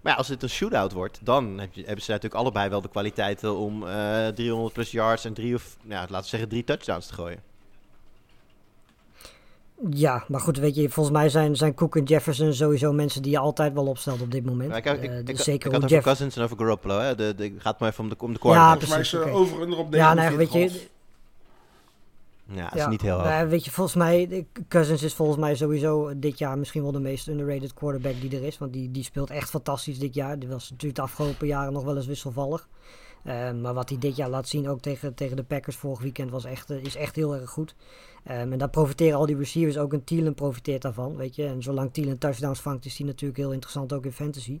[0.00, 2.80] Maar ja, als het een shootout wordt, dan heb je, hebben ze natuurlijk allebei wel
[2.80, 6.64] de kwaliteiten om eh 300 plus yards en drie of, ja, laten we zeggen, drie
[6.64, 7.38] touchdowns te gooien.
[9.90, 13.30] Ja, maar goed, weet je, volgens mij zijn, zijn Cook en Jefferson sowieso mensen die
[13.30, 14.68] je altijd wel opstelt op dit moment.
[14.68, 16.04] Maar ik, ik, Eh, ik, dus ik, zeker ik had over Jeff...
[16.04, 16.98] Cousins en over Garoppolo.
[16.98, 17.14] Hè?
[17.14, 18.68] De, de, gaat maar even om de, om de Ja.
[18.70, 19.38] Volgens mij is precies, ze oké.
[19.38, 20.52] over en op Ja, nou, weet 49,5.
[20.52, 20.88] je,
[22.52, 23.48] Ja, dat is niet heel hoog.
[23.48, 27.28] weet je, volgens mij, Cousins is volgens mij sowieso dit jaar misschien wel de meest
[27.28, 28.58] underrated quarterback die er is.
[28.58, 30.38] Want die, die speelt echt fantastisch dit jaar.
[30.38, 32.68] Die was natuurlijk de afgelopen jaren nog wel eens wisselvallig.
[33.22, 36.30] Eh, maar wat hij dit jaar laat zien, ook tegen, tegen de Packers vorig weekend,
[36.30, 37.74] was echt, eh, is echt heel erg goed.
[38.30, 41.46] Um, en daar profiteren al die receivers, ook een Thielen profiteert daarvan, weet je.
[41.46, 44.60] En zolang Thielen touchdowns vangt, is hij natuurlijk heel interessant ook in fantasy.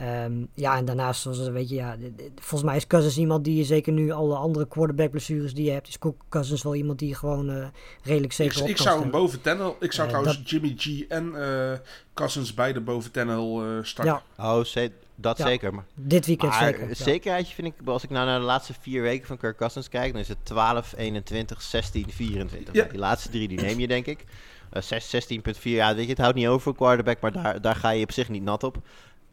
[0.00, 1.96] Um, ja, en daarnaast, zoals, weet je, ja,
[2.34, 5.70] volgens mij is Cousins iemand die je zeker nu alle andere quarterback blessures die je
[5.70, 7.66] hebt, is Cousins wel iemand die je gewoon uh,
[8.02, 10.50] redelijk zeker ik, op ik zou hem boven Tennel, ik zou uh, trouwens dat...
[10.50, 11.72] Jimmy G en uh,
[12.14, 14.22] Cousins beide boven Tennel starten.
[14.36, 14.44] Ja.
[14.44, 14.64] Oh,
[15.14, 15.74] dat ja, zeker.
[15.74, 16.88] Maar, dit weekend maar zeker.
[16.88, 16.94] Ja.
[16.94, 20.12] zekerheidje vind ik, als ik nou naar de laatste vier weken van Kirk Cousins kijk,
[20.12, 22.74] dan is het 12, 21, 16, 24.
[22.74, 22.84] Ja.
[22.84, 24.24] Die laatste drie die neem je denk ik.
[24.72, 28.02] Uh, 16,4, ja weet je, het houdt niet over quarterback, maar daar, daar ga je
[28.02, 28.76] op zich niet nat op.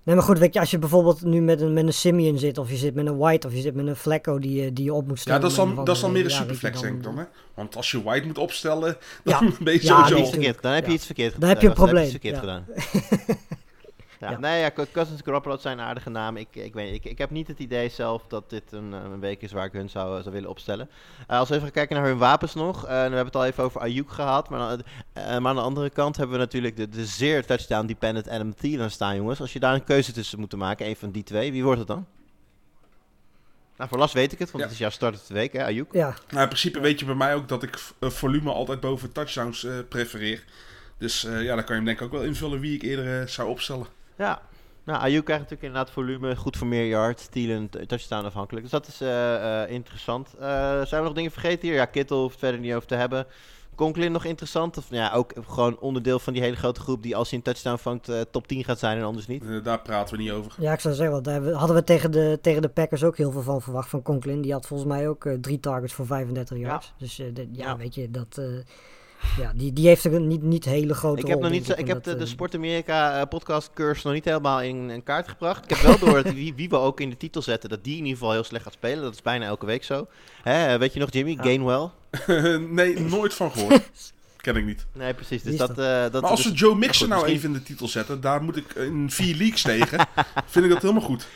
[0.10, 2.58] Nee, maar goed, weet je, als je bijvoorbeeld nu met een, met een Simeon zit,
[2.58, 4.86] of je zit met een White, of je zit met een Flecko die, je- die
[4.86, 5.42] je op moet Ja, stellen.
[5.42, 7.24] dat is dan, dat is dan meer een ja, superflex, dan- denk ik dan, hè?
[7.54, 9.40] Want als je White moet opstellen, Ja.
[9.40, 10.32] dan ben je Ja, sowieso...
[10.62, 10.96] dan heb je Ja.
[10.98, 11.40] iets verkeerd gedaan.
[11.40, 12.40] Dan heb je een Dan heb je probleem, iets verkeerd ja.
[12.40, 12.66] gedaan.
[14.20, 14.40] ja, Ja.
[14.40, 16.38] Nee, ja, Cousins Garoppolo zijn een aardige naam.
[16.38, 19.20] Ik, ik, weet, ik, ik heb niet het idee zelf dat dit een, eh, een
[19.20, 20.90] week is waar ik hun zou, zou willen opstellen.
[21.28, 22.84] Eh, als we even gaan kijken naar hun wapens nog.
[22.84, 24.50] eh, we hebben het al even over Ayuk gehad.
[24.50, 24.82] Maar, aan-
[25.14, 28.92] eh, maar aan de andere kant hebben we natuurlijk de, de zeer touchdown-dependent Adam Thielen
[28.92, 29.42] staan, jongens.
[29.42, 31.88] Als je daar een keuze tussen moet maken, een van die twee, wie wordt het
[31.88, 32.06] dan?
[33.78, 34.64] Nou, voor Las weet ik het, want Ja.
[34.64, 35.88] het is jouw start uit de week, hè, Ayuk.
[35.92, 39.12] Ja, Nou, in principe weet je bij mij ook dat ik eh, volume altijd boven
[39.12, 40.44] touchdowns eh, prefereer.
[40.98, 43.22] Dus eh, ja, dan kan je hem denk ik ook wel invullen wie ik eerder
[43.22, 43.86] eh, zou opstellen.
[44.20, 44.42] Ja.
[44.84, 48.64] Nou, Ayuk krijgt natuurlijk inderdaad volume, goed voor meer yards, Thielen t- touchdown afhankelijk.
[48.64, 50.28] Dus dat is eh, eh, interessant.
[50.40, 50.46] Eh,
[50.86, 51.78] zijn we nog dingen vergeten hier?
[51.78, 53.26] Ja, Kittel hoeft het verder niet over te hebben.
[53.76, 54.78] Conklin nog interessant?
[54.78, 57.78] Of ja, ook gewoon onderdeel van die hele grote groep die als hij een touchdown
[57.78, 59.44] vangt eh, top 10 gaat zijn en anders niet?
[59.46, 60.52] Eh, daar praten we niet over.
[60.58, 63.04] ja, ik zou zeggen, want daar hebben we- hadden we tegen de, tegen de Packers
[63.04, 63.90] ook heel veel van verwacht.
[63.90, 66.94] Van Conklin, die had volgens mij ook eh, drie targets voor 35 yards.
[66.98, 67.78] Dus eh, de- ja, Ja.
[67.78, 68.42] weet je, dat...
[69.22, 71.52] eh, ja, die, die heeft er een niet, niet hele grote Ik heb, rol, nog
[71.52, 74.62] niet, ik heb de, dat, de eh, Sport Amerika eh, podcast cursus nog niet helemaal
[74.62, 75.64] in, in kaart gebracht.
[75.64, 77.94] Ik heb wel door dat wie, wie we ook in de titel zetten, dat die
[77.98, 79.04] in ieder geval heel slecht gaat spelen.
[79.04, 80.08] Dat is bijna elke week zo.
[80.44, 81.32] Hè, weet je nog Jimmy?
[81.32, 81.44] Ja.
[81.44, 81.90] Gainwell?
[82.84, 83.90] nee, nooit van gehoord.
[84.42, 84.86] Ken ik niet.
[84.94, 85.44] Nee, precies.
[85.44, 87.66] Dus dat, eh, dat, Maar als dus- we Joe Mixon nou misschien- even in de
[87.66, 90.08] titel zetten, daar moet ik in vier leagues tegen,
[90.46, 91.28] vind ik dat helemaal goed.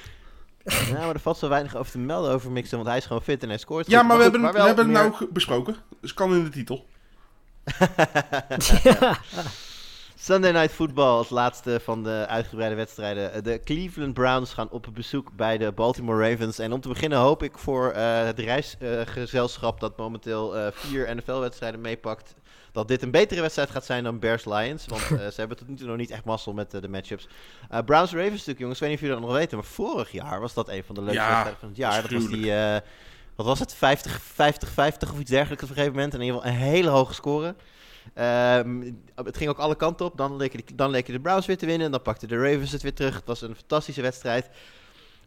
[0.63, 3.21] Ja, maar er valt zo weinig over te melden over Mixon, want hij is gewoon
[3.21, 3.89] fit en hij scoort.
[3.89, 4.07] Ja, goed.
[4.07, 6.86] maar we goed, hebben, we hebben het nou besproken, dus kan in de titel.
[10.16, 13.43] Sunday Night Football als laatste van de uitgebreide wedstrijden.
[13.43, 16.59] De Cleveland Browns gaan op bezoek bij de Baltimore Ravens.
[16.59, 21.82] En om te beginnen hoop ik voor eh, het reisgezelschap dat momenteel eh, vier NFL-wedstrijden
[21.82, 22.36] meepakt...
[22.72, 24.86] dat dit een betere wedstrijd gaat zijn dan Bears-Lions.
[24.86, 27.28] Want eh, ze hebben tot nu toe nog niet echt mazzel met de matchups.
[27.68, 28.82] Browns-Ravens natuurlijk, jongens.
[28.82, 29.57] Ik weet niet of jullie dat nog weten.
[29.57, 32.01] Maar vorig jaar was dat een van de leukste Ja, wedstrijden van het jaar.
[32.01, 32.51] Dat was die...
[33.36, 33.73] wat was het?
[33.73, 36.13] 50, 50, 50 of iets dergelijks op een gegeven moment.
[36.13, 37.55] In ieder geval een hele hoge score.
[38.13, 40.17] Ehm, het ging ook alle kanten op.
[40.17, 41.91] Dan leken, de, dan leken de Browns weer te winnen.
[41.91, 43.15] Dan pakten de Ravens het weer terug.
[43.15, 44.49] Het was een fantastische wedstrijd.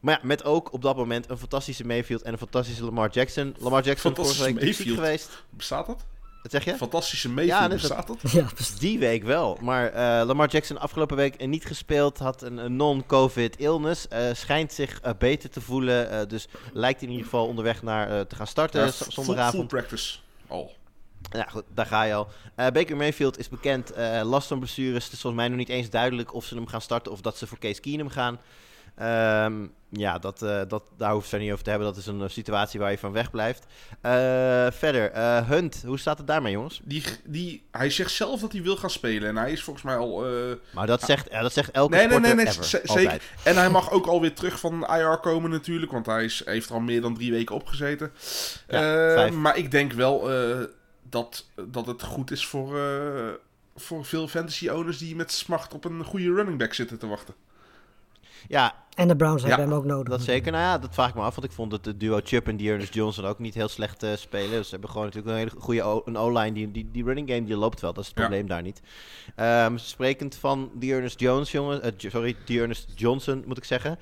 [0.00, 3.54] Maar ja, met ook op dat moment een fantastische Mayfield en een fantastische Lamar Jackson.
[3.58, 5.44] Lamar Jackson vorige Fantastische week ziek geweest.
[5.50, 6.04] Bestaat dat?
[6.52, 6.76] Wat zeg je?
[6.76, 8.30] Fantastische Mayfield, Ja, dat is bestaat dat?
[8.32, 8.78] ja, precies.
[8.78, 9.58] Die week wel.
[9.60, 12.18] Maar eh, Lamar Jackson afgelopen week niet gespeeld.
[12.18, 14.08] Had een, een non-COVID illness.
[14.08, 16.10] eh, schijnt zich eh, beter te voelen.
[16.10, 19.70] eh, dus lijkt in ieder geval onderweg naar eh, te gaan starten Ja, full, zondagavond.
[19.70, 20.18] full practice.
[20.46, 20.72] Al.
[21.32, 22.28] Ja, goed, daar ga je al.
[22.54, 23.92] Eh, Baker Mayfield is bekend.
[23.92, 25.04] eh, last van blessures.
[25.04, 27.36] Het is volgens mij nog niet eens duidelijk of ze hem gaan starten of dat
[27.36, 28.38] ze voor Case Keenum gaan.
[28.96, 31.88] Ehm, ja, dat, eh, dat, daar hoeft het niet over te hebben.
[31.88, 33.66] Dat is een eh, situatie waar je van weg blijft.
[34.00, 35.16] Eh, verder,
[35.46, 36.80] Hunt, hoe staat het daarmee, jongens?
[36.84, 39.96] Die, die, hij zegt zelf dat hij wil gaan spelen en hij is volgens mij
[39.96, 40.26] al...
[40.74, 42.80] Maar dat zegt, ja, dat zegt elke Nee, nee, sporter nee, nee ever.
[42.88, 43.10] Altijd.
[43.10, 43.22] zeker.
[43.42, 46.74] En hij mag ook alweer terug van IR komen natuurlijk, want hij is, heeft er
[46.74, 48.12] al meer dan drie weken opgezeten.
[48.68, 50.30] Ja, maar ik denk wel
[51.02, 52.78] dat, dat het goed is voor,
[53.76, 57.34] voor veel fantasy owners die met smacht op een goede running back zitten te wachten.
[58.48, 60.08] Ja, En de Browns Ja, hebben hem ook nodig.
[60.08, 60.52] dat zeker.
[60.52, 61.34] Nou ja, dat vraag ik me af.
[61.34, 64.10] Want ik vond dat de duo Chubb en Dearness Johnson ook niet heel slecht eh,
[64.16, 64.50] spelen.
[64.50, 66.52] Dus ze hebben gewoon natuurlijk een hele goede een O-line.
[66.52, 67.92] Die, die, die running game die loopt wel.
[67.92, 68.24] Dat is het Ja.
[68.24, 68.80] probleem daar niet.
[69.36, 71.82] Ehm, sprekend van Dearness Jones, jongen.
[71.82, 73.98] eh, sorry, Dearness Johnson moet ik zeggen.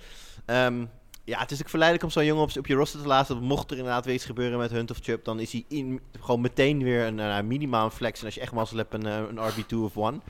[0.46, 0.84] Ehm,
[1.24, 3.42] ja, het is ook verleidelijk om zo'n jongen op, op je roster te laten.
[3.42, 6.40] Mocht er inderdaad weer iets gebeuren met Hunt of Chubb, dan is hij in, gewoon
[6.40, 8.18] meteen weer een uh, minimaal een flex.
[8.20, 10.22] En als je echt mazzel hebt, een, eh, een RB2 of 1.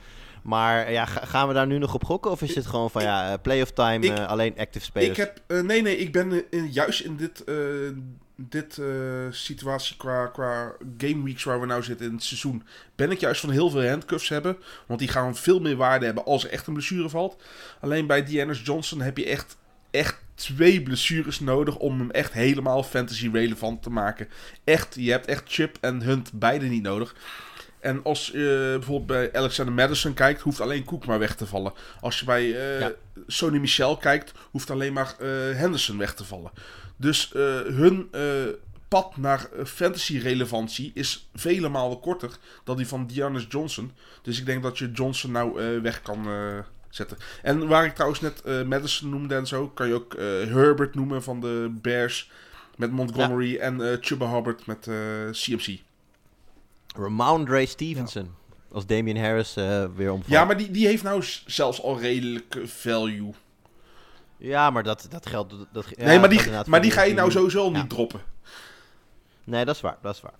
[0.43, 2.31] Maar ja, ga- gaan we daar nu nog op gokken?
[2.31, 5.09] Of is het gewoon van ja, eh, playoff time, Ik- eh, alleen active spelers?
[5.09, 7.55] Ik heb, eh, nee, nee, ik ben eh, in- juist in dit, eh,
[8.35, 8.85] dit eh,
[9.29, 12.63] situatie qua, qua game weeks waar we nou zitten in het seizoen,
[12.95, 14.57] ben ik juist van heel veel handcuffs hebben.
[14.85, 17.43] Want die gaan veel meer waarde hebben als er echt een blessure valt.
[17.81, 19.57] Alleen bij Deanna Johnson heb je echt,
[19.91, 24.27] echt twee blessures nodig om hem echt helemaal fantasy relevant te maken.
[24.63, 27.15] Echt, je hebt echt Chip en Hunt beide niet nodig.
[27.79, 31.73] En als je bijvoorbeeld bij Alexander Madison kijkt, hoeft alleen Cook maar weg te vallen.
[32.01, 32.91] Als je bij eh Ja.
[33.27, 36.51] Sony Michel kijkt, hoeft alleen maar eh, Henderson weg te vallen.
[36.97, 38.21] Dus eh, hun eh,
[38.87, 42.31] pad naar eh, fantasy-relevantie is vele malen korter
[42.63, 43.91] dan die van Dearness Johnson.
[44.21, 46.57] Dus ik denk dat je Johnson nou eh, weg kan eh,
[46.95, 47.17] zetten.
[47.41, 50.95] En waar ik trouwens net eh, Madison noemde en zo, kan je ook eh, Herbert
[50.95, 52.31] noemen van de Bears
[52.75, 54.89] met Montgomery en eh Chuba Hubbard met
[55.31, 55.79] CMC.
[56.95, 58.29] Ramondre Stevenson.
[58.71, 59.53] Als Damian Harris
[59.95, 60.27] weer omvalt.
[60.27, 63.33] Ja, maar die, die heeft nou zelfs al redelijk value.
[64.37, 65.53] Ja, maar dat, dat geldt.
[65.71, 68.21] Dat, ja, nee, maar die, maar die ga je nou sowieso niet droppen.
[69.43, 69.97] Nee, dat is waar.
[70.01, 70.33] Dat is waar.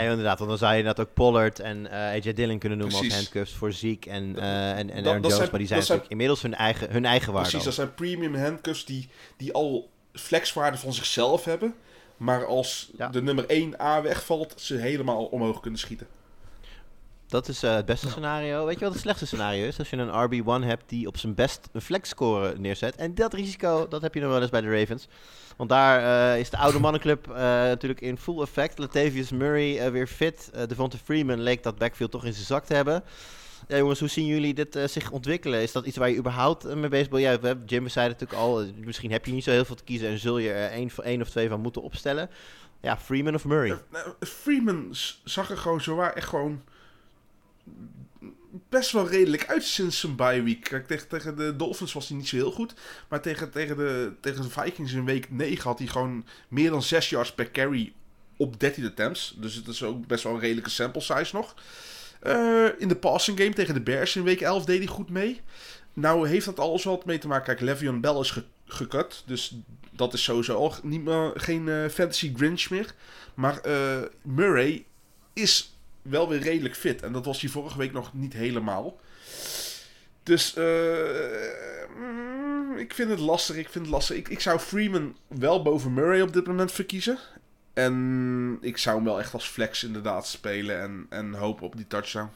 [0.00, 0.38] Nee, inderdaad.
[0.38, 3.14] Want dan zou je inderdaad ook Pollard en eh, AJ Dillon kunnen noemen Precies.
[3.16, 5.36] als handcuffs voor Zeke en, eh en, en Dat- Aaron dat Jones.
[5.36, 7.48] zijn- maar die zijn dat zijn- natuurlijk inmiddels hun eigen, hun eigen waarde.
[7.48, 11.74] Precies, dat zijn premium handcuffs die, die al flexwaarde van zichzelf hebben.
[12.16, 13.08] Maar als Ja.
[13.08, 16.06] de nummer 1 A wegvalt, ze helemaal omhoog kunnen schieten.
[17.28, 18.64] Dat is eh, het beste scenario.
[18.66, 19.78] Weet je wat het slechtste scenario is?
[19.78, 20.08] Als je een
[20.62, 22.96] RB1 hebt die op zijn best een flex score neerzet.
[22.96, 25.06] En dat risico, dat heb je nog wel eens bij de Ravens.
[25.56, 28.78] Want daar eh, is de oude mannenclub eh, natuurlijk in full effect.
[28.78, 30.50] Latavius Murray eh, weer fit.
[30.68, 33.04] Devonta Freeman leek dat backfield toch in zijn zak te hebben.
[33.68, 35.62] Ja, jongens, hoe zien jullie dit zich ontwikkelen?
[35.62, 37.22] Is dat iets waar je überhaupt mee bezig bent?
[37.22, 38.64] Ja, we natuurlijk al.
[38.84, 41.20] misschien heb je niet zo heel veel te kiezen en zul je er één, één
[41.20, 42.30] of twee van moeten opstellen.
[42.80, 43.78] Ja, Freeman of Murray?
[44.20, 44.88] Freeman
[45.24, 46.62] zag er gewoon zo waar echt gewoon
[48.68, 50.60] best wel redelijk uit sinds zijn bye week.
[50.64, 52.74] Kijk, tegen, tegen de Dolphins was hij niet zo heel goed.
[53.08, 56.82] Maar tegen, tegen, de, tegen de Vikings in week 9 had hij gewoon meer dan
[56.82, 57.92] 6 yards per carry
[58.36, 59.34] op 13 attempts.
[59.36, 61.54] Dus het is ook best wel een redelijke sample size nog.
[62.20, 65.40] Eh, in de passing game tegen de Bears in week 11 deed hij goed mee.
[65.92, 67.44] Nou heeft dat alles wat mee te maken.
[67.44, 69.22] Kijk, Le'Veon Bell is ge- gekut.
[69.26, 69.54] Dus
[69.90, 72.94] dat is sowieso al niet meer, geen eh, fantasy Grinch meer.
[73.34, 74.84] Maar eh, Murray
[75.32, 75.73] is
[76.04, 77.02] wel weer redelijk fit.
[77.02, 79.00] En dat was hij vorige week nog niet helemaal.
[80.22, 80.64] Dus eh,
[81.96, 83.56] mm, ik vind het lastig.
[83.56, 84.16] Ik vind het lastig.
[84.16, 87.18] Ik, ik zou Freeman wel boven Murray op dit moment verkiezen.
[87.72, 90.80] En ik zou hem wel echt als flex inderdaad spelen.
[90.80, 92.28] En, en hopen op die touchdown.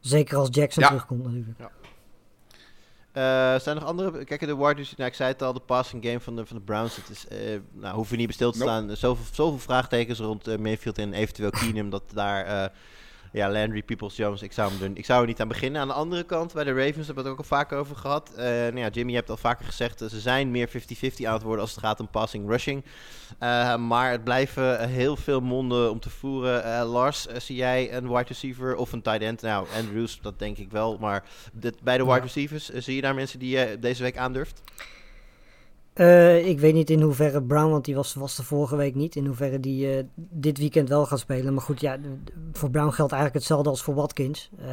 [0.00, 0.88] Zeker als Jackson Ja.
[0.88, 1.58] terugkomt natuurlijk.
[3.12, 3.22] Eh,
[3.58, 4.24] zijn er nog andere?
[4.24, 6.62] Kijk, de receiver- nou, ik zei het al, de passing game van de, van de
[6.62, 6.96] Browns.
[6.96, 7.38] Het is, eh
[7.72, 8.70] nou, hoeven we niet bij stil te Nope.
[8.70, 8.96] staan.
[8.96, 11.90] Zoveel, zoveel vraagtekens rond eh, Mayfield en eventueel Keenum.
[11.90, 12.70] Dat daar,
[13.32, 15.80] ja, Landry, Peoples-Jones, ik zou, hem er, ik zou er niet aan beginnen.
[15.80, 18.32] Aan de andere kant, bij de Ravens hebben we het ook al vaker over gehad.
[18.34, 21.32] Eh, nou ja, Jimmy, je hebt al vaker gezegd, eh, ze zijn meer 50-50 aan
[21.32, 22.84] het worden als het gaat om passing, rushing.
[23.38, 26.84] Eh, maar het blijven heel veel monden om te voeren.
[26.84, 29.42] Lars, zie jij een wide receiver of een tight end?
[29.42, 30.98] Nou, Andrews, dat denk ik wel.
[30.98, 34.62] Maar dit, bij de wide receivers, zie je daar mensen die je deze week aandurft?
[35.92, 39.16] Eh, ik weet niet in hoeverre Brown, want die was, was de vorige week niet,
[39.16, 41.54] in hoeverre die eh, dit weekend wel gaat spelen.
[41.54, 41.98] Maar goed, ja,
[42.52, 44.50] voor Brown geldt eigenlijk hetzelfde als voor Watkins.
[44.58, 44.68] Eh,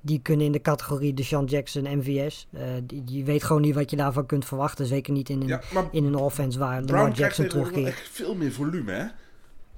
[0.00, 2.48] die kunnen in de categorie Deshaun Jackson, MVS.
[2.84, 4.86] Die, je weet gewoon niet wat je daarvan kunt verwachten.
[4.86, 5.60] Zeker niet in een, Ja,
[5.90, 7.86] in een offense waar Brown Lamar krijgt Jackson terugkeert.
[7.86, 9.04] echt veel meer volume, hè?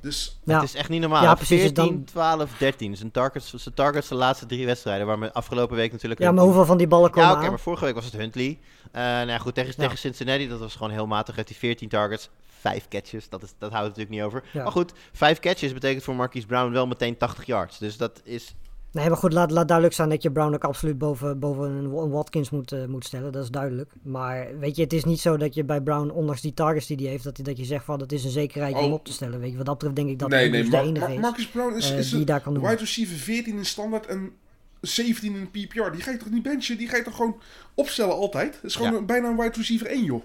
[0.02, 1.22] Dus Ja, Het is echt niet normaal.
[1.22, 2.96] Ja, precies, 14, dan- 12, 13.
[2.96, 5.06] Zijn targets, zijn targets de laatste drie wedstrijden.
[5.06, 6.20] Waar we afgelopen week natuurlijk...
[6.20, 8.12] ja, een- maar hoeveel van die ballen komen Ja, oké, maar vorige week was het
[8.16, 8.58] Huntley.
[8.92, 9.82] Eh nou ja, goed, tegen, Ja.
[9.82, 11.36] tegen Cincinnati, dat was gewoon heel matig.
[11.36, 12.28] Heeft hij 14 targets,
[12.60, 13.28] 5 catches.
[13.28, 14.50] Dat, is, dat houdt het natuurlijk niet over.
[14.52, 14.62] Ja.
[14.62, 17.78] Maar goed, 5 catches betekent voor Marquise Brown wel meteen 80 yards.
[17.78, 18.54] Dus dat is...
[18.92, 21.84] Nee, maar goed, laat, laat duidelijk zijn dat je Brown ook absoluut boven, boven een,
[21.96, 23.32] een Watkins moet, eh, moet stellen.
[23.32, 23.90] Dat is duidelijk.
[24.02, 26.96] Maar weet je, het is niet zo dat je bij Brown, ondanks die targets die
[26.96, 28.92] hij heeft, dat, dat je zegt van het is een zekerheid om Oh.
[28.92, 29.40] op te stellen.
[29.40, 31.20] Weet je, wat dat betreft denk ik dat nee, nee, de Mar- enige Mar- is
[31.20, 32.62] Marcus Brown is, eh, is die een daar kan doen.
[32.62, 34.32] wide receiver 14 in standaard en
[34.80, 35.90] 17 in PPR.
[35.92, 36.78] Die ga je toch niet benchen?
[36.78, 37.36] Die ga je toch gewoon
[37.74, 38.54] opstellen altijd?
[38.54, 38.98] Het is gewoon Ja.
[38.98, 40.22] een- bijna een wide receiver 1, joh.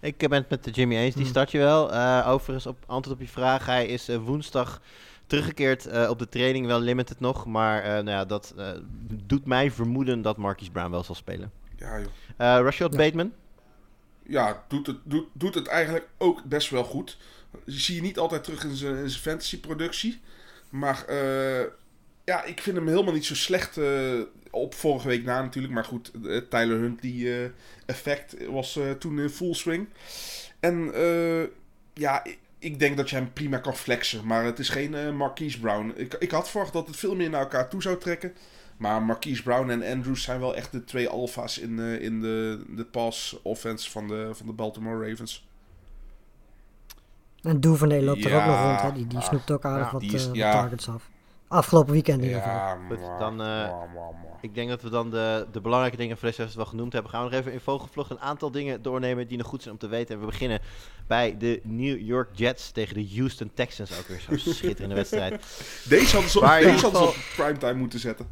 [0.00, 1.30] Ik ben het met de Jimmy eens, die Hmm.
[1.32, 1.92] start je wel.
[1.92, 3.66] Eh, overigens, op antwoord op je vraag.
[3.66, 4.80] Hij is eh, woensdag
[5.26, 6.66] teruggekeerd eh, op de training.
[6.66, 8.70] Wel limited nog, maar eh, nou ja, dat eh,
[9.26, 11.52] doet mij vermoeden dat Marquise Brown wel zal spelen.
[11.76, 12.08] Ja, joh.
[12.36, 12.98] Eh Rashad Ja.
[12.98, 13.32] Bateman.
[14.26, 17.18] Ja, doet het, doet, doet het eigenlijk ook best wel goed.
[17.64, 20.20] Je zie je niet altijd terug in zijn, in zijn fantasy productie.
[20.70, 21.64] Maar eh,
[22.24, 24.20] ja, ik vind hem helemaal niet zo slecht eh,
[24.50, 25.74] op vorige week na natuurlijk.
[25.74, 26.10] Maar goed,
[26.50, 27.50] Tyler Huntley eh,
[27.86, 29.88] effect was eh, toen in full swing.
[30.60, 31.42] En eh,
[31.94, 32.26] ja,
[32.64, 34.26] ik, denk dat je hem prima kan flexen.
[34.26, 35.92] Maar het is geen eh, Marquise Brown.
[35.96, 38.32] Ik, ik had verwacht dat het veel meer naar elkaar toe zou trekken.
[38.76, 42.64] Maar Marquise Brown en Andrews zijn wel echt de twee alfa's in, eh, in de,
[42.68, 45.46] de pass offense van de, van de Baltimore Ravens.
[47.42, 48.92] En Duvernay loopt er ook nog rond, hè?
[48.92, 50.52] Die, die snoept ook aardig ja, wat, is- eh, wat ja.
[50.52, 51.10] targets af.
[51.48, 52.56] Afgelopen weekend in ieder geval.
[52.56, 54.32] Ja, Goed, maar- dan, eh, maar- maar- maar.
[54.40, 57.10] Ik denk dat we dan de, de belangrijke dingen voor deze wedstrijd wel genoemd hebben.
[57.10, 59.80] Gaan we nog even in vogelvlucht een aantal dingen doornemen die nog goed zijn om
[59.80, 60.14] te weten.
[60.14, 60.60] En we beginnen
[61.06, 63.98] bij de New York Jets tegen de Houston Texans.
[63.98, 65.42] Ook weer zo'n schitterende wedstrijd.
[65.88, 66.40] Deze hadden ze,
[67.08, 68.26] op primetime moeten zetten.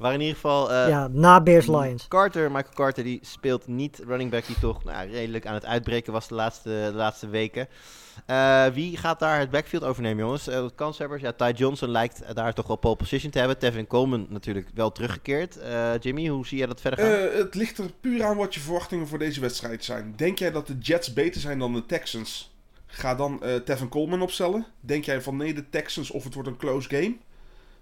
[0.00, 0.72] Maar in ieder geval...
[0.72, 2.08] eh, ja, na Bears Lions.
[2.08, 6.12] Carter, Michael Carter, die speelt niet running back die toch nou, redelijk aan het uitbreken
[6.12, 7.68] was de laatste, de laatste weken.
[8.26, 10.48] Eh, wie gaat daar het backfield overnemen, jongens?
[10.48, 13.58] Eh kanshebbers, ja, Ty Johnson lijkt daar toch wel pole position te hebben.
[13.58, 15.56] Tevin Coleman natuurlijk wel teruggekeerd.
[15.56, 17.12] Eh, Jimmy, hoe zie jij dat verder gaan?
[17.12, 20.12] Eh, het ligt er puur aan wat je verwachtingen voor deze wedstrijd zijn.
[20.16, 22.54] Denk jij dat de Jets beter zijn dan de Texans?
[22.86, 24.66] Ga dan eh Tevin Coleman opstellen.
[24.80, 27.16] Denk jij van nee, de Texans of het wordt een close game?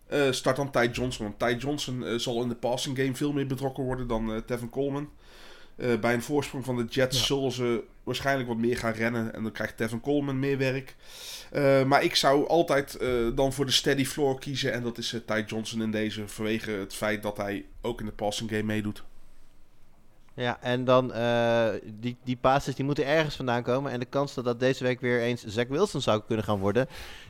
[0.08, 1.26] Eh, start dan Ty Johnson.
[1.26, 4.40] Want Ty Johnson eh, zal in de passing game veel meer betrokken worden dan eh
[4.40, 5.08] Tevin Coleman.
[6.00, 7.24] Bij een voorsprong van de Jets Ja.
[7.24, 9.34] zullen ze waarschijnlijk wat meer gaan rennen.
[9.34, 10.96] En dan krijgt Tevin Coleman meer werk.
[11.86, 12.98] Maar ik zou altijd
[13.34, 14.72] dan voor de steady floor kiezen.
[14.72, 16.28] En dat is Ty Johnson in deze.
[16.28, 19.02] Vanwege het feit dat hij ook in de passing game meedoet.
[20.38, 21.68] Ja, en dan eh,
[22.00, 23.92] die, die passes die moeten ergens vandaan komen.
[23.92, 26.86] En de kans dat dat deze week weer eens Zach Wilson zou kunnen gaan worden,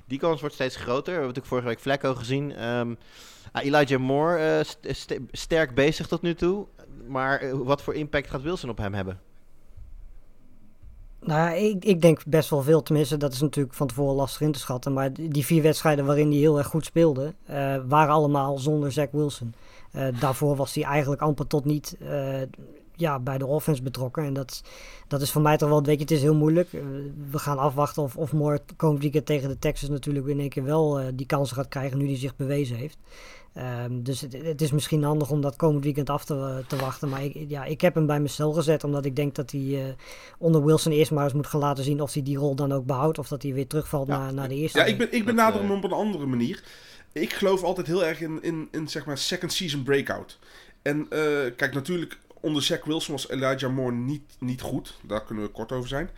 [0.07, 1.05] die kans wordt steeds groter.
[1.05, 2.55] We hebben natuurlijk vorige week Flacco gezien.
[2.55, 2.95] Ehm,
[3.53, 6.67] ah, Elijah Moore st- sterk bezig tot nu toe.
[7.07, 9.21] Maar eh, wat voor impact gaat Wilson op hem hebben?
[11.21, 12.83] Nou, ik, ik denk best wel veel.
[12.83, 14.93] Tenminste, dat is natuurlijk van tevoren lastig in te schatten.
[14.93, 17.35] Maar die vier wedstrijden waarin hij heel erg goed speelde,
[17.87, 19.55] waren allemaal zonder Zach Wilson.
[20.21, 21.97] Daarvoor was hij eigenlijk amper tot niet
[23.01, 24.25] ja, bij de offense betrokken.
[24.25, 24.63] En dat,
[25.09, 26.73] dat is voor mij toch wel, weet je, het is heel moeilijk.
[26.73, 26.81] Eh,
[27.31, 30.65] we gaan afwachten of, of Moore komend weekend tegen de Texans natuurlijk in één keer
[30.65, 32.99] wel eh, die kansen gaat krijgen nu hij zich bewezen heeft.
[33.59, 37.09] Ehm, dus het, het is misschien handig om dat komend weekend af te, te wachten.
[37.09, 39.95] Maar ik, ja, ik heb hem bij mezelf gezet, omdat ik denk dat hij eh,
[40.39, 42.87] onder Wilson eerst maar eens moet gaan laten zien of hij die rol dan ook
[42.87, 43.19] behoudt.
[43.19, 44.79] Of dat hij weer terugvalt Ja, naar, naar de eerste.
[44.79, 46.65] Ja, ik, ben, ik Dat, benader hem eh, op een andere manier.
[47.13, 50.39] Ik geloof altijd heel erg in, in, in zeg maar second season breakout.
[50.83, 51.19] En eh,
[51.57, 54.95] kijk, natuurlijk onder Zach Wilson was Elijah Moore niet, niet goed.
[55.03, 56.11] Daar kunnen we kort over zijn.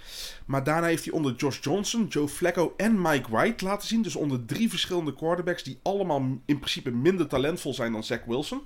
[0.45, 4.03] Maar daarna heeft hij onder Josh Johnson, Joe Flacco en Mike White laten zien.
[4.03, 8.63] Dus onder drie verschillende quarterbacks die allemaal in principe minder talentvol zijn dan Zach Wilson.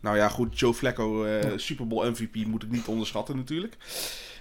[0.00, 3.76] Nou ja, goed, Joe Flacco, eh, Super Bowl MVP, moet ik niet onderschatten natuurlijk.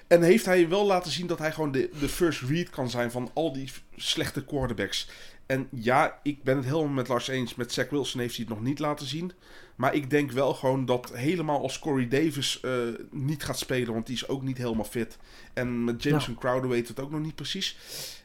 [0.07, 3.11] En heeft hij wel laten zien dat hij gewoon de, de first read kan zijn
[3.11, 5.09] van al die slechte quarterbacks.
[5.45, 7.55] En ja, ik ben het helemaal met Lars eens.
[7.55, 9.31] Met Zach Wilson heeft hij het nog niet laten zien.
[9.75, 12.71] Maar ik denk wel gewoon dat helemaal als Corey Davis eh,
[13.11, 13.93] niet gaat spelen.
[13.93, 15.17] Want die is ook niet helemaal fit.
[15.53, 17.77] En met Jameson Crowder weet het ook nog niet precies.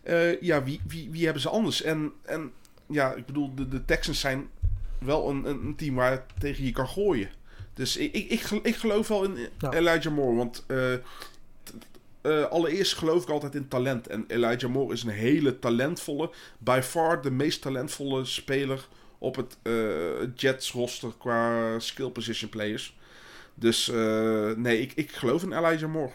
[0.03, 1.82] Eh, ja, wie, wie, wie hebben ze anders?
[1.82, 2.53] En, en
[2.86, 4.49] ja, ik bedoel, de, de Texans zijn
[4.99, 7.31] wel een, een, team waar je tegen je kan gooien.
[7.74, 9.73] Dus ik, ik, ik, gel- ik geloof wel in Ja.
[9.73, 10.36] Elijah Moore.
[10.36, 10.93] Want eh,
[12.29, 14.07] eh, allereerst geloof ik altijd in talent.
[14.07, 18.89] En Elijah Moore is een hele talentvolle, by far de meest talentvolle speler
[19.19, 22.97] op het eh, Jets roster qua skill position players.
[23.55, 26.13] Dus eh, nee, ik, ik geloof in Elijah Moore.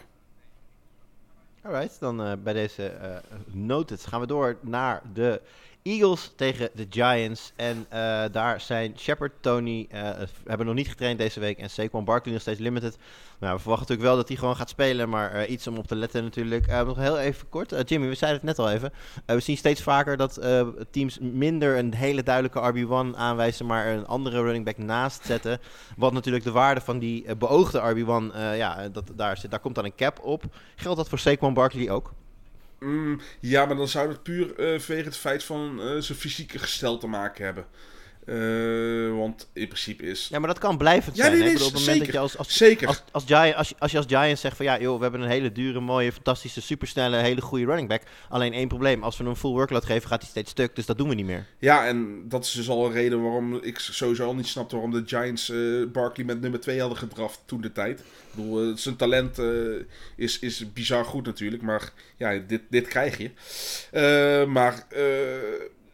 [1.61, 3.22] Alright, dan bij deze
[3.52, 5.41] noted gaan we door naar de
[5.84, 7.51] Eagles tegen de Giants.
[7.55, 10.10] En eh, daar zijn Shepard, Tony, eh,
[10.45, 11.57] hebben nog niet getraind deze week.
[11.57, 12.97] En Saquon Barkley nog steeds limited.
[13.39, 15.10] Nou, we verwachten natuurlijk wel dat hij gewoon gaat spelen.
[15.10, 16.68] Maar eh, iets om op te letten natuurlijk.
[16.68, 17.89] Nog heel even kort.
[17.89, 18.93] Jimmy, we zeiden het net al even.
[19.26, 20.41] We zien steeds vaker dat
[20.91, 23.65] teams minder een hele duidelijke RB1 aanwijzen.
[23.65, 25.60] Maar een andere running back naast zetten.
[25.97, 29.76] Wat natuurlijk de waarde van die beoogde RB1, eh, ja, dat, daar, zit, daar komt
[29.76, 30.43] dan een cap op.
[30.76, 32.14] Geldt dat voor Saquon Barkley ook?
[32.84, 36.60] Mm, ja, maar dan zou het puur eh vanwege het feit van eh, zijn fysieke
[36.60, 37.65] gestel te maken hebben.
[38.25, 40.27] Eh, want in principe is...
[40.31, 41.37] Ja, maar dat kan blijvend Ja, zijn.
[41.37, 41.53] nee, hè?
[41.53, 42.05] nee, op het moment zeker.
[42.05, 42.87] dat je als, als, Zeker.
[42.87, 45.21] als, als, Giant, als, je- als je als Giants zegt van ja, joh, we hebben
[45.21, 48.01] een hele dure, mooie, fantastische, supersnelle, hele goede running back.
[48.29, 49.03] Alleen één probleem.
[49.03, 50.75] Als we hem een full workload geven, gaat hij steeds stuk.
[50.75, 51.45] Dus dat doen we niet meer.
[51.59, 54.91] Ja, en dat is dus al een reden waarom ik sowieso al niet snapte waarom
[54.93, 55.57] de Giants eh,
[55.91, 57.99] Barkley met nummer 2 hadden gedraft toen de tijd.
[57.99, 58.05] Ik
[58.35, 59.37] bedoel, eh, zijn talent
[60.15, 63.31] is, is bizar goed natuurlijk, maar ja, dit, dit krijg je.
[64.47, 64.87] Maar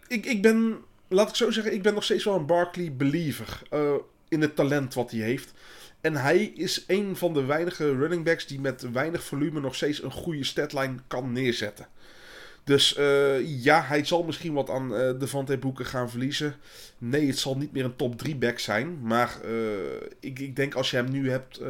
[0.08, 0.78] ik, ik ben,
[1.10, 3.94] laat ik zo zeggen, ik ben nog steeds wel een Barkley believer eh,
[4.28, 5.54] in het talent wat hij heeft.
[6.02, 10.04] En hij is een van de weinige running backs die met weinig volume nog steeds
[10.04, 11.88] een goede statline kan neerzetten.
[12.64, 16.56] Dus eh, ja, hij zal misschien wat aan eh Devante Boeken gaan verliezen.
[16.98, 19.00] Nee, het zal niet meer een top 3 back zijn.
[19.02, 19.38] Maar
[20.20, 21.62] ik, ik denk als je hem nu hebt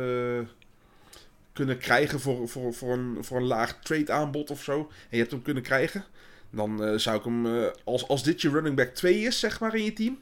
[1.59, 4.77] kunnen krijgen voor, voor, voor, een, voor een laag trade aanbod of zo.
[4.79, 6.05] En je hebt hem kunnen krijgen.
[6.51, 9.59] Dan eh, zou ik hem, eh, als, als dit je running back 2 is, zeg
[9.59, 10.17] maar, in je team.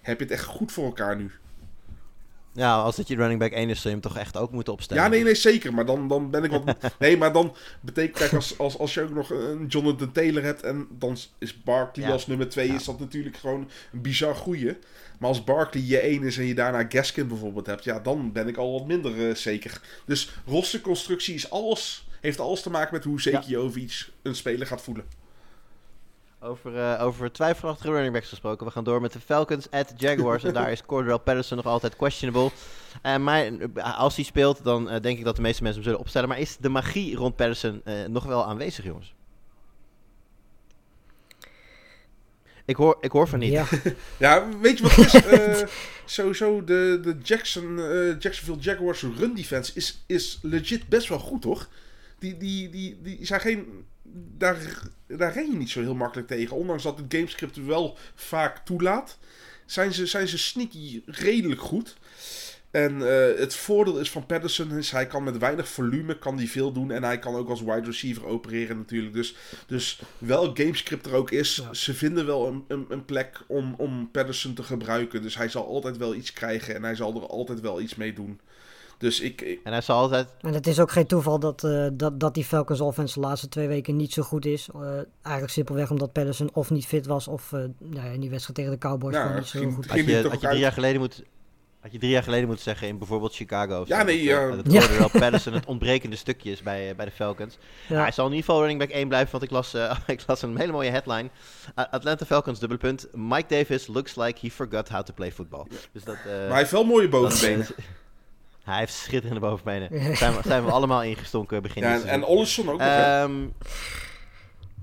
[0.00, 1.30] Heb je het echt goed voor elkaar nu.
[2.52, 4.72] Ja, als dit je running back 1 is, zul je hem toch echt ook moeten
[4.72, 5.02] opstellen.
[5.02, 5.74] Ja, nee, nee, zeker.
[5.74, 6.76] Maar dan, dan ben ik wat...
[6.98, 8.18] Nee, maar dan betekent...
[8.18, 10.62] Kijk, als, als, als je ook nog een Jonathan Taylor hebt...
[10.62, 12.12] en dan is Barkley Ja.
[12.12, 12.66] als nummer 2...
[12.68, 12.74] Ja.
[12.74, 14.76] is dat natuurlijk gewoon een bizar goeie.
[15.18, 17.84] Maar als Barkley je 1 is en je daarna Gaskin bijvoorbeeld hebt...
[17.84, 19.80] ja, dan ben ik al wat minder eh, zeker.
[20.06, 23.46] Dus rosterconstructie is alles, heeft alles te maken met hoe zeker Ja.
[23.48, 25.04] je over iets een speler gaat voelen.
[26.40, 28.66] Over, uh, over twijfelachtige running backs gesproken.
[28.66, 30.44] We gaan door met de Falcons at Jaguars.
[30.44, 32.50] en daar is Cordell Patterson nog altijd questionable.
[33.02, 33.50] En maar
[33.96, 36.28] als hij speelt, dan uh, denk ik dat de meeste mensen hem zullen opstellen.
[36.28, 39.14] Maar is de magie rond Patterson uh, nog wel aanwezig, jongens?
[42.68, 43.52] Ik hoor, ik hoor van niet.
[43.52, 43.66] Ja,
[44.18, 45.62] ja weet je wat het is?
[45.62, 45.68] Uh,
[46.04, 51.42] sowieso, de, de Jackson, uh, Jacksonville Jaguars run defense is, is legit best wel goed,
[51.42, 51.68] toch?
[52.18, 53.84] Die, die, die, die zijn geen...
[54.12, 56.56] Daar, daar ren je niet zo heel makkelijk tegen.
[56.56, 59.18] Ondanks dat het gamescript wel vaak toelaat,
[59.66, 61.96] zijn ze, zijn ze sneaky redelijk goed.
[62.70, 66.50] En uh, het voordeel is van Patterson is hij kan met weinig volume kan die
[66.50, 66.90] veel doen.
[66.90, 69.14] En hij kan ook als wide receiver opereren natuurlijk.
[69.14, 69.34] Dus,
[69.66, 71.74] dus welk gamescript er ook is, ja.
[71.74, 75.22] ze vinden wel een, een, een, plek om, om Patterson te gebruiken.
[75.22, 78.12] Dus hij zal altijd wel iets krijgen en hij zal er altijd wel iets mee
[78.12, 78.40] doen.
[78.98, 79.60] Dus ik, ik...
[79.64, 80.28] En hij zal altijd...
[80.40, 83.48] En het is ook geen toeval dat, uh, dat, dat die Falcons offense de laatste
[83.48, 84.68] twee weken niet zo goed is.
[84.76, 84.82] Uh,
[85.22, 88.58] eigenlijk simpelweg omdat Patterson of niet fit was of uh, nou ja, in die wedstrijd
[88.58, 89.86] tegen de Cowboys nou, gewoon niet zo ging, goed.
[89.86, 91.22] Had je, had je drie jaar geleden moet,
[91.80, 93.84] had je drie jaar geleden moeten zeggen in bijvoorbeeld Chicago.
[93.86, 94.50] Ja, nee, ja.
[94.50, 95.08] Dat Ja.
[95.08, 97.58] Patterson het ontbrekende stukje is bij, eh, bij de Falcons.
[97.88, 98.02] Ja.
[98.02, 100.42] Hij zal in ieder geval running back 1 blijven, want ik las, eh, ik las
[100.42, 101.30] een hele mooie headline.
[101.78, 103.08] Uh, Atlanta Falcons, dubbele punt.
[103.12, 105.66] Mike Davis looks like he forgot how to play football.
[105.92, 107.66] Dus dat, eh, Maar hij heeft wel mooie dat, bovenbenen.
[108.68, 109.90] eh, hij heeft schitterende bovenbenen.
[109.90, 112.24] Daar zijn we, zijn we allemaal ingestonken begin Ja, dit en, en.
[112.24, 112.80] Ollison ook?
[112.80, 113.46] Ehm,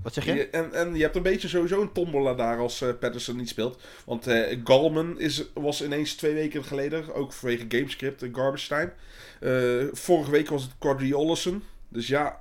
[0.02, 0.34] wat zeg je?
[0.34, 3.48] Je- En, en je hebt een beetje sowieso een tombola daar als eh Patterson niet
[3.48, 3.80] speelt.
[4.04, 8.92] Want eh Galman is, was ineens twee weken geleden, ook vanwege gamescript en garbage time.
[9.40, 11.62] Eh, vorige week was het Quadri Ollison.
[11.88, 12.40] Dus ja,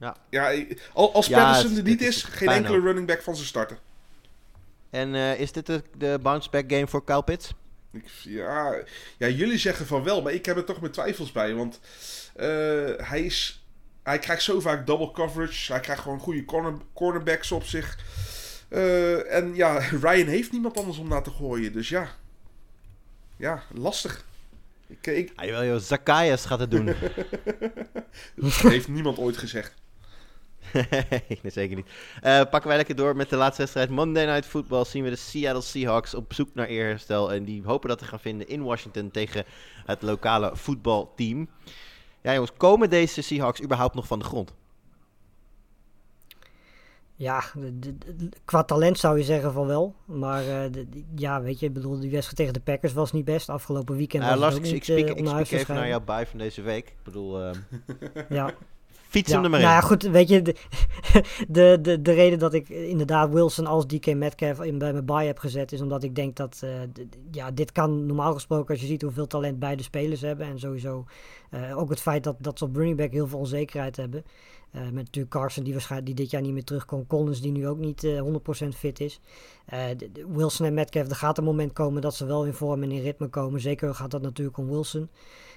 [0.00, 0.16] Ja.
[0.30, 0.52] ja
[0.92, 3.78] als Ja, Patterson het- er niet het is, geen enkele running back van zijn starten.
[4.90, 7.52] En eh, is dit de, de bounce back game voor Kyle Pitts?
[7.92, 8.82] Ik, ja,
[9.16, 11.54] ja, jullie zeggen van wel, maar ik heb er toch mijn twijfels bij.
[11.54, 11.80] Want
[12.34, 12.46] eh,
[12.96, 13.64] hij, is,
[14.02, 15.72] hij krijgt zo vaak double coverage.
[15.72, 17.98] Hij krijgt gewoon goede corner, cornerbacks op zich.
[18.68, 21.72] Eh, en ja, Ryan heeft niemand anders om naar te gooien.
[21.72, 22.08] Dus ja,
[23.36, 24.24] ja lastig.
[24.86, 26.86] Ik, ik, Ah, jawel, joh, Zacchaeus gaat het doen.
[28.34, 29.81] dat heeft niemand ooit gezegd.
[31.42, 31.86] nee, zeker niet.
[32.20, 33.90] Eh, pakken wij lekker door met de laatste wedstrijd.
[33.90, 37.32] Monday Night Football zien we de Seattle Seahawks op zoek naar eerherstel.
[37.32, 39.44] En die hopen dat te gaan vinden in Washington tegen
[39.86, 41.48] het lokale voetbalteam.
[42.22, 44.52] Ja jongens, komen deze Seahawks überhaupt nog van de grond?
[47.16, 49.94] Ja, de- de- de- qua talent zou je zeggen van wel.
[50.04, 53.24] Maar eh, de- ja, weet je, ik bedoel, die wedstrijd tegen de Packers was niet
[53.24, 53.48] best.
[53.48, 56.38] Afgelopen weekend was Lars, het ik, ook ik niet ik even naar jouw bui van
[56.38, 56.88] deze week.
[56.88, 57.40] Ik bedoel,
[58.28, 58.50] Ja.
[59.12, 60.54] fiets Ja, hem er maar nou ja, goed, weet je, de,
[61.48, 65.26] de, de, de reden dat ik inderdaad Wilson als DK Metcalf in, bij mijn buy
[65.26, 68.80] heb gezet, is omdat ik denk dat, eh, d- ja, dit kan normaal gesproken, als
[68.80, 71.04] je ziet hoeveel talent beide spelers hebben, en sowieso
[71.50, 74.24] eh, ook het feit dat, dat ze op running back heel veel onzekerheid hebben.
[74.70, 77.06] Eh, met natuurlijk Carson die waarschijnlijk die dit jaar niet meer terugkomt.
[77.06, 79.20] Collins die nu ook niet eh 100% fit is.
[79.96, 82.82] De- de Wilson en Metcalf, er gaat een moment komen dat ze wel in vorm
[82.82, 83.60] en in ritme komen.
[83.60, 85.08] Zeker gaat dat natuurlijk om Wilson.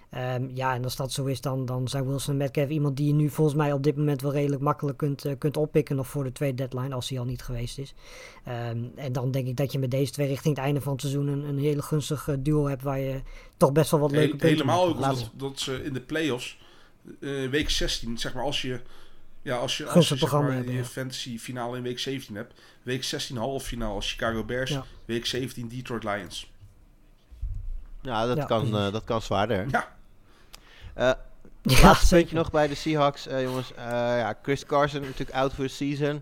[0.10, 3.08] Ehm, ja, en als dat zo is, dan, dan zijn Wilson en Metcalf iemand die
[3.08, 5.96] je nu volgens mij op dit moment wel redelijk makkelijk kunt, eh, kunt oppikken.
[5.96, 7.94] Nog voor de tweede deadline, als hij al niet geweest is.
[8.44, 11.02] Ehm, en dan denk ik dat je met deze twee richting het einde van het
[11.02, 12.84] seizoen een, een hele gunstig eh, duo hebt.
[12.84, 13.22] Waar je
[13.58, 16.58] toch best wel wat leuke Heel- punten helemaal ook dat ze in de playoffs,
[17.22, 18.80] eh week 16, zeg maar als je...
[19.42, 20.86] Ja, als je, als je zeg programma maar, hebben, je ja.
[20.86, 22.54] fantasy finale in week 17 hebt.
[22.84, 24.72] Week 16 halve finale als Chicago Bears.
[24.72, 24.86] Ja.
[25.06, 26.52] Week 17 Detroit Lions.
[28.02, 29.66] Ja, dat, Ja, kan, eh, dat kan zwaarder.
[29.70, 29.95] Ja,
[30.96, 31.20] Ja,
[31.62, 32.18] Laatste zeker.
[32.18, 33.74] puntje nog bij de Seahawks, eh, jongens.
[33.74, 33.86] Eh,
[34.18, 36.22] ja, Chris Carson natuurlijk out voor de season.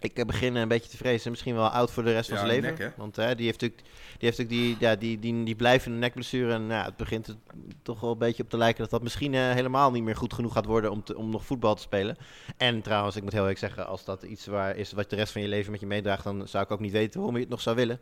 [0.00, 2.50] Ik eh, begin een beetje te vrezen, misschien wel out voor de rest van zijn
[2.50, 2.68] leven.
[2.68, 2.88] nek, hè?
[2.96, 3.88] Want eh, die heeft natuurlijk
[4.18, 6.52] die, heeft natuurlijk die, ja, die, die, die blijvende nekblessure.
[6.52, 7.34] En ja, het begint er
[7.82, 10.32] toch wel een beetje op te lijken dat dat misschien eh, helemaal niet meer goed
[10.32, 12.16] genoeg gaat worden om, te, om nog voetbal te spelen.
[12.56, 15.32] En trouwens, ik moet heel eerlijk zeggen, als dat iets waar is wat de rest
[15.32, 17.50] van je leven met je meedraagt, dan zou ik ook niet weten waarom je het
[17.50, 18.00] nog zou willen.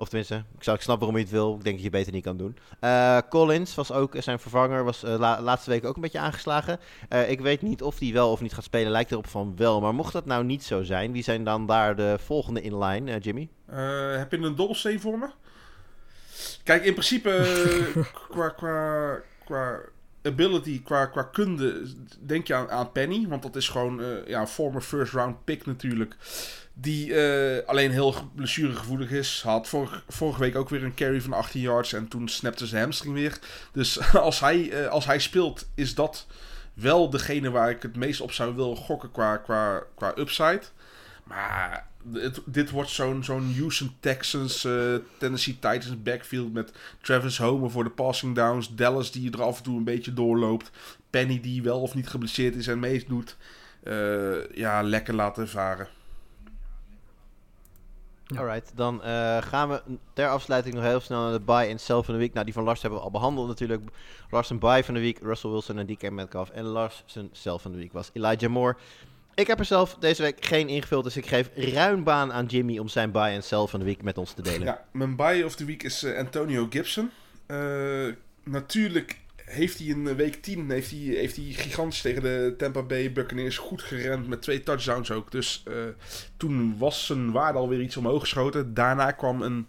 [0.00, 1.54] Of tenminste, ik zou ik snap waarom je het wil.
[1.54, 2.56] Ik denk dat je beter niet kan doen.
[2.80, 4.84] Eh, Collins was ook zijn vervanger.
[4.84, 6.78] Was la- laatste week ook een beetje aangeslagen.
[7.08, 8.92] Eh, ik weet niet of hij wel of niet gaat spelen.
[8.92, 9.80] Lijkt erop van wel.
[9.80, 13.18] Maar mocht dat nou niet zo zijn, wie zijn dan daar de volgende in line,
[13.18, 13.48] Jimmy?
[14.18, 15.28] Heb je een dobbelsteen voor me?
[16.64, 17.30] Kijk, in principe
[18.30, 19.78] qua, qua, qua
[20.22, 21.86] ability, qua, qua kunde,
[22.20, 23.26] denk je aan, aan Penny.
[23.28, 26.16] Want dat is gewoon ja, een former first round pick natuurlijk.
[26.80, 29.42] Die eh, alleen heel ge- blessuregevoelig is.
[29.44, 31.92] Had vorig- vorige week ook weer een carry van 18 yards.
[31.92, 33.38] En toen snapte zijn hamstring weer.
[33.72, 36.26] Dus als hij, eh, als hij speelt, is dat
[36.74, 40.62] wel degene waar ik het meest op zou willen gokken qua, qua, qua upside.
[41.24, 41.88] Maar
[42.44, 47.90] dit wordt zo'n zo'n Houston Texans, eh, Tennessee Titans backfield met Travis Homer voor de
[47.90, 48.74] passing downs.
[48.74, 50.70] Dallas die er af en toe een beetje doorloopt.
[51.10, 53.36] Penny die wel of niet geblesseerd is en meedoet.
[53.82, 55.88] Eh ja, lekker laten varen.
[58.36, 59.82] Alright, dan eh, gaan we
[60.12, 62.32] ter afsluiting nog heel snel naar de buy en sell van de week.
[62.32, 63.82] Nou, die van Lars hebben we al behandeld natuurlijk.
[64.30, 66.50] Lars zijn buy van de week, Russell Wilson en DK Metcalf.
[66.50, 68.76] En Lars zijn sell van de week was Elijah Moore.
[69.34, 72.78] Ik heb er zelf deze week geen ingevuld, dus ik geef ruim baan aan Jimmy
[72.78, 74.62] om zijn buy en sell van de week met ons te delen.
[74.62, 77.10] Ja, mijn buy of the week is eh, Antonio Gibson.
[77.46, 78.06] Eh,
[78.44, 79.20] natuurlijk
[79.50, 83.58] heeft hij in week 10 heeft hij, heeft hij gigantisch tegen de Tampa Bay Buccaneers
[83.58, 85.30] goed gerend met twee touchdowns ook.
[85.30, 85.74] Dus eh,
[86.36, 88.74] toen was zijn waarde alweer iets omhoog geschoten.
[88.74, 89.66] Daarna kwam een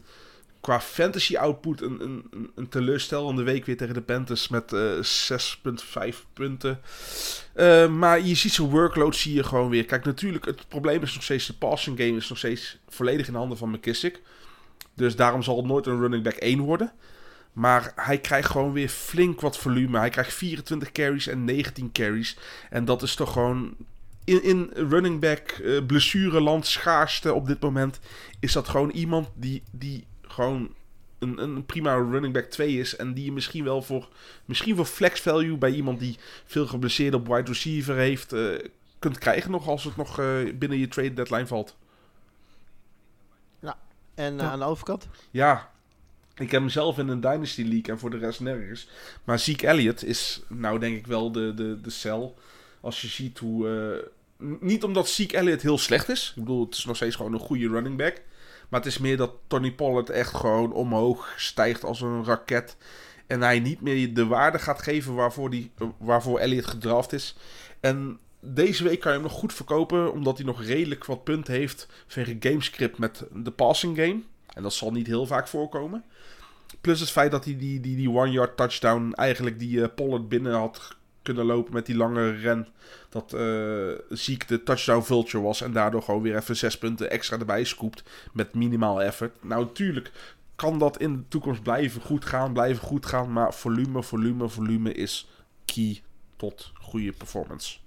[0.61, 4.91] qua fantasy output een, een, een teleurstellende week weer tegen de Panthers met uh,
[6.11, 6.79] 6,5 punten.
[7.55, 9.85] Uh, maar je ziet zijn workload zie je gewoon weer.
[9.85, 13.35] Kijk, natuurlijk, het probleem is nog steeds de passing game is nog steeds volledig in
[13.35, 14.21] handen van McKissick.
[14.93, 16.91] Dus daarom zal het nooit een running back 1 worden.
[17.53, 19.99] Maar hij krijgt gewoon weer flink wat volume.
[19.99, 22.37] Hij krijgt 24 carries en 19 carries.
[22.69, 23.75] En dat is toch gewoon.
[24.23, 27.99] In, in running back uh, blessureland schaarste op dit moment.
[28.39, 30.73] Is dat gewoon iemand die, die gewoon
[31.19, 32.95] een, een prima running back 2 is.
[32.95, 34.09] En die je misschien wel voor,
[34.45, 38.33] misschien voor flex value bij iemand die veel geblesseerd op wide receiver heeft.
[38.33, 38.59] Uh,
[38.99, 41.75] kunt krijgen nog als het nog uh, binnen je trade deadline valt.
[43.59, 43.77] Ja,
[44.13, 44.51] en ja.
[44.51, 45.07] aan de overkant?
[45.31, 45.71] Ja,
[46.41, 48.87] ik heb hem zelf in een Dynasty League en voor de rest nergens.
[49.23, 52.37] Maar Zeke Elliott is nou denk ik wel de, de, de cel.
[52.81, 53.67] Als je ziet hoe...
[54.39, 56.33] Uh, niet omdat Zeke Elliott heel slecht is.
[56.35, 58.21] Ik bedoel, het is nog steeds gewoon een goede running back.
[58.69, 62.77] Maar het is meer dat Tony Pollard echt gewoon omhoog stijgt als een raket.
[63.27, 67.35] En hij niet meer de waarde gaat geven waarvoor, die, waarvoor Elliott gedraft is.
[67.79, 70.11] En deze week kan je hem nog goed verkopen.
[70.11, 71.87] Omdat hij nog redelijk wat punten heeft.
[72.07, 74.21] Vanwege gamescript met de passing game.
[74.53, 76.03] En dat zal niet heel vaak voorkomen.
[76.81, 80.53] Plus het feit dat hij die, die, die one-yard touchdown eigenlijk die uh, Pollard binnen
[80.53, 82.67] had kunnen lopen met die lange ren.
[83.09, 87.37] Dat uh, Ziek de touchdown vulture was en daardoor gewoon weer even zes punten extra
[87.37, 88.03] erbij scoopt
[88.33, 89.43] met minimaal effort.
[89.43, 90.11] Nou, natuurlijk
[90.55, 93.31] kan dat in de toekomst blijven goed gaan, blijven goed gaan.
[93.33, 95.29] Maar volume, volume, volume is
[95.65, 96.01] key
[96.35, 97.77] tot goede performance.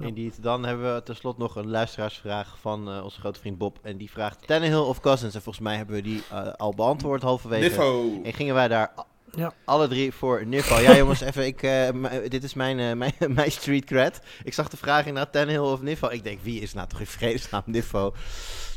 [0.00, 0.42] Indeed.
[0.42, 3.78] Dan hebben we tenslotte nog een luisteraarsvraag van uh, onze grote vriend Bob.
[3.82, 5.34] En die vraagt Tannehill of Cousins.
[5.34, 7.62] En volgens mij hebben we die uh, al beantwoord halverwege.
[7.62, 8.20] Niffo.
[8.22, 8.92] En gingen wij daar
[9.32, 9.52] ja.
[9.64, 10.78] alle drie voor Niffo.
[10.78, 11.88] Ja jongens, even, ik, uh,
[12.28, 14.20] dit is mijn, mijn, mijn street cred.
[14.44, 16.08] Ik zag de vraag inderdaad Tannehill of Niffo.
[16.08, 18.14] Ik denk, wie is nou toch in vredesnaam Niffo?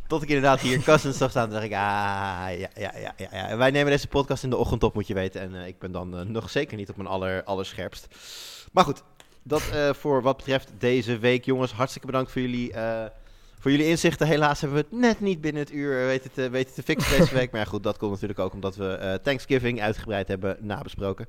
[0.08, 3.48] Tot ik inderdaad hier Cousins zag staan, dacht ik, ah, ja, ja, ja, ja, ja.
[3.48, 5.42] En wij nemen deze podcast in de ochtend op, moet je weten.
[5.42, 8.08] En ik ben dan nog zeker niet op mijn aller, allerscherpst.
[8.72, 9.04] Maar goed,
[9.44, 11.46] dat eh, voor wat betreft deze week.
[11.46, 13.06] Jongens, hartstikke bedankt voor jullie, eh,
[13.60, 14.28] voor jullie inzichten.
[14.28, 17.34] Helaas hebben we het net niet binnen het uur eh, weten te, te fixen deze
[17.34, 17.52] week.
[17.52, 21.28] Maar goed, dat komt natuurlijk ook omdat we Thanksgiving uitgebreid hebben nabesproken.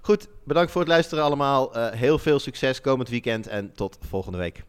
[0.00, 1.72] Goed, bedankt voor het luisteren allemaal.
[1.76, 4.62] heel veel succes komend weekend en tot volgende week.